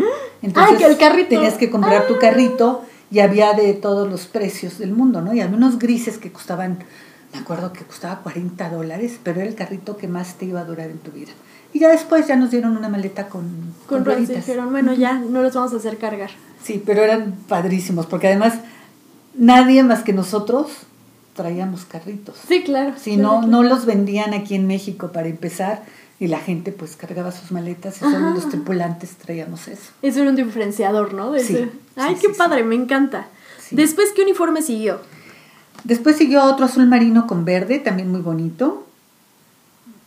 ¡Ay, 0.54 0.76
que 0.76 0.84
el 0.84 0.96
carrito! 0.98 1.28
Tenías 1.30 1.54
que 1.54 1.70
comprar 1.70 2.02
Ah. 2.02 2.06
tu 2.08 2.18
carrito 2.18 2.82
y 3.10 3.20
había 3.20 3.52
de 3.54 3.72
todos 3.74 4.08
los 4.10 4.26
precios 4.26 4.78
del 4.78 4.92
mundo, 4.92 5.20
¿no? 5.22 5.32
Y 5.32 5.40
había 5.40 5.56
unos 5.56 5.78
grises 5.78 6.18
que 6.18 6.30
costaban, 6.32 6.78
me 7.32 7.38
acuerdo 7.38 7.72
que 7.72 7.84
costaba 7.84 8.20
40 8.22 8.68
dólares, 8.70 9.18
pero 9.22 9.40
era 9.40 9.48
el 9.48 9.54
carrito 9.54 9.96
que 9.96 10.08
más 10.08 10.34
te 10.34 10.44
iba 10.46 10.60
a 10.60 10.64
durar 10.64 10.90
en 10.90 10.98
tu 10.98 11.12
vida. 11.12 11.30
Y 11.72 11.80
ya 11.80 11.88
después 11.90 12.26
ya 12.26 12.34
nos 12.36 12.50
dieron 12.50 12.76
una 12.76 12.88
maleta 12.88 13.28
con, 13.28 13.44
Con 13.86 13.98
con 13.98 14.04
rueditas. 14.04 14.36
dijeron, 14.36 14.70
bueno, 14.70 14.94
ya, 14.94 15.14
no 15.18 15.42
los 15.42 15.54
vamos 15.54 15.72
a 15.72 15.76
hacer 15.76 15.98
cargar. 15.98 16.30
Sí, 16.62 16.82
pero 16.84 17.02
eran 17.02 17.34
padrísimos, 17.46 18.06
porque 18.06 18.26
además 18.28 18.54
nadie 19.34 19.82
más 19.84 20.02
que 20.02 20.12
nosotros 20.12 20.68
traíamos 21.34 21.84
carritos. 21.84 22.36
Sí, 22.48 22.62
claro. 22.64 22.94
Si 22.98 23.14
claro, 23.14 23.22
no, 23.22 23.38
claro. 23.40 23.46
no 23.48 23.62
los 23.62 23.86
vendían 23.86 24.34
aquí 24.34 24.54
en 24.56 24.66
México 24.66 25.12
para 25.12 25.28
empezar 25.28 25.82
y 26.20 26.26
la 26.26 26.38
gente 26.40 26.72
pues 26.72 26.96
cargaba 26.96 27.30
sus 27.32 27.52
maletas 27.52 27.96
y 27.96 28.00
solo 28.00 28.16
Ajá. 28.16 28.30
los 28.34 28.48
tripulantes 28.48 29.10
traíamos 29.16 29.68
eso. 29.68 29.90
Eso 30.02 30.20
era 30.20 30.30
un 30.30 30.36
diferenciador, 30.36 31.14
¿no? 31.14 31.30
De 31.32 31.44
Sí, 31.44 31.54
ese- 31.56 31.70
Ay, 31.96 32.14
sí, 32.16 32.22
qué 32.26 32.32
sí, 32.32 32.38
padre, 32.38 32.64
me 32.64 32.74
encanta. 32.74 33.26
Después, 33.70 34.10
¿qué 34.16 34.22
uniforme 34.22 34.62
siguió? 34.62 35.00
Después 35.84 36.16
siguió 36.16 36.42
otro 36.44 36.64
azul 36.64 36.86
marino 36.88 37.26
con 37.26 37.44
verde, 37.44 37.78
también 37.78 38.10
muy 38.10 38.20
bonito. 38.20 38.84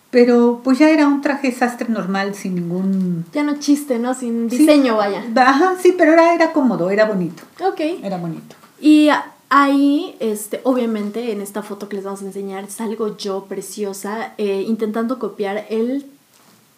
Pero 0.09 0.59
pues 0.63 0.77
ya 0.79 0.89
era 0.89 1.07
un 1.07 1.21
traje 1.21 1.53
sastre 1.53 1.87
normal 1.87 2.35
sin 2.35 2.55
ningún... 2.55 3.23
Ya 3.31 3.43
no 3.43 3.57
chiste, 3.59 3.97
¿no? 3.97 4.13
Sin 4.13 4.49
diseño, 4.49 4.97
vaya. 4.97 5.23
Ajá, 5.37 5.75
sí, 5.81 5.95
pero 5.97 6.11
era, 6.11 6.33
era 6.35 6.51
cómodo, 6.51 6.89
era 6.89 7.05
bonito. 7.05 7.43
Ok. 7.65 7.79
Era 8.03 8.17
bonito. 8.17 8.55
Y 8.81 9.07
ahí, 9.51 10.15
este, 10.19 10.61
obviamente, 10.63 11.31
en 11.31 11.41
esta 11.41 11.61
foto 11.61 11.87
que 11.89 11.97
les 11.97 12.05
vamos 12.05 12.23
a 12.23 12.25
enseñar, 12.25 12.71
salgo 12.71 13.17
yo 13.17 13.45
preciosa, 13.45 14.33
eh, 14.37 14.63
intentando 14.65 15.19
copiar 15.19 15.65
el 15.69 16.05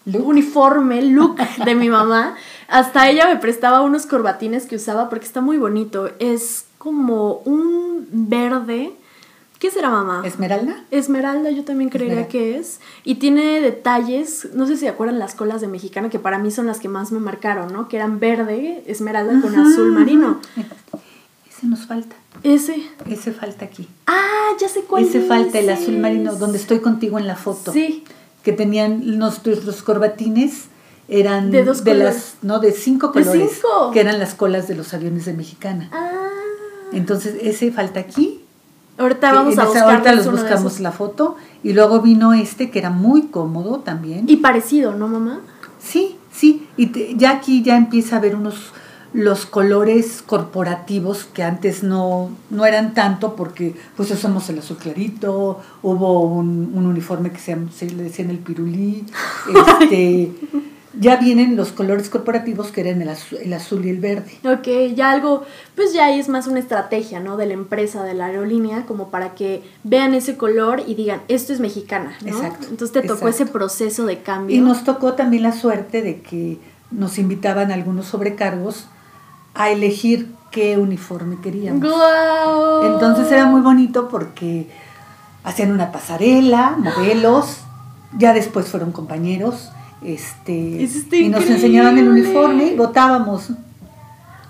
Look. 0.06 0.28
uniforme, 0.28 1.02
look 1.04 1.38
de 1.66 1.76
mi 1.76 1.88
mamá. 1.88 2.36
Hasta 2.68 3.10
ella 3.10 3.28
me 3.28 3.38
prestaba 3.38 3.82
unos 3.82 4.06
corbatines 4.06 4.66
que 4.66 4.76
usaba 4.76 5.08
porque 5.08 5.26
está 5.26 5.40
muy 5.40 5.58
bonito. 5.58 6.10
Es 6.20 6.66
como 6.80 7.36
un 7.46 8.08
verde. 8.12 8.92
¿Qué 9.60 9.72
será, 9.72 9.90
mamá? 9.90 10.24
¿Esmeralda? 10.26 10.84
Esmeralda, 10.92 11.52
yo 11.52 11.64
también 11.64 11.90
creería 11.90 12.22
Esmeralda. 12.22 12.32
que 12.32 12.58
es. 12.58 12.82
Y 13.06 13.16
tiene 13.16 13.62
detalles, 13.62 14.50
no 14.54 14.66
sé 14.68 14.74
si 14.74 14.82
se 14.82 14.90
acuerdan 14.90 15.20
las 15.20 15.36
colas 15.36 15.62
de 15.62 15.68
mexicana, 15.68 16.10
que 16.10 16.20
para 16.20 16.38
mí 16.40 16.52
son 16.52 16.66
las 16.66 16.80
que 16.80 16.90
más 16.90 17.14
me 17.14 17.20
marcaron, 17.20 17.72
¿no? 17.72 17.88
Que 17.88 17.96
eran 17.96 18.20
verde, 18.20 18.84
esmeralda 18.88 19.40
con 19.42 19.56
azul 19.56 19.92
marino. 19.94 20.42
Ese 21.64 21.70
nos 21.70 21.86
falta. 21.86 22.16
Ese. 22.44 22.76
Ese 23.10 23.32
falta 23.32 23.64
aquí. 23.66 23.88
Ah, 24.06 24.50
ya 24.60 24.68
sé 24.68 24.82
cuál 24.82 25.04
Ese 25.06 25.22
falta 25.22 25.60
el 25.60 25.70
azul 25.70 25.98
marino, 25.98 26.36
donde 26.36 26.58
estoy 26.58 26.80
contigo 26.80 27.18
en 27.20 27.26
la 27.28 27.36
foto. 27.36 27.72
Sí. 27.72 28.04
que 28.44 28.52
tenían 28.52 29.18
nuestros 29.18 29.64
los 29.64 29.82
corbatines 29.84 30.66
eran 31.08 31.50
De 31.52 31.64
dos 31.64 31.82
colores. 31.82 32.04
las 32.04 32.34
no 32.42 32.60
de 32.60 32.74
cinco 32.74 33.08
¿De 33.08 33.14
colores 33.24 33.52
cinco? 33.54 33.92
que 33.92 34.02
eran 34.02 34.20
las 34.20 34.34
colas 34.36 34.68
de 34.68 34.76
los 34.76 34.94
aviones 34.94 35.24
de 35.24 35.32
Mexicana 35.34 35.90
Ah. 35.94 36.28
entonces 36.92 37.38
ese 37.42 37.72
falta 37.72 38.02
aquí 38.02 38.42
Ahorita 38.98 39.32
vamos 39.34 39.58
a 39.58 39.64
buscar 39.64 39.84
ahorita 39.90 40.12
los 40.12 40.30
buscamos 40.30 40.82
la 40.82 40.92
foto 40.92 41.38
y 41.64 41.72
luego 41.72 42.02
vino 42.02 42.34
este 42.34 42.70
que 42.70 42.80
era 42.80 42.90
muy 42.90 43.28
cómodo 43.28 43.80
también 43.80 44.26
Y 44.28 44.36
parecido, 44.38 44.94
¿no, 44.94 45.08
mamá? 45.08 45.40
sí 45.80 46.18
sí 46.34 46.68
y 46.76 46.88
te- 46.88 47.16
ya 47.16 47.32
aquí 47.32 47.64
ya 47.64 47.78
empieza 47.78 48.18
a 48.18 48.20
haber 48.20 48.36
unos 48.36 48.73
los 49.14 49.46
colores 49.46 50.24
corporativos 50.26 51.26
que 51.26 51.44
antes 51.44 51.84
no, 51.84 52.32
no 52.50 52.66
eran 52.66 52.96
tanto 52.96 53.36
porque 53.36 53.76
pues 53.96 54.10
usamos 54.10 54.50
el 54.50 54.60
azul 54.60 54.78
clarito, 54.78 55.62
hubo 55.84 56.22
un, 56.22 56.72
un 56.74 56.86
uniforme 56.88 57.32
que 57.32 57.40
se, 57.40 57.56
se 57.76 57.90
le 57.92 58.04
decían 58.04 58.32
el 58.32 58.40
pirulí, 58.40 59.06
este, 59.82 60.32
ya 61.00 61.18
vienen 61.18 61.56
los 61.56 61.72
colores 61.72 62.10
corporativos 62.10 62.72
que 62.72 62.82
eran 62.82 63.02
el 63.04 63.10
azul, 63.10 63.38
el 63.42 63.54
azul 63.54 63.86
y 63.86 63.90
el 63.90 64.00
verde. 64.00 64.32
Ok, 64.46 64.96
ya 64.96 65.12
algo, 65.12 65.44
pues 65.76 65.94
ya 65.94 66.06
ahí 66.06 66.20
es 66.20 66.28
más 66.28 66.48
una 66.48 66.60
estrategia, 66.60 67.20
¿no? 67.20 67.38
De 67.38 67.46
la 67.46 67.54
empresa, 67.54 68.04
de 68.04 68.16
la 68.16 68.28
aerolínea, 68.28 68.86
como 68.88 69.10
para 69.10 69.36
que 69.36 69.64
vean 69.84 70.16
ese 70.16 70.38
color 70.38 70.82
y 70.86 70.96
digan, 70.96 71.22
esto 71.28 71.54
es 71.54 71.60
mexicana, 71.60 72.16
¿no? 72.22 72.30
Exacto, 72.30 72.68
Entonces 72.70 72.92
te 72.92 73.02
tocó 73.02 73.28
exacto. 73.28 73.44
ese 73.44 73.46
proceso 73.46 74.06
de 74.06 74.22
cambio. 74.22 74.56
Y 74.56 74.60
nos 74.60 74.84
tocó 74.84 75.14
también 75.14 75.44
la 75.44 75.52
suerte 75.52 76.02
de 76.02 76.22
que 76.22 76.58
nos 76.90 77.18
invitaban 77.18 77.72
algunos 77.72 78.08
sobrecargos 78.08 78.88
a 79.54 79.70
elegir 79.70 80.32
qué 80.52 80.78
uniforme 80.78 81.40
queríamos. 81.42 81.82
¡Guau! 81.82 82.94
Entonces 82.94 83.32
era 83.32 83.46
muy 83.46 83.62
bonito 83.62 84.08
porque 84.08 84.70
hacían 85.44 85.72
una 85.72 85.92
pasarela, 85.92 86.76
modelos, 86.78 87.58
ya 88.18 88.34
después 88.34 88.68
fueron 88.68 88.92
compañeros, 88.92 89.72
este, 90.02 90.54
y 91.12 91.30
nos 91.30 91.46
enseñaban 91.46 91.98
el 91.98 92.08
uniforme 92.08 92.66
y 92.66 92.76
votábamos. 92.76 93.50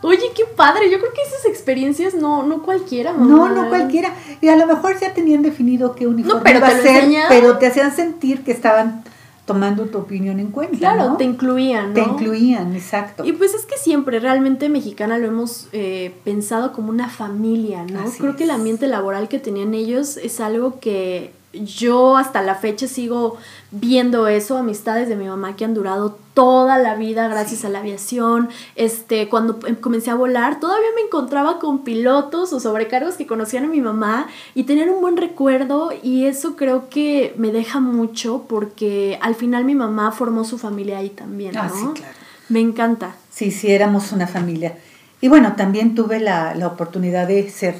Oye, 0.01 0.31
qué 0.35 0.43
padre. 0.43 0.91
Yo 0.91 0.99
creo 0.99 1.13
que 1.13 1.21
esas 1.21 1.45
experiencias 1.45 2.13
no, 2.13 2.43
no 2.43 2.61
cualquiera, 2.61 3.13
mamá. 3.13 3.25
No, 3.25 3.49
no 3.49 3.69
cualquiera. 3.69 4.13
Y 4.41 4.49
a 4.49 4.55
lo 4.57 4.67
mejor 4.67 4.99
ya 4.99 5.13
tenían 5.13 5.41
definido 5.41 5.95
qué 5.95 6.07
uniforme 6.07 6.41
pero 6.43 6.59
iba 6.59 6.67
a 6.67 6.71
ser, 6.71 6.95
enseñaban. 6.95 7.29
pero 7.29 7.57
te 7.57 7.67
hacían 7.67 7.95
sentir 7.95 8.43
que 8.43 8.51
estaban 8.51 9.03
tomando 9.45 9.85
tu 9.85 9.97
opinión 9.97 10.39
en 10.39 10.51
cuenta. 10.51 10.77
Claro, 10.77 11.09
¿no? 11.09 11.17
te 11.17 11.25
incluían, 11.25 11.89
¿no? 11.89 11.93
Te 11.93 12.01
incluían, 12.01 12.75
exacto. 12.75 13.25
Y 13.25 13.33
pues 13.33 13.53
es 13.53 13.65
que 13.65 13.77
siempre 13.77 14.19
realmente 14.19 14.69
mexicana 14.69 15.17
lo 15.17 15.27
hemos 15.27 15.67
eh, 15.73 16.13
pensado 16.23 16.71
como 16.71 16.89
una 16.89 17.09
familia, 17.09 17.83
¿no? 17.83 18.01
Así 18.01 18.19
Creo 18.19 18.35
que 18.35 18.45
el 18.45 18.51
ambiente 18.51 18.87
laboral 18.87 19.27
que 19.27 19.39
tenían 19.39 19.73
ellos 19.73 20.17
es 20.17 20.39
algo 20.39 20.79
que 20.79 21.33
yo 21.53 22.17
hasta 22.17 22.41
la 22.41 22.55
fecha 22.55 22.87
sigo 22.87 23.37
viendo 23.69 24.27
eso, 24.27 24.57
amistades 24.57 25.07
de 25.07 25.15
mi 25.15 25.25
mamá 25.25 25.55
que 25.55 25.65
han 25.65 25.73
durado 25.73 26.17
toda 26.33 26.79
la 26.79 26.95
vida 26.95 27.27
gracias 27.27 27.63
a 27.63 27.69
la 27.69 27.79
aviación. 27.79 28.49
Este, 28.75 29.29
cuando 29.29 29.59
comencé 29.81 30.09
a 30.09 30.15
volar, 30.15 30.59
todavía 30.59 30.89
me 30.95 31.01
encontraba 31.01 31.59
con 31.59 31.83
pilotos 31.83 32.53
o 32.53 32.59
sobrecargos 32.59 33.15
que 33.15 33.27
conocían 33.27 33.65
a 33.65 33.67
mi 33.67 33.81
mamá 33.81 34.27
y 34.55 34.63
tenían 34.63 34.89
un 34.89 35.01
buen 35.01 35.15
recuerdo 35.15 35.91
y 36.01 36.25
eso 36.25 36.55
creo 36.55 36.89
que 36.89 37.35
me 37.37 37.51
deja 37.51 37.79
mucho 37.79 38.45
porque 38.49 39.19
al 39.21 39.35
final 39.35 39.63
mi 39.63 39.75
mamá 39.75 40.11
formó 40.11 40.43
su 40.43 40.57
familia 40.57 40.97
ahí 40.97 41.09
también, 41.09 41.53
¿no? 41.53 41.61
Ah, 41.61 41.69
sí, 41.69 41.85
claro. 41.93 42.13
Me 42.49 42.59
encanta. 42.59 43.15
Sí, 43.29 43.51
sí, 43.51 43.71
éramos 43.71 44.11
una 44.11 44.27
familia. 44.27 44.77
Y 45.21 45.27
bueno, 45.27 45.53
también 45.55 45.95
tuve 45.95 46.19
la, 46.19 46.55
la 46.55 46.67
oportunidad 46.67 47.27
de 47.27 47.49
ser 47.49 47.75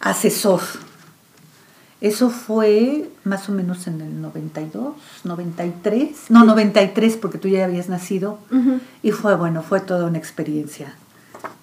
asesor 0.00 0.60
Eso 2.02 2.28
fue 2.28 3.08
más 3.24 3.48
o 3.48 3.52
menos 3.52 3.86
en 3.86 4.00
el 4.00 4.20
92, 4.20 4.94
93, 5.24 6.10
no, 6.30 6.44
93 6.44 7.16
porque 7.16 7.38
tú 7.38 7.48
ya 7.48 7.64
habías 7.64 7.88
nacido 7.88 8.38
y 9.02 9.12
fue 9.12 9.36
bueno, 9.36 9.62
fue 9.62 9.80
toda 9.80 10.06
una 10.06 10.18
experiencia 10.18 10.96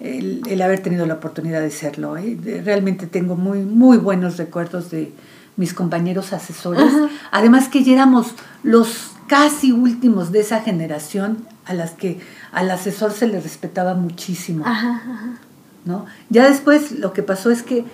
el, 0.00 0.62
haber 0.62 0.80
tenido 0.80 1.06
la 1.06 1.14
oportunidad 1.14 1.60
de 1.60 1.70
serlo. 1.70 2.16
¿eh? 2.16 2.38
Realmente 2.64 3.06
tengo 3.06 3.36
muy, 3.36 3.60
muy 3.60 3.98
buenos 3.98 4.36
recuerdos 4.38 4.90
de 4.90 5.12
mis 5.56 5.74
compañeros 5.74 6.32
asesores. 6.32 6.90
Además 7.30 7.68
que 7.68 7.84
ya 7.84 7.92
éramos 7.92 8.34
los 8.62 9.12
casi 9.26 9.72
últimos 9.72 10.32
de 10.32 10.40
esa 10.40 10.60
generación 10.60 11.46
a 11.66 11.74
las 11.74 11.92
que 11.92 12.18
al 12.52 12.70
asesor 12.70 13.12
se 13.12 13.28
le 13.28 13.40
respetaba 13.40 13.94
muchísimo. 13.94 14.64
¿no? 15.84 16.06
Ya 16.30 16.48
después 16.48 16.92
lo 16.92 17.12
que 17.12 17.22
pasó 17.22 17.50
es 17.50 17.62
que 17.62 17.84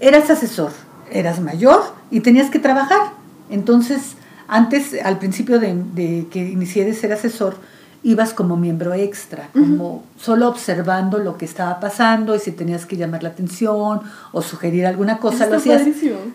eras 0.00 0.30
asesor, 0.30 0.72
eras 1.12 1.40
mayor 1.40 1.82
y 2.10 2.20
tenías 2.20 2.50
que 2.50 2.58
trabajar. 2.58 3.12
Entonces, 3.50 4.16
antes, 4.46 4.94
al 5.02 5.18
principio 5.18 5.58
de, 5.58 6.26
que 6.30 6.38
inicié 6.38 6.84
de 6.84 6.94
ser 6.94 7.12
asesor, 7.12 7.56
ibas 8.02 8.32
como 8.32 8.56
miembro 8.56 8.94
extra, 8.94 9.50
como 9.52 10.04
solo 10.18 10.48
observando 10.48 11.18
lo 11.18 11.36
que 11.36 11.44
estaba 11.44 11.80
pasando 11.80 12.34
y 12.34 12.38
si 12.38 12.52
tenías 12.52 12.86
que 12.86 12.96
llamar 12.96 13.22
la 13.22 13.30
atención 13.30 14.00
o 14.32 14.42
sugerir 14.42 14.86
alguna 14.86 15.18
cosa, 15.18 15.46
lo 15.46 15.56
hacías. 15.56 15.82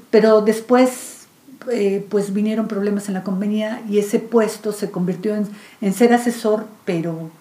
Pero 0.10 0.42
después, 0.42 1.26
eh, 1.72 2.06
pues 2.10 2.34
vinieron 2.34 2.68
problemas 2.68 3.08
en 3.08 3.16
la 3.16 3.24
compañía 3.24 3.82
y 3.90 4.00
ese 4.00 4.20
puesto 4.20 4.72
se 4.74 4.92
convirtió 4.92 5.36
en, 5.36 5.48
en, 5.82 5.94
ser 5.94 6.14
asesor, 6.14 6.68
pero 6.86 7.32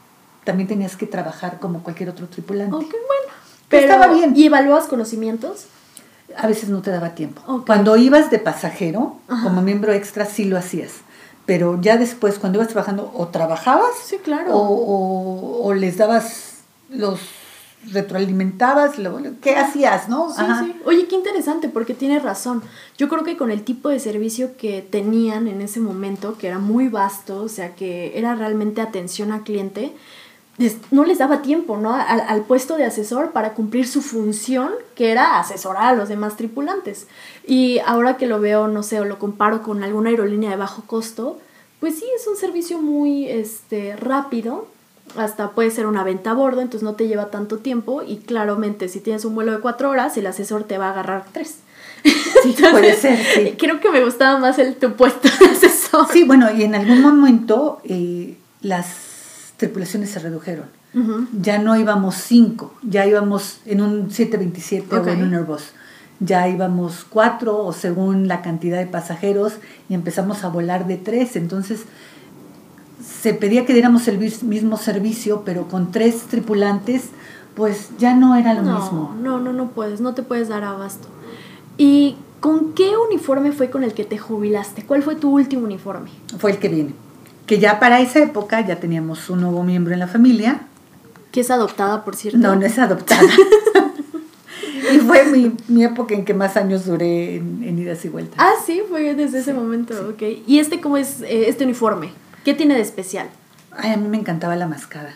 también 0.45 0.69
tenías 0.69 0.97
que 0.97 1.07
trabajar 1.07 1.59
como 1.59 1.83
cualquier 1.83 2.09
otro 2.09 2.29
tripulante. 2.29 2.77
Bueno. 2.77 2.93
Pero, 3.69 3.87
estaba 3.87 4.13
bien. 4.13 4.35
¿Y 4.37 4.47
evaluabas 4.47 4.85
conocimientos? 4.85 5.67
A 6.37 6.47
veces 6.47 6.69
no 6.69 6.83
te 6.83 6.91
daba 6.91 7.15
tiempo. 7.15 7.65
Cuando 7.67 7.97
ibas 7.97 8.31
de 8.31 8.39
pasajero, 8.39 9.17
como 9.27 9.63
miembro 9.63 9.93
extra, 9.93 10.27
sí 10.27 10.45
lo 10.45 10.57
hacías. 10.57 10.93
Pero 11.47 11.81
ya 11.81 11.97
después, 11.97 12.39
cuando 12.39 12.59
ibas 12.59 12.69
trabajando, 12.69 13.13
o 13.15 13.29
trabajabas, 13.29 13.91
sí, 14.05 14.19
claro. 14.23 14.53
o, 14.55 15.75
les 15.75 15.97
dabas 15.97 16.63
los 16.89 17.21
retroalimentabas, 17.91 18.93
¿qué 19.41 19.57
hacías, 19.57 20.09
no? 20.09 20.33
Sí, 20.33 20.43
sí. 20.61 20.81
Oye, 20.85 21.07
qué 21.09 21.17
interesante, 21.17 21.69
porque 21.69 21.95
tienes 21.95 22.23
razón. 22.23 22.63
Yo 22.97 23.09
creo 23.09 23.25
que 23.25 23.37
con 23.37 23.51
el 23.51 23.65
tipo 23.65 23.89
de 23.89 23.99
servicio 23.99 24.57
que 24.57 24.83
tenían 24.83 25.49
en 25.49 25.61
ese 25.61 25.81
momento, 25.81 26.39
que 26.39 26.47
era 26.47 26.59
muy 26.59 26.89
vasto, 26.89 27.43
o 27.43 27.49
sea, 27.49 27.75
que 27.75 28.17
era 28.17 28.35
realmente 28.37 28.81
atención 28.81 29.33
al 29.33 29.43
cliente, 29.43 29.95
no 30.91 31.05
les 31.05 31.19
daba 31.19 31.43
tiempo, 31.43 31.79
¿no? 31.79 31.95
Al, 31.95 32.43
puesto 32.43 32.77
de 32.77 32.85
asesor 32.85 33.33
para 33.33 33.55
cumplir 33.55 33.87
su 33.87 34.03
función, 34.03 34.71
que 34.95 35.11
era 35.11 35.39
asesorar 35.39 35.85
a 35.85 35.95
los 35.95 36.09
demás 36.09 36.37
tripulantes. 36.37 37.07
Y 37.47 37.79
ahora 37.87 38.17
que 38.17 38.27
lo 38.27 38.41
veo, 38.41 38.69
no 38.69 38.83
sé, 38.83 39.01
o 39.01 39.05
lo 39.05 39.19
comparo 39.19 39.63
con 39.63 39.83
alguna 39.83 40.11
aerolínea 40.11 40.51
de 40.51 40.57
bajo 40.57 40.83
costo, 40.87 41.39
pues 41.81 41.99
sí, 41.99 42.05
es 42.15 42.27
un 42.27 42.37
servicio 42.37 42.79
muy 42.79 43.29
este, 43.29 43.97
rápido, 43.97 44.69
hasta 45.17 45.51
puede 45.51 45.71
ser 45.71 45.87
una 45.87 46.05
venta 46.05 46.31
a 46.31 46.35
bordo, 46.35 46.61
entonces 46.61 46.85
no 46.85 46.95
te 46.95 47.09
lleva 47.09 47.31
tanto 47.31 47.59
tiempo 47.59 48.03
y 48.07 48.19
claramente 48.19 48.89
si 48.89 49.01
tienes 49.01 49.25
un 49.25 49.35
vuelo 49.35 49.53
de 49.53 49.61
cuatro 49.61 49.91
horas, 49.91 50.17
el 50.17 50.27
asesor 50.27 50.65
te 50.65 50.79
va 50.79 50.89
a 50.89 50.91
agarrar 50.91 51.25
tres. 51.33 51.59
Sí, 52.43 52.57
puede 52.59 52.97
ser, 52.97 53.17
sí. 53.25 53.55
Creo 53.57 53.79
que 53.79 53.89
me 53.91 54.05
gustaba 54.05 54.37
más 54.37 54.59
el 54.59 54.75
tu 54.75 54.95
puesto 54.95 55.29
de 55.39 55.47
asesor. 55.47 56.09
Sí, 56.13 56.25
bueno, 56.25 56.51
y 56.53 56.65
en 56.65 56.75
algún 56.75 57.01
momento 57.01 57.81
eh, 57.85 58.37
las 58.63 59.12
tripulaciones 59.63 60.11
se 60.11 60.19
redujeron. 60.19 60.67
Ya 61.41 61.59
no 61.59 61.77
íbamos 61.77 62.17
cinco, 62.17 62.75
ya 62.83 63.07
íbamos 63.07 63.61
en 63.65 63.81
un 63.81 64.11
727 64.11 64.95
o 64.95 65.07
en 65.07 65.23
un 65.23 65.35
Airbus. 65.35 65.71
Ya 66.19 66.49
íbamos 66.49 67.07
cuatro 67.09 67.65
o 67.65 67.73
según 67.73 68.29
la 68.29 68.43
cantidad 68.43 68.79
de 68.79 68.87
pasajeros 68.87 69.55
y 69.89 69.95
empezamos 69.95 70.43
a 70.45 70.49
volar 70.49 70.87
de 70.87 70.97
tres. 70.97 71.37
Entonces 71.37 71.85
se 73.03 73.35
pedía 73.35 73.65
que 73.65 73.73
diéramos 73.73 74.09
el 74.09 74.19
mismo 74.19 74.77
servicio, 74.77 75.43
pero 75.45 75.69
con 75.69 75.93
tres 75.93 76.23
tripulantes, 76.23 77.05
pues 77.55 77.91
ya 77.99 78.15
no 78.15 78.35
era 78.35 78.53
lo 78.53 78.63
mismo. 78.63 79.17
No, 79.23 79.39
no, 79.39 79.53
no 79.53 79.71
puedes, 79.71 80.01
no 80.01 80.15
te 80.15 80.23
puedes 80.23 80.49
dar 80.49 80.65
abasto. 80.65 81.07
¿Y 81.79 82.17
con 82.41 82.75
qué 82.75 82.97
uniforme 82.97 83.53
fue 83.53 83.71
con 83.71 83.85
el 83.85 83.95
que 83.95 84.05
te 84.05 84.19
jubilaste? 84.19 84.85
¿Cuál 84.85 85.03
fue 85.05 85.15
tu 85.15 85.31
último 85.31 85.63
uniforme? 85.65 86.11
Fue 86.39 86.51
el 86.51 86.59
que 86.59 86.69
viene 86.69 86.95
que 87.47 87.59
ya 87.59 87.81
para 87.81 88.01
esa 88.01 88.21
época 88.21 88.61
ya 88.61 88.77
teníamos 88.77 89.29
un 89.31 89.41
nuevo 89.41 89.63
miembro 89.63 89.93
en 89.93 90.01
la 90.01 90.07
familia. 90.07 90.63
Que 91.31 91.41
es 91.41 91.51
adoptada, 91.51 92.05
por 92.05 92.17
cierto. 92.17 92.39
No, 92.39 92.55
no 92.55 92.67
es 92.67 92.79
adoptada. 92.79 93.23
y 94.95 94.99
fue 94.99 95.25
mi, 95.25 95.53
mi, 95.69 95.85
época 95.85 96.15
en 96.15 96.25
que 96.25 96.35
más 96.35 96.57
años 96.57 96.85
duré 96.85 97.37
en, 97.37 97.79
idas 97.79 98.05
y 98.05 98.09
vueltas. 98.09 98.37
Ah, 98.39 98.53
sí, 98.65 98.83
fue 98.89 99.15
desde 99.15 99.41
ese 99.41 99.55
momento, 99.55 99.95
ok. 100.11 100.23
¿Y 100.47 100.59
este 100.59 100.81
cómo 100.81 100.97
es, 100.97 101.23
eh, 101.23 101.49
este 101.49 101.65
uniforme? 101.65 102.11
¿Qué 102.45 102.55
tiene 102.55 102.75
de 102.75 102.83
especial? 102.83 103.29
Ay, 103.71 103.93
a 103.93 103.97
mí 103.97 104.09
me 104.09 104.19
encantaba 104.19 104.57
la 104.57 104.67
mascada. 104.67 105.15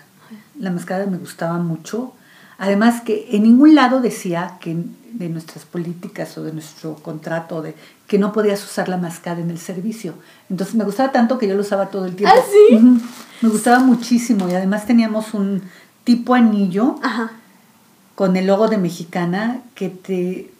La 0.59 0.71
mascada 0.71 1.07
me 1.07 1.19
gustaba 1.19 1.59
mucho. 1.59 2.15
Además 2.59 3.03
que 3.03 3.29
en 3.33 3.43
ningún 3.43 3.75
lado 3.75 4.01
decía 4.01 4.57
que 4.61 4.77
de 5.13 5.29
nuestras 5.29 5.65
políticas 5.65 6.37
o 6.39 6.43
de 6.43 6.53
nuestro 6.53 6.95
contrato 6.95 7.63
de 7.63 7.75
que 8.07 8.19
no 8.19 8.33
podías 8.33 8.63
usar 8.65 8.89
la 8.89 8.97
mascada 8.97 9.41
en 9.41 9.51
el 9.51 9.59
servicio. 9.59 10.15
Entonces 10.49 10.75
me 10.75 10.85
gustaba 10.85 11.13
tanto 11.13 11.39
que 11.39 11.49
yo 11.49 11.55
lo 11.55 11.63
usaba 11.63 11.87
todo 11.87 12.07
el 12.07 12.15
tiempo. 12.15 12.37
¿Ah, 12.37 12.43
sí? 12.51 12.79
Me 13.43 13.49
gustaba 13.49 13.81
muchísimo 13.81 14.49
y 14.49 14.55
además 14.55 14.87
teníamos 14.87 15.35
un 15.35 15.63
tipo 16.05 16.35
anillo 16.35 16.97
con 18.15 18.37
el 18.37 18.47
logo 18.47 18.69
de 18.69 18.79
mexicana 18.79 19.61
que 19.75 19.89
te, 19.89 20.51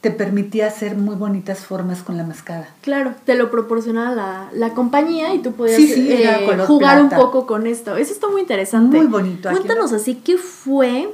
te 0.00 0.10
permitía 0.10 0.66
hacer 0.66 0.96
muy 0.96 1.14
bonitas 1.14 1.60
formas 1.60 2.02
con 2.02 2.16
la 2.16 2.24
mascada. 2.24 2.68
Claro, 2.82 3.14
te 3.24 3.36
lo 3.36 3.50
proporcionaba 3.50 4.50
la, 4.52 4.74
compañía 4.74 5.32
y 5.32 5.38
tú 5.38 5.52
podías 5.52 5.78
eh, 5.80 6.58
jugar 6.66 7.00
un 7.00 7.10
poco 7.10 7.46
con 7.46 7.66
esto. 7.66 7.96
Eso 7.96 8.12
está 8.12 8.28
muy 8.28 8.42
interesante. 8.42 8.98
Muy 8.98 9.06
bonito. 9.06 9.48
Cuéntanos 9.48 9.92
así, 9.92 10.16
¿qué 10.16 10.36
fue? 10.36 11.08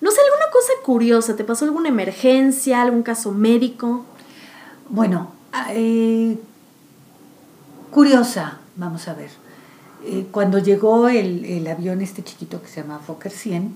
No 0.00 0.10
sé, 0.10 0.20
alguna 0.20 0.50
cosa 0.52 0.72
curiosa, 0.84 1.36
¿te 1.36 1.44
pasó 1.44 1.66
alguna 1.66 1.88
emergencia, 1.88 2.82
algún 2.82 3.02
caso 3.02 3.32
médico? 3.32 4.04
Bueno, 4.90 5.32
eh, 5.70 6.38
curiosa, 7.90 8.58
vamos 8.76 9.06
a 9.08 9.14
ver. 9.14 9.30
Eh, 10.04 10.26
cuando 10.30 10.58
llegó 10.58 11.08
el, 11.08 11.66
avión 11.66 12.00
este 12.00 12.22
chiquito 12.22 12.62
que 12.62 12.68
se 12.68 12.80
llama 12.80 12.98
Fokker 12.98 13.32
100, 13.32 13.74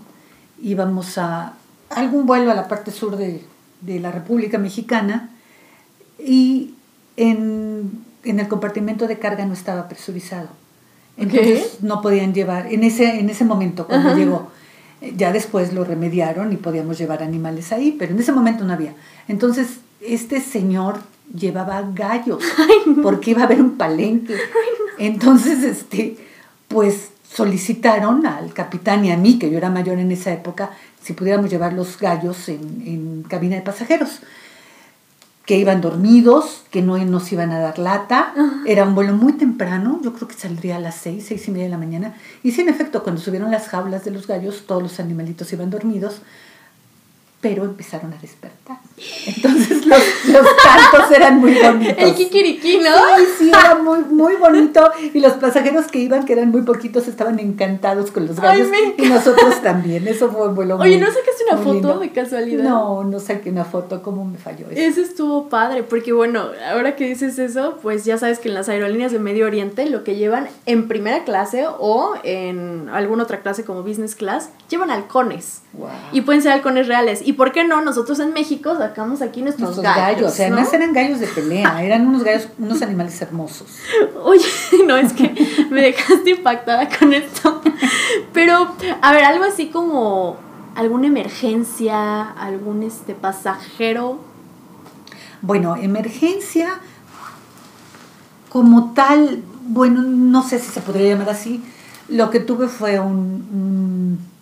íbamos 0.62 1.18
a 1.18 1.54
algún 1.90 2.26
vuelo 2.26 2.50
a 2.50 2.54
la 2.54 2.68
parte 2.68 2.90
sur 2.90 3.16
de, 3.16 3.44
la 4.00 4.12
República 4.12 4.58
Mexicana 4.58 5.30
y 6.18 6.74
en, 7.16 8.04
el 8.24 8.48
compartimento 8.48 9.06
de 9.06 9.18
carga 9.18 9.44
no 9.44 9.52
estaba 9.52 9.88
presurizado. 9.88 10.48
Entonces 11.18 11.82
no 11.82 12.00
podían 12.00 12.32
llevar, 12.32 12.72
en 12.72 12.84
ese, 12.84 13.18
en 13.20 13.28
ese 13.28 13.44
momento 13.44 13.86
cuando 13.86 14.16
llegó, 14.16 14.50
ya 15.16 15.32
después 15.32 15.74
lo 15.74 15.84
remediaron 15.84 16.52
y 16.52 16.56
podíamos 16.56 16.96
llevar 16.96 17.22
animales 17.22 17.72
ahí, 17.72 17.94
pero 17.98 18.12
en 18.12 18.20
ese 18.20 18.32
momento 18.32 18.64
no 18.64 18.72
había. 18.72 18.94
Entonces, 19.28 19.80
este 20.06 20.40
señor 20.40 21.00
llevaba 21.34 21.82
gallos 21.94 22.42
porque 23.02 23.32
iba 23.32 23.42
a 23.42 23.44
haber 23.44 23.60
un 23.60 23.76
palenque. 23.76 24.36
Entonces, 24.98 25.62
este, 25.64 26.16
pues 26.68 27.10
solicitaron 27.28 28.26
al 28.26 28.52
capitán 28.52 29.04
y 29.04 29.12
a 29.12 29.16
mí, 29.16 29.38
que 29.38 29.50
yo 29.50 29.56
era 29.56 29.70
mayor 29.70 29.98
en 29.98 30.12
esa 30.12 30.32
época, 30.32 30.70
si 31.02 31.14
pudiéramos 31.14 31.50
llevar 31.50 31.72
los 31.72 31.98
gallos 31.98 32.48
en, 32.48 32.82
en 32.86 33.22
cabina 33.22 33.56
de 33.56 33.62
pasajeros 33.62 34.20
que 35.46 35.58
iban 35.58 35.80
dormidos, 35.80 36.62
que 36.70 36.82
no 36.82 36.96
nos 36.98 37.32
iban 37.32 37.50
a 37.50 37.58
dar 37.58 37.78
lata. 37.78 38.32
Era 38.64 38.84
un 38.84 38.94
vuelo 38.94 39.14
muy 39.14 39.32
temprano, 39.32 39.98
yo 40.02 40.12
creo 40.12 40.28
que 40.28 40.34
saldría 40.34 40.76
a 40.76 40.78
las 40.78 40.94
seis, 40.94 41.24
seis 41.26 41.48
y 41.48 41.50
media 41.50 41.64
de 41.64 41.70
la 41.70 41.78
mañana. 41.78 42.14
Y 42.44 42.52
sí, 42.52 42.60
en 42.60 42.68
efecto, 42.68 43.02
cuando 43.02 43.20
subieron 43.20 43.50
las 43.50 43.66
jaulas 43.66 44.04
de 44.04 44.12
los 44.12 44.28
gallos, 44.28 44.64
todos 44.66 44.82
los 44.82 45.00
animalitos 45.00 45.52
iban 45.52 45.70
dormidos 45.70 46.22
pero 47.42 47.64
empezaron 47.64 48.14
a 48.14 48.18
despertar. 48.18 48.78
Entonces 49.26 49.86
los, 49.86 50.00
los 50.26 50.46
cantos 50.62 51.10
eran 51.10 51.38
muy 51.38 51.54
bonitos. 51.54 51.94
El 51.98 52.14
kikiriki, 52.14 52.78
¿no? 52.78 52.90
Sí, 53.16 53.24
sí, 53.38 53.48
era 53.48 53.76
muy, 53.76 54.00
muy 54.00 54.36
bonito. 54.36 54.90
Y 55.12 55.20
los 55.20 55.34
pasajeros 55.34 55.86
que 55.86 55.98
iban, 55.98 56.24
que 56.24 56.32
eran 56.32 56.50
muy 56.50 56.62
poquitos, 56.62 57.08
estaban 57.08 57.38
encantados 57.38 58.10
con 58.10 58.26
los 58.26 58.40
gallos. 58.40 58.68
y 58.96 59.06
nosotros 59.06 59.62
también. 59.62 60.06
Eso 60.08 60.30
fue 60.30 60.48
un 60.48 60.54
vuelo 60.54 60.76
Oye, 60.76 60.98
¿no 60.98 61.06
sacaste 61.06 61.44
una 61.50 61.58
foto 61.58 61.98
de 61.98 62.10
casualidad? 62.10 62.64
No, 62.64 63.04
no 63.04 63.20
saqué 63.20 63.50
una 63.50 63.64
foto. 63.64 64.02
¿Cómo 64.02 64.24
me 64.24 64.38
falló 64.38 64.66
eso? 64.70 64.80
Eso 64.80 65.00
estuvo 65.00 65.48
padre, 65.48 65.82
porque 65.82 66.12
bueno, 66.12 66.46
ahora 66.70 66.96
que 66.96 67.06
dices 67.06 67.38
eso, 67.38 67.78
pues 67.82 68.04
ya 68.04 68.18
sabes 68.18 68.38
que 68.38 68.48
en 68.48 68.54
las 68.54 68.68
aerolíneas 68.68 69.12
de 69.12 69.18
Medio 69.18 69.46
Oriente 69.46 69.86
lo 69.86 70.04
que 70.04 70.16
llevan 70.16 70.48
en 70.66 70.88
primera 70.88 71.24
clase 71.24 71.66
o 71.78 72.14
en 72.24 72.88
alguna 72.90 73.24
otra 73.24 73.40
clase 73.40 73.64
como 73.64 73.82
business 73.82 74.14
class, 74.14 74.50
llevan 74.68 74.90
halcones. 74.90 75.62
Wow. 75.72 75.88
Y 76.12 76.20
pueden 76.22 76.42
ser 76.42 76.52
halcones 76.52 76.86
reales. 76.86 77.22
Y 77.24 77.34
por 77.34 77.52
qué 77.52 77.64
no, 77.64 77.80
nosotros 77.82 78.18
en 78.20 78.32
México 78.32 78.74
sacamos 78.92 79.22
aquí 79.22 79.40
nuestros, 79.42 79.80
gallos. 79.80 80.32
O 80.32 80.34
sea, 80.34 80.46
además 80.48 80.72
eran 80.72 80.92
gallos 80.92 81.18
de 81.20 81.26
pelea, 81.26 81.82
eran 81.82 82.06
unos 82.06 82.22
gallos, 82.24 82.48
unos 82.58 82.82
animales 82.82 83.20
hermosos. 83.22 83.68
Oye, 84.22 84.44
no, 84.86 84.96
es 84.96 85.12
que 85.14 85.34
me 85.70 85.80
dejaste 85.80 86.30
impactada 86.30 86.88
con 86.98 87.12
esto. 87.12 87.62
Pero, 88.32 88.74
a 89.00 89.12
ver, 89.12 89.24
algo 89.24 89.44
así 89.44 89.68
como 89.68 90.36
alguna 90.74 91.06
emergencia, 91.06 92.22
algún 92.22 92.82
este 92.82 93.14
pasajero. 93.14 94.20
Bueno, 95.40 95.76
emergencia 95.76 96.74
como 98.50 98.92
tal, 98.92 99.42
bueno, 99.62 100.02
no 100.02 100.42
sé 100.46 100.58
si 100.58 100.70
se 100.70 100.80
podría 100.82 101.08
llamar 101.14 101.30
así. 101.30 101.64
Lo 102.08 102.30
que 102.30 102.40
tuve 102.40 102.68
fue 102.68 103.00
un, 103.00 103.16
un- 103.16 104.32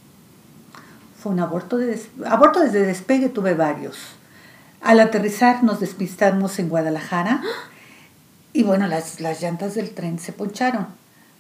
fue 1.23 1.33
un 1.33 1.41
aborto 1.41 1.77
de 1.77 2.01
aborto 2.27 2.61
desde 2.61 2.85
despegue 2.87 3.29
tuve 3.29 3.55
varios. 3.55 3.97
Al 4.83 5.01
aterrizar 5.01 5.63
nos 5.63 5.81
despistamos 5.81 6.59
en 6.59 6.69
Guadalajara 6.69 7.43
y 8.53 8.63
bueno, 8.63 8.87
las, 8.87 9.21
las 9.21 9.41
llantas 9.41 9.75
del 9.75 9.91
tren 9.91 10.19
se 10.19 10.33
poncharon. 10.33 10.87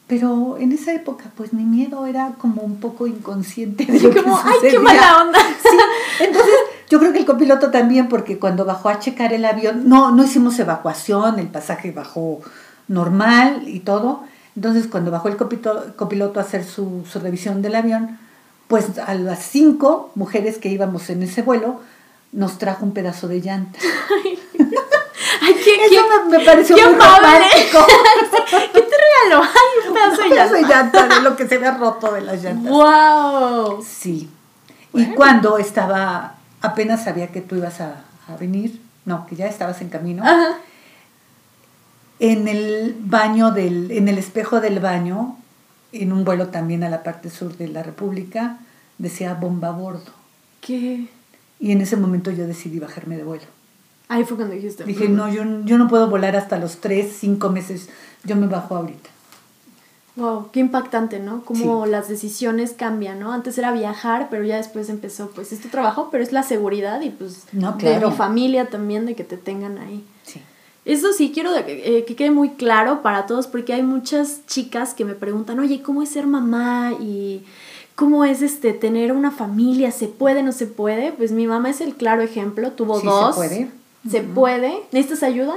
Pero 0.07 0.57
en 0.59 0.73
esa 0.73 0.93
época, 0.93 1.27
pues 1.37 1.53
mi 1.53 1.63
miedo 1.65 2.05
era 2.07 2.33
como 2.39 2.63
un 2.63 2.81
poco 2.81 3.07
inconsciente 3.07 3.87
de 3.87 4.01
lo 4.01 4.11
que 4.11 4.23
Como, 4.23 4.39
ay, 4.43 4.55
qué 4.71 4.79
mala 4.79 5.23
onda. 5.23 5.39
Sí, 5.39 6.25
entonces 6.25 6.53
yo 6.91 6.99
creo 6.99 7.13
que 7.13 7.21
el 7.21 7.27
copiloto 7.27 7.71
también, 7.71 8.09
porque 8.09 8.39
cuando 8.39 8.65
bajó 8.65 8.89
a 8.89 8.99
checar 8.99 9.33
el 9.33 9.45
avión, 9.45 9.89
no, 9.89 10.11
no 10.11 10.25
hicimos 10.25 10.59
evacuación, 10.59 11.39
el 11.39 11.47
pasaje 11.47 11.93
bajó 11.93 12.41
normal 12.89 13.69
y 13.69 13.81
todo. 13.81 14.25
Entonces 14.57 14.89
cuando 14.89 15.13
bajó 15.13 15.29
el 15.29 15.37
copito- 15.37 15.95
copiloto 15.97 16.41
a 16.41 16.43
hacer 16.43 16.65
su, 16.65 17.05
su 17.11 17.21
revisión 17.21 17.63
del 17.63 17.77
avión, 17.77 18.19
pues 18.67 18.99
a 18.99 19.15
las 19.15 19.39
cinco 19.45 20.11
mujeres 20.17 20.59
que 20.59 20.69
íbamos 20.69 21.09
en 21.09 21.23
ese 21.23 21.43
vuelo, 21.43 21.81
nos 22.33 22.59
trajo 22.59 22.85
un 22.85 22.93
pedazo 22.93 23.29
de 23.29 23.41
llanta. 23.41 23.79
Ay, 25.43 25.55
qué, 25.65 25.77
qué, 25.89 25.97
Eso 25.97 26.05
me, 26.29 26.39
me 26.39 26.45
pareció 26.45 26.77
qué 26.77 26.85
muy 26.85 26.95
romántico. 26.95 27.87
¿Qué 28.73 28.81
te 28.83 28.97
regaló? 29.29 29.43
Ay, 29.43 29.89
un 29.89 29.95
pedazo 29.95 30.17
de 30.17 30.23
Un 30.25 30.31
pedazo 30.31 30.55
de 30.55 30.63
llanta. 30.63 31.01
llanta, 31.01 31.15
de 31.17 31.23
lo 31.23 31.37
que 31.37 31.49
se 31.49 31.55
había 31.57 31.71
roto 31.77 32.13
de 32.13 32.21
las 32.23 32.43
llantas. 32.43 32.71
¡Wow! 32.73 33.85
Sí. 33.85 34.29
Bueno. 34.93 35.13
Y 35.13 35.15
cuando 35.15 35.59
estaba, 35.59 36.35
apenas 36.61 37.05
sabía 37.05 37.29
que 37.29 37.41
tú 37.41 37.57
ibas 37.57 37.81
a, 37.81 38.03
a 38.29 38.37
venir, 38.37 38.81
no, 39.05 39.27
que 39.27 39.37
ya 39.37 39.47
estabas 39.47 39.81
en 39.81 39.89
camino, 39.89 40.23
Ajá. 40.25 40.57
en 42.19 42.49
el 42.49 42.97
baño 43.01 43.51
del, 43.53 43.91
en 43.93 44.09
el 44.09 44.19
espejo 44.19 44.61
del 44.61 44.81
baño, 44.81 45.37
en 45.93 46.13
un 46.13 46.25
vuelo 46.25 46.49
también 46.49 46.85
a 46.85 46.91
la 46.91 47.03
parte 47.03 47.31
sur 47.31 47.57
de 47.57 47.69
la 47.69 47.83
República, 47.83 48.59
decía 48.99 49.35
bomba 49.35 49.69
a 49.69 49.73
bordo. 49.73 50.13
¿Qué? 50.61 51.09
Y 51.61 51.73
en 51.73 51.81
ese 51.83 51.97
momento 51.97 52.31
yo 52.31 52.47
decidí 52.47 52.79
bajarme 52.79 53.17
de 53.17 53.25
vuelo. 53.25 53.45
Ahí 54.09 54.25
fue 54.25 54.37
cuando 54.37 54.55
dijiste. 54.55 54.83
Dije, 54.85 55.09
"Mm". 55.09 55.15
no, 55.17 55.33
yo, 55.33 55.45
yo 55.65 55.79
no 55.79 55.87
puedo 55.89 56.09
volar 56.11 56.35
hasta 56.35 56.59
los 56.59 56.79
tres, 56.79 57.15
cinco 57.21 57.51
meses, 57.51 57.89
yo 58.25 58.35
me 58.35 58.47
bajo 58.49 58.75
ahorita. 58.77 59.11
Wow, 60.17 60.49
qué 60.53 60.59
impactante, 60.61 61.21
¿no? 61.21 61.43
Cómo 61.45 61.85
Sí. 61.85 61.91
las 61.91 62.09
decisiones 62.09 62.73
cambian, 62.73 63.21
¿no? 63.21 63.33
Antes 63.33 63.57
era 63.59 63.71
viajar, 63.73 64.27
pero 64.29 64.43
ya 64.45 64.57
después 64.57 64.89
empezó, 64.89 65.31
pues, 65.31 65.53
es 65.53 65.61
tu 65.61 65.69
trabajo, 65.69 66.09
pero 66.11 66.25
es 66.25 66.33
la 66.33 66.43
seguridad 66.43 67.01
y, 67.03 67.11
pues, 67.11 67.45
No, 67.53 67.73
de 67.73 67.79
claro. 67.79 68.11
mi 68.11 68.17
familia 68.17 68.67
también, 68.67 69.07
de 69.07 69.15
que 69.15 69.23
te 69.23 69.37
tengan 69.37 69.79
ahí. 69.79 70.05
Sí. 70.25 70.41
Eso 70.85 71.13
sí, 71.13 71.31
quiero 71.33 71.53
de- 71.53 71.99
eh, 71.99 72.05
que 72.05 72.17
quede 72.17 72.33
muy 72.33 72.51
claro 72.51 73.03
para 73.03 73.27
todos, 73.27 73.47
porque 73.47 73.73
hay 73.73 73.83
muchas 73.83 74.45
chicas 74.47 74.95
que 74.95 75.05
me 75.05 75.15
preguntan, 75.15 75.61
oye, 75.61 75.81
¿cómo 75.83 76.03
es 76.03 76.09
ser 76.09 76.27
mamá? 76.27 76.93
Y 77.01 77.45
cómo 78.01 78.25
es 78.25 78.41
este 78.41 78.73
tener 78.73 79.13
una 79.13 79.31
familia, 79.31 79.91
¿se 79.93 80.09
puede, 80.09 80.43
no 80.43 80.53
se 80.53 80.67
puede? 80.67 81.13
Pues 81.13 81.33
mi 81.33 81.47
mamá 81.47 81.69
es 81.69 81.83
el 81.83 81.95
claro 81.95 82.23
ejemplo, 82.23 82.73
tuvo 82.73 82.95
Sí 82.97 83.03
se 83.03 83.07
dos. 83.07 83.37
puede. 83.37 83.69
Se 84.11 84.23
puede. 84.23 84.73
¿Necesitas 84.91 85.23
ayuda? 85.23 85.55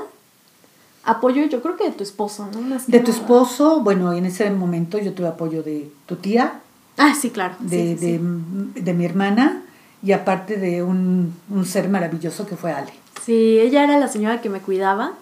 Apoyo, 1.05 1.45
yo 1.45 1.61
creo 1.61 1.77
que 1.77 1.85
de 1.85 1.91
tu 1.91 2.03
esposo, 2.03 2.49
¿no? 2.53 2.61
Más 2.61 2.87
De 2.87 2.99
tu 2.99 3.11
nada. 3.11 3.21
esposo, 3.21 3.79
bueno, 3.81 4.11
en 4.11 4.25
ese 4.25 4.49
momento 4.51 4.97
yo 4.99 5.13
tuve 5.13 5.27
apoyo 5.29 5.63
de 5.63 5.89
tu 6.05 6.17
tía, 6.17 6.59
Ah, 6.97 7.13
sí, 7.19 7.29
claro. 7.29 7.55
de, 7.59 7.97
sí, 7.97 7.97
sí. 7.97 8.11
de- 8.17 8.81
de 8.81 8.93
mi 8.93 9.05
hermana 9.05 9.63
y 10.03 10.11
aparte 10.11 10.57
de 10.57 10.83
un, 10.83 11.33
un 11.49 11.65
ser 11.65 11.87
maravilloso 11.89 12.45
que 12.45 12.57
fue 12.57 12.73
Ale. 12.73 12.91
Sí, 13.25 13.57
ella 13.59 13.85
era 13.85 13.97
la 13.97 14.09
señora 14.09 14.41
que 14.41 14.49
me 14.49 14.59
cuidaba 14.59 15.13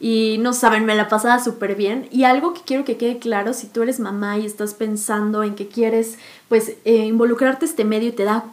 y 0.00 0.38
no 0.40 0.52
saben, 0.52 0.84
me 0.84 0.94
la 0.94 1.08
pasaba 1.08 1.42
súper 1.42 1.74
bien. 1.74 2.08
Y 2.10 2.24
algo 2.24 2.54
que 2.54 2.60
quiero 2.64 2.84
que 2.84 2.96
quede 2.96 3.18
claro, 3.18 3.52
si 3.52 3.66
tú 3.66 3.82
eres 3.82 3.98
mamá 3.98 4.38
y 4.38 4.46
estás 4.46 4.74
pensando 4.74 5.42
en 5.42 5.54
que 5.54 5.68
quieres 5.68 6.18
pues 6.48 6.74
eh, 6.84 7.06
involucrarte 7.06 7.66
a 7.66 7.68
este 7.68 7.84
medio 7.84 8.08
y 8.08 8.12
te 8.12 8.24
da 8.24 8.44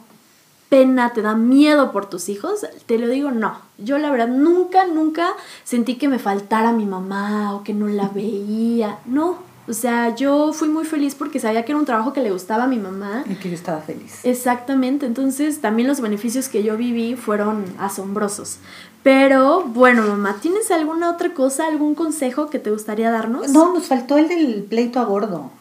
pena, 0.68 1.12
te 1.12 1.22
da 1.22 1.36
miedo 1.36 1.92
por 1.92 2.06
tus 2.10 2.28
hijos, 2.28 2.66
te 2.86 2.98
lo 2.98 3.08
digo, 3.08 3.30
no. 3.30 3.58
Yo 3.78 3.98
la 3.98 4.10
verdad 4.10 4.28
nunca, 4.28 4.86
nunca 4.86 5.28
sentí 5.62 5.96
que 5.96 6.08
me 6.08 6.18
faltara 6.18 6.72
mi 6.72 6.86
mamá 6.86 7.54
o 7.54 7.62
que 7.62 7.72
no 7.72 7.86
la 7.86 8.08
veía. 8.08 8.98
No. 9.06 9.38
O 9.68 9.72
sea, 9.72 10.14
yo 10.14 10.52
fui 10.52 10.68
muy 10.68 10.84
feliz 10.84 11.16
porque 11.16 11.40
sabía 11.40 11.64
que 11.64 11.72
era 11.72 11.78
un 11.78 11.86
trabajo 11.86 12.12
que 12.12 12.22
le 12.22 12.30
gustaba 12.30 12.64
a 12.64 12.66
mi 12.68 12.78
mamá. 12.78 13.24
Y 13.28 13.34
que 13.34 13.48
yo 13.48 13.54
estaba 13.54 13.80
feliz. 13.80 14.20
Exactamente, 14.24 15.06
entonces 15.06 15.60
también 15.60 15.88
los 15.88 16.00
beneficios 16.00 16.48
que 16.48 16.62
yo 16.62 16.76
viví 16.76 17.16
fueron 17.16 17.64
asombrosos. 17.78 18.58
Pero 19.06 19.62
bueno, 19.62 20.02
mamá, 20.02 20.38
¿tienes 20.42 20.72
alguna 20.72 21.10
otra 21.12 21.32
cosa, 21.32 21.68
algún 21.68 21.94
consejo 21.94 22.50
que 22.50 22.58
te 22.58 22.72
gustaría 22.72 23.08
darnos? 23.12 23.50
No, 23.50 23.72
nos 23.72 23.86
faltó 23.86 24.18
el 24.18 24.26
del 24.26 24.64
pleito 24.64 24.98
a 24.98 25.04
bordo. 25.04 25.52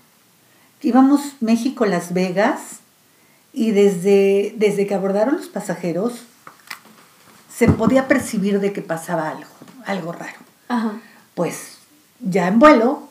Íbamos 0.81 1.21
México-Las 1.41 2.15
Vegas 2.15 2.79
y 3.53 3.69
desde, 3.69 4.55
desde 4.57 4.87
que 4.87 4.95
abordaron 4.95 5.37
los 5.37 5.45
pasajeros 5.45 6.23
se 7.55 7.67
podía 7.67 8.07
percibir 8.07 8.59
de 8.59 8.73
que 8.73 8.81
pasaba 8.81 9.29
algo, 9.29 9.51
algo 9.85 10.11
raro. 10.11 10.39
Ajá. 10.67 10.93
Pues 11.35 11.77
ya 12.21 12.47
en 12.47 12.57
vuelo, 12.57 13.09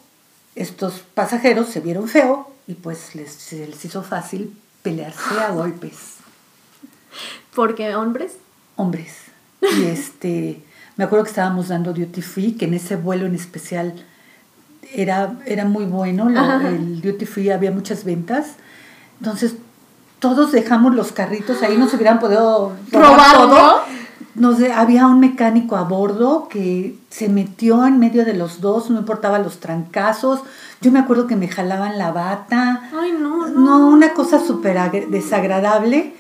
estos 0.57 1.05
pasajeros 1.15 1.69
se 1.69 1.79
vieron 1.79 2.09
feo 2.09 2.51
y 2.67 2.75
pues 2.75 3.15
les, 3.15 3.33
se 3.33 3.69
les 3.69 3.85
hizo 3.85 4.03
fácil 4.03 4.61
pelearse 4.83 5.39
a 5.39 5.51
golpes. 5.53 6.15
Porque 7.55 7.95
hombres. 7.95 8.33
hombres. 8.75 9.25
Y 9.79 9.85
este, 9.85 10.63
me 10.97 11.05
acuerdo 11.05 11.25
que 11.25 11.31
estábamos 11.31 11.69
dando 11.69 11.93
duty 11.93 12.23
free, 12.23 12.53
que 12.53 12.65
en 12.67 12.75
ese 12.75 12.97
vuelo 12.97 13.27
en 13.27 13.35
especial 13.35 13.95
era, 14.95 15.35
era 15.47 15.65
muy 15.65 15.85
bueno, 15.85 16.29
lo- 16.29 16.41
el 16.69 17.01
duty 17.01 17.25
free 17.27 17.51
había 17.51 17.71
muchas 17.71 18.05
ventas. 18.05 18.53
Entonces, 19.21 19.55
todos 20.19 20.53
dejamos 20.53 20.95
los 20.95 21.13
carritos 21.13 21.63
ahí, 21.63 21.77
no 21.77 21.89
se 21.89 21.97
hubieran 21.97 22.19
podido 22.21 22.73
robar 22.93 23.37
todo. 23.37 23.81
Nos 24.37 24.61
había 24.75 25.07
un 25.07 25.21
mecánico 25.21 25.77
a 25.77 25.83
bordo 25.83 26.49
que 26.49 26.97
se 27.09 27.29
metió 27.29 27.87
en 27.87 28.01
medio 28.01 28.25
de 28.25 28.35
los 28.35 28.61
dos, 28.61 28.91
no 28.91 28.99
importaba 28.99 29.39
los 29.39 29.61
trancazos. 29.61 30.41
Yo 30.81 30.91
me 30.91 30.99
acuerdo 30.99 31.27
que 31.29 31.37
me 31.37 31.47
jalaban 31.47 31.99
la 31.99 32.11
bata. 32.11 32.91
Ay, 33.01 33.13
no, 33.13 33.47
no. 33.47 33.79
No, 33.79 33.87
una 33.89 34.13
cosa 34.13 34.41
súper 34.41 34.77
desagradable. 35.09 36.15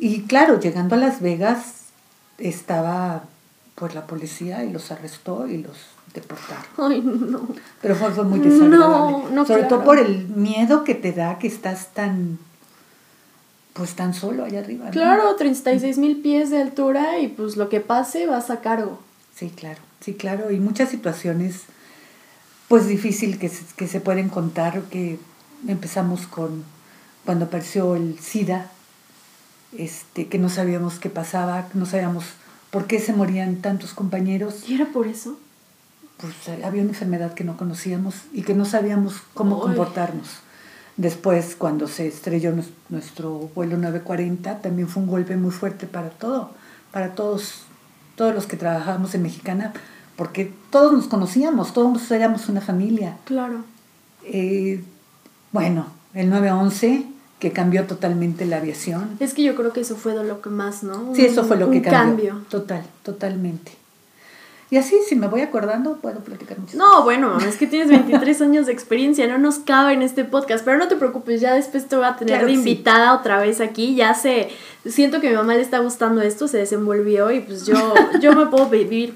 Y 0.00 0.22
claro, 0.22 0.58
llegando 0.58 0.96
a 0.96 0.98
Las 0.98 1.20
Vegas 1.20 1.74
estaba 2.40 3.24
pues 3.74 3.94
la 3.94 4.06
policía 4.06 4.64
y 4.64 4.72
los 4.72 4.90
arrestó 4.90 5.46
y 5.46 5.58
los 5.58 5.76
deportaron. 6.14 6.64
Ay, 6.76 7.00
no. 7.02 7.48
Pero 7.80 7.94
fue, 7.94 8.10
fue 8.10 8.24
muy 8.24 8.38
No, 8.40 8.44
desagradable. 8.44 9.34
no, 9.34 9.46
Sobre 9.46 9.60
claro. 9.60 9.68
todo 9.76 9.84
por 9.84 9.98
el 9.98 10.28
miedo 10.28 10.84
que 10.84 10.94
te 10.94 11.12
da 11.12 11.38
que 11.38 11.46
estás 11.46 11.88
tan 11.94 12.38
pues 13.72 13.94
tan 13.94 14.12
solo 14.14 14.44
allá 14.44 14.58
arriba. 14.60 14.86
¿no? 14.86 14.90
Claro, 14.90 15.36
36 15.36 15.96
mil 15.98 16.20
pies 16.20 16.50
de 16.50 16.60
altura 16.60 17.18
y 17.20 17.28
pues 17.28 17.56
lo 17.56 17.68
que 17.68 17.80
pase 17.80 18.26
vas 18.26 18.50
a 18.50 18.60
cargo. 18.60 19.00
Sí, 19.34 19.50
claro, 19.54 19.78
sí, 20.00 20.14
claro. 20.14 20.50
Y 20.50 20.58
muchas 20.60 20.90
situaciones, 20.90 21.62
pues 22.68 22.86
difícil 22.88 23.38
que 23.38 23.48
se, 23.48 23.64
que 23.76 23.86
se 23.86 24.00
pueden 24.00 24.28
contar, 24.28 24.82
que 24.90 25.18
empezamos 25.68 26.26
con 26.26 26.64
cuando 27.24 27.46
apareció 27.46 27.94
el 27.96 28.18
SIDA, 28.18 28.70
este, 29.76 30.26
que 30.28 30.38
no 30.38 30.48
sabíamos 30.48 30.98
qué 30.98 31.10
pasaba, 31.10 31.66
no 31.74 31.86
sabíamos 31.86 32.24
por 32.70 32.86
qué 32.86 32.98
se 33.00 33.12
morían 33.12 33.56
tantos 33.56 33.94
compañeros. 33.94 34.68
¿Y 34.68 34.74
era 34.74 34.86
por 34.86 35.06
eso? 35.06 35.38
Pues 36.18 36.34
eh, 36.48 36.62
había 36.64 36.82
una 36.82 36.90
enfermedad 36.90 37.34
que 37.34 37.44
no 37.44 37.56
conocíamos 37.56 38.14
y 38.32 38.42
que 38.42 38.54
no 38.54 38.64
sabíamos 38.64 39.14
cómo 39.34 39.56
Uy. 39.56 39.62
comportarnos. 39.62 40.28
Después, 40.96 41.56
cuando 41.56 41.88
se 41.88 42.06
estrelló 42.08 42.52
nues- 42.54 42.68
nuestro 42.90 43.50
vuelo 43.54 43.76
940, 43.78 44.60
también 44.60 44.88
fue 44.88 45.02
un 45.02 45.08
golpe 45.08 45.36
muy 45.36 45.50
fuerte 45.50 45.86
para 45.86 46.10
todo, 46.10 46.50
para 46.92 47.14
todos, 47.14 47.62
todos 48.16 48.34
los 48.34 48.46
que 48.46 48.56
trabajábamos 48.58 49.14
en 49.14 49.22
Mexicana, 49.22 49.72
porque 50.16 50.52
todos 50.70 50.92
nos 50.92 51.06
conocíamos, 51.06 51.72
todos 51.72 52.10
éramos 52.10 52.48
una 52.50 52.60
familia. 52.60 53.16
Claro. 53.24 53.64
Eh, 54.24 54.84
bueno, 55.52 55.86
el 56.12 56.28
911, 56.28 57.06
que 57.40 57.52
cambió 57.52 57.86
totalmente 57.86 58.44
la 58.46 58.58
aviación. 58.58 59.16
Es 59.18 59.34
que 59.34 59.42
yo 59.42 59.56
creo 59.56 59.72
que 59.72 59.80
eso 59.80 59.96
fue 59.96 60.14
lo 60.14 60.40
que 60.42 60.50
más, 60.50 60.82
¿no? 60.82 61.14
Sí, 61.14 61.24
eso 61.24 61.42
fue 61.44 61.56
lo 61.56 61.70
que 61.70 61.82
cambió. 61.82 62.28
cambio. 62.34 62.46
Total, 62.50 62.84
totalmente. 63.02 63.72
Y 64.70 64.76
así, 64.76 64.94
si 65.08 65.16
me 65.16 65.26
voy 65.26 65.40
acordando, 65.40 65.96
puedo 65.96 66.20
platicar 66.20 66.60
mucho. 66.60 66.76
No, 66.76 67.02
bueno, 67.02 67.38
es 67.40 67.56
que 67.56 67.66
tienes 67.66 67.88
23 67.88 68.40
años 68.42 68.66
de 68.66 68.72
experiencia, 68.72 69.26
no 69.26 69.36
nos 69.38 69.58
cabe 69.58 69.94
en 69.94 70.02
este 70.02 70.24
podcast, 70.24 70.64
pero 70.64 70.78
no 70.78 70.86
te 70.86 70.94
preocupes, 70.94 71.40
ya 71.40 71.54
después 71.54 71.88
te 71.88 71.96
voy 71.96 72.04
a 72.04 72.14
tener 72.16 72.34
Claro 72.34 72.46
de 72.46 72.52
sí. 72.52 72.58
invitada 72.58 73.14
otra 73.14 73.40
vez 73.40 73.60
aquí, 73.60 73.96
ya 73.96 74.14
sé, 74.14 74.50
siento 74.86 75.20
que 75.20 75.26
a 75.26 75.30
mi 75.30 75.36
mamá 75.36 75.54
le 75.56 75.62
está 75.62 75.80
gustando 75.80 76.22
esto, 76.22 76.46
se 76.46 76.58
desenvolvió 76.58 77.32
y 77.32 77.40
pues 77.40 77.66
yo, 77.66 77.94
yo 78.20 78.34
me 78.34 78.46
puedo 78.46 78.66
vivir 78.66 79.14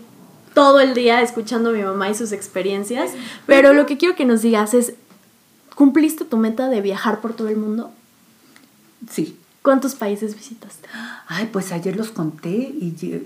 todo 0.54 0.80
el 0.80 0.92
día 0.94 1.22
escuchando 1.22 1.70
a 1.70 1.72
mi 1.72 1.82
mamá 1.84 2.10
y 2.10 2.16
sus 2.16 2.32
experiencias, 2.32 3.12
pero 3.46 3.74
lo 3.74 3.86
que 3.86 3.96
quiero 3.96 4.16
que 4.16 4.24
nos 4.24 4.42
digas 4.42 4.74
es, 4.74 4.94
¿cumpliste 5.76 6.24
tu 6.24 6.36
meta 6.36 6.68
de 6.68 6.80
viajar 6.80 7.20
por 7.20 7.32
todo 7.34 7.48
el 7.48 7.58
mundo? 7.58 7.92
Sí. 9.10 9.38
¿Cuántos 9.62 9.94
países 9.94 10.34
visitaste? 10.36 10.88
Ay, 11.26 11.48
pues 11.52 11.72
ayer 11.72 11.96
los 11.96 12.10
conté 12.10 12.50
y 12.50 12.94
lle- 12.98 13.22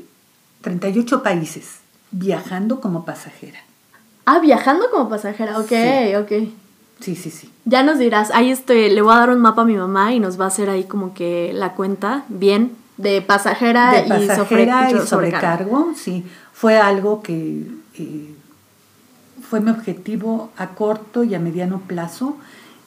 38 0.62 1.22
países. 1.22 1.78
viajando 2.10 2.80
como 2.80 3.04
pasajera. 3.04 3.58
Ah, 4.24 4.38
viajando 4.38 4.90
como 4.90 5.08
pasajera, 5.08 5.58
ok, 5.58 5.72
ok. 6.22 6.48
Sí, 7.00 7.14
sí, 7.16 7.30
sí. 7.30 7.50
Ya 7.64 7.82
nos 7.82 7.98
dirás, 7.98 8.30
ahí 8.32 8.50
estoy, 8.50 8.88
le 8.90 9.02
voy 9.02 9.12
a 9.14 9.18
dar 9.18 9.30
un 9.30 9.40
mapa 9.40 9.62
a 9.62 9.64
mi 9.64 9.76
mamá 9.76 10.12
y 10.14 10.20
nos 10.20 10.40
va 10.40 10.44
a 10.44 10.48
hacer 10.48 10.70
ahí 10.70 10.84
como 10.84 11.12
que 11.14 11.52
la 11.54 11.72
cuenta 11.74 12.24
bien 12.28 12.72
de 12.96 13.20
pasajera, 13.22 13.92
De 13.92 14.24
y, 14.24 14.26
sobre, 14.26 14.64
y 14.64 15.06
sobrecargo, 15.06 15.92
sí. 15.96 16.24
Fue 16.52 16.78
algo 16.78 17.22
que 17.22 17.66
eh, 17.94 18.34
fue 19.48 19.60
mi 19.60 19.70
objetivo 19.70 20.50
a 20.56 20.68
corto 20.70 21.24
y 21.24 21.34
a 21.34 21.38
mediano 21.38 21.80
plazo. 21.86 22.36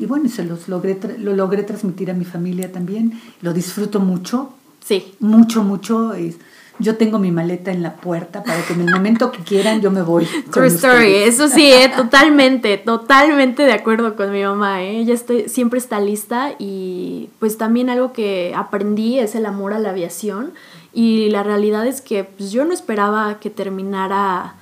Y 0.01 0.05
bueno, 0.07 0.27
se 0.29 0.43
los 0.43 0.67
logré, 0.67 0.99
tra- 0.99 1.17
lo 1.17 1.33
logré 1.35 1.63
transmitir 1.63 2.09
a 2.11 2.13
mi 2.13 2.25
familia 2.25 2.71
también. 2.71 3.19
Lo 3.41 3.53
disfruto 3.53 3.99
mucho, 3.99 4.53
Sí, 4.83 5.13
mucho, 5.19 5.63
mucho. 5.63 6.13
Es, 6.13 6.37
yo 6.79 6.95
tengo 6.97 7.19
mi 7.19 7.29
maleta 7.29 7.69
en 7.71 7.83
la 7.83 7.93
puerta 7.97 8.41
para 8.43 8.65
que 8.65 8.73
en 8.73 8.81
el 8.81 8.89
momento 8.91 9.31
que 9.31 9.43
quieran 9.43 9.79
yo 9.81 9.91
me 9.91 10.01
voy. 10.01 10.25
True 10.51 10.65
story, 10.67 11.13
eso 11.13 11.47
sí, 11.47 11.71
eh, 11.71 11.91
totalmente, 11.95 12.79
totalmente 12.79 13.61
de 13.61 13.73
acuerdo 13.73 14.15
con 14.15 14.31
mi 14.31 14.41
mamá, 14.41 14.81
¿eh? 14.81 14.97
ella 15.01 15.13
está- 15.13 15.47
siempre 15.47 15.77
está 15.77 15.99
lista 15.99 16.53
y 16.57 17.29
pues 17.37 17.59
también 17.59 17.91
algo 17.91 18.11
que 18.11 18.53
aprendí 18.55 19.19
es 19.19 19.35
el 19.35 19.45
amor 19.45 19.73
a 19.73 19.79
la 19.79 19.91
aviación 19.91 20.53
y 20.93 21.29
la 21.29 21.43
realidad 21.43 21.85
es 21.85 22.01
que 22.01 22.23
pues, 22.23 22.51
yo 22.51 22.65
no 22.65 22.73
esperaba 22.73 23.39
que 23.39 23.51
terminara 23.51 24.55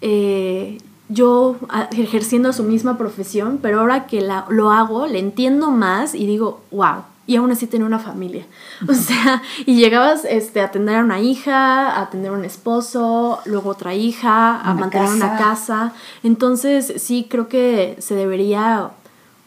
eh, 0.00 0.78
yo 1.12 1.56
ejerciendo 1.92 2.52
su 2.52 2.62
misma 2.62 2.96
profesión, 2.96 3.58
pero 3.60 3.80
ahora 3.80 4.06
que 4.06 4.20
la- 4.20 4.46
lo 4.48 4.70
hago, 4.70 5.06
le 5.06 5.18
entiendo 5.18 5.70
más 5.70 6.14
y 6.14 6.24
digo, 6.26 6.60
wow. 6.70 7.02
Y 7.26 7.36
aún 7.36 7.52
así 7.52 7.66
tenía 7.66 7.86
una 7.86 7.98
familia. 7.98 8.46
O 8.88 8.94
sea, 8.94 9.42
y 9.66 9.74
llegabas 9.76 10.24
este, 10.24 10.60
a 10.62 10.64
atender 10.66 10.96
a 10.96 11.04
una 11.04 11.20
hija, 11.20 11.88
a 11.90 12.02
atender 12.02 12.30
a 12.32 12.34
un 12.34 12.44
esposo, 12.44 13.40
luego 13.44 13.70
otra 13.70 13.94
hija, 13.94 14.56
a 14.56 14.72
Una 14.72 14.80
mantener 14.80 15.10
una 15.10 15.36
casa. 15.36 15.92
Entonces, 16.22 16.94
sí, 16.96 17.26
creo 17.30 17.46
que 17.48 17.96
se 18.00 18.14
debería, 18.14 18.90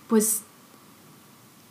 pues, 0.07 0.43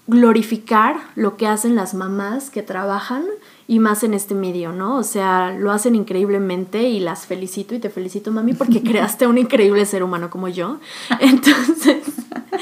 glorificar 0.07 0.97
lo 1.15 1.37
que 1.37 1.47
hacen 1.47 1.77
las 1.77 1.95
mamás 1.95 2.51
que 2.51 2.63
trabajan 2.63 3.25
y 3.69 3.79
más 3.79 4.03
en 4.03 4.15
este 4.15 4.35
medio, 4.35 4.73
¿no? 4.73 4.97
O 4.97 5.03
sea, 5.03 5.55
lo 5.57 5.71
hacen 5.71 5.95
increíblemente 5.95 6.83
y 6.83 7.01
las 7.01 7.27
felicito 7.27 7.75
y 7.75 7.79
te 7.79 7.91
felicito, 7.91 8.33
mami, 8.33 8.55
porque 8.55 8.83
creaste 8.85 9.27
un 9.27 9.39
increíble 9.39 9.85
ser 9.87 10.03
humano 10.03 10.31
como 10.31 10.49
yo. 10.49 10.79
Entonces, 11.21 12.03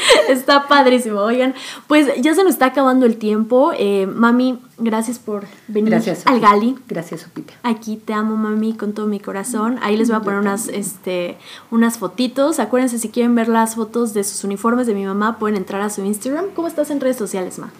está 0.28 0.68
padrísimo. 0.68 1.20
Oigan, 1.20 1.54
pues 1.86 2.08
ya 2.20 2.34
se 2.34 2.42
nos 2.42 2.52
está 2.52 2.66
acabando 2.66 3.06
el 3.06 3.16
tiempo. 3.16 3.72
Eh, 3.76 4.06
mami, 4.06 4.58
gracias 4.78 5.18
por 5.18 5.44
venir 5.68 5.90
Gracias. 5.90 6.26
al. 6.26 6.40
Gali. 6.40 6.76
Gracias, 6.88 7.22
Sopita. 7.22 7.54
Aquí 7.62 7.96
te 7.96 8.12
amo, 8.12 8.36
mami, 8.36 8.74
con 8.74 8.92
todo 8.92 9.06
mi 9.06 9.20
corazón. 9.20 9.78
Ahí 9.82 9.96
les 9.96 10.08
voy 10.08 10.16
a 10.16 10.20
poner 10.20 10.40
unas, 10.40 10.68
este, 10.68 11.36
unas 11.70 11.98
fotitos. 11.98 12.60
Acuérdense, 12.60 12.98
si 12.98 13.08
quieren 13.08 13.34
ver 13.34 13.48
las 13.48 13.74
fotos 13.74 14.14
de 14.14 14.24
sus 14.24 14.44
uniformes 14.44 14.86
de 14.86 14.94
mi 14.94 15.04
mamá, 15.04 15.38
pueden 15.38 15.56
entrar 15.56 15.80
a 15.82 15.90
su 15.90 16.04
Instagram. 16.04 16.46
¿Cómo 16.54 16.68
estás 16.68 16.90
en 16.90 17.00
redes 17.00 17.16
sociales, 17.16 17.58
ma? 17.58 17.70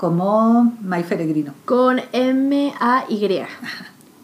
Como 0.00 0.78
May 0.80 1.04
Peregrino. 1.04 1.52
Con 1.66 2.00
M-A-Y. 2.12 3.42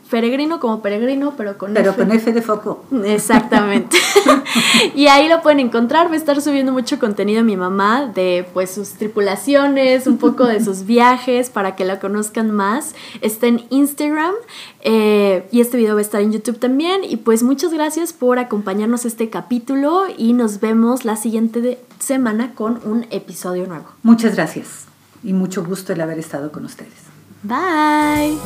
Peregrino 0.09 0.59
como 0.59 0.81
peregrino, 0.81 1.35
pero 1.37 1.59
con 1.59 1.75
Pero 1.75 1.91
F. 1.91 1.99
con 1.99 2.13
F 2.13 2.33
de 2.33 2.41
foco. 2.41 2.85
Exactamente. 3.05 3.99
y 4.95 5.09
ahí 5.09 5.29
lo 5.29 5.43
pueden 5.43 5.61
encontrar. 5.61 6.09
Va 6.09 6.15
a 6.15 6.17
estar 6.17 6.41
subiendo 6.41 6.73
mucho 6.73 6.99
contenido 6.99 7.45
mi 7.45 7.59
mamá 7.59 8.07
de 8.07 8.49
pues 8.55 8.71
sus 8.71 8.93
tripulaciones, 8.93 10.07
un 10.07 10.17
poco 10.17 10.47
de 10.47 10.65
sus 10.65 10.87
viajes 10.87 11.51
para 11.51 11.77
que 11.77 11.85
la 11.85 12.01
conozcan 12.01 12.51
más. 12.51 12.95
Está 13.21 13.49
en 13.49 13.67
Instagram 13.69 14.33
eh, 14.81 15.47
y 15.53 15.61
este 15.61 15.77
video 15.77 15.93
va 15.93 15.99
a 15.99 16.03
estar 16.03 16.23
en 16.23 16.33
YouTube 16.33 16.59
también. 16.59 17.05
Y 17.05 17.19
pues 17.19 17.43
muchas 17.43 17.75
gracias 17.75 18.15
por 18.15 18.39
acompañarnos 18.39 19.05
a 19.05 19.09
este 19.09 19.29
capítulo 19.29 20.05
y 20.17 20.33
nos 20.33 20.61
vemos 20.61 21.05
la 21.05 21.17
siguiente 21.17 21.79
semana 21.99 22.55
con 22.55 22.81
un 22.87 23.05
episodio 23.11 23.67
nuevo. 23.67 23.89
Muchas 24.03 24.37
gracias 24.37 24.86
y 25.27 25.33
mucho 25.33 25.65
gusto 25.65 25.93
el 25.93 26.01
haber 26.01 26.21
estado 26.21 26.53
con 26.53 26.65
ustedes. 26.65 27.03
Bye. 27.43 28.39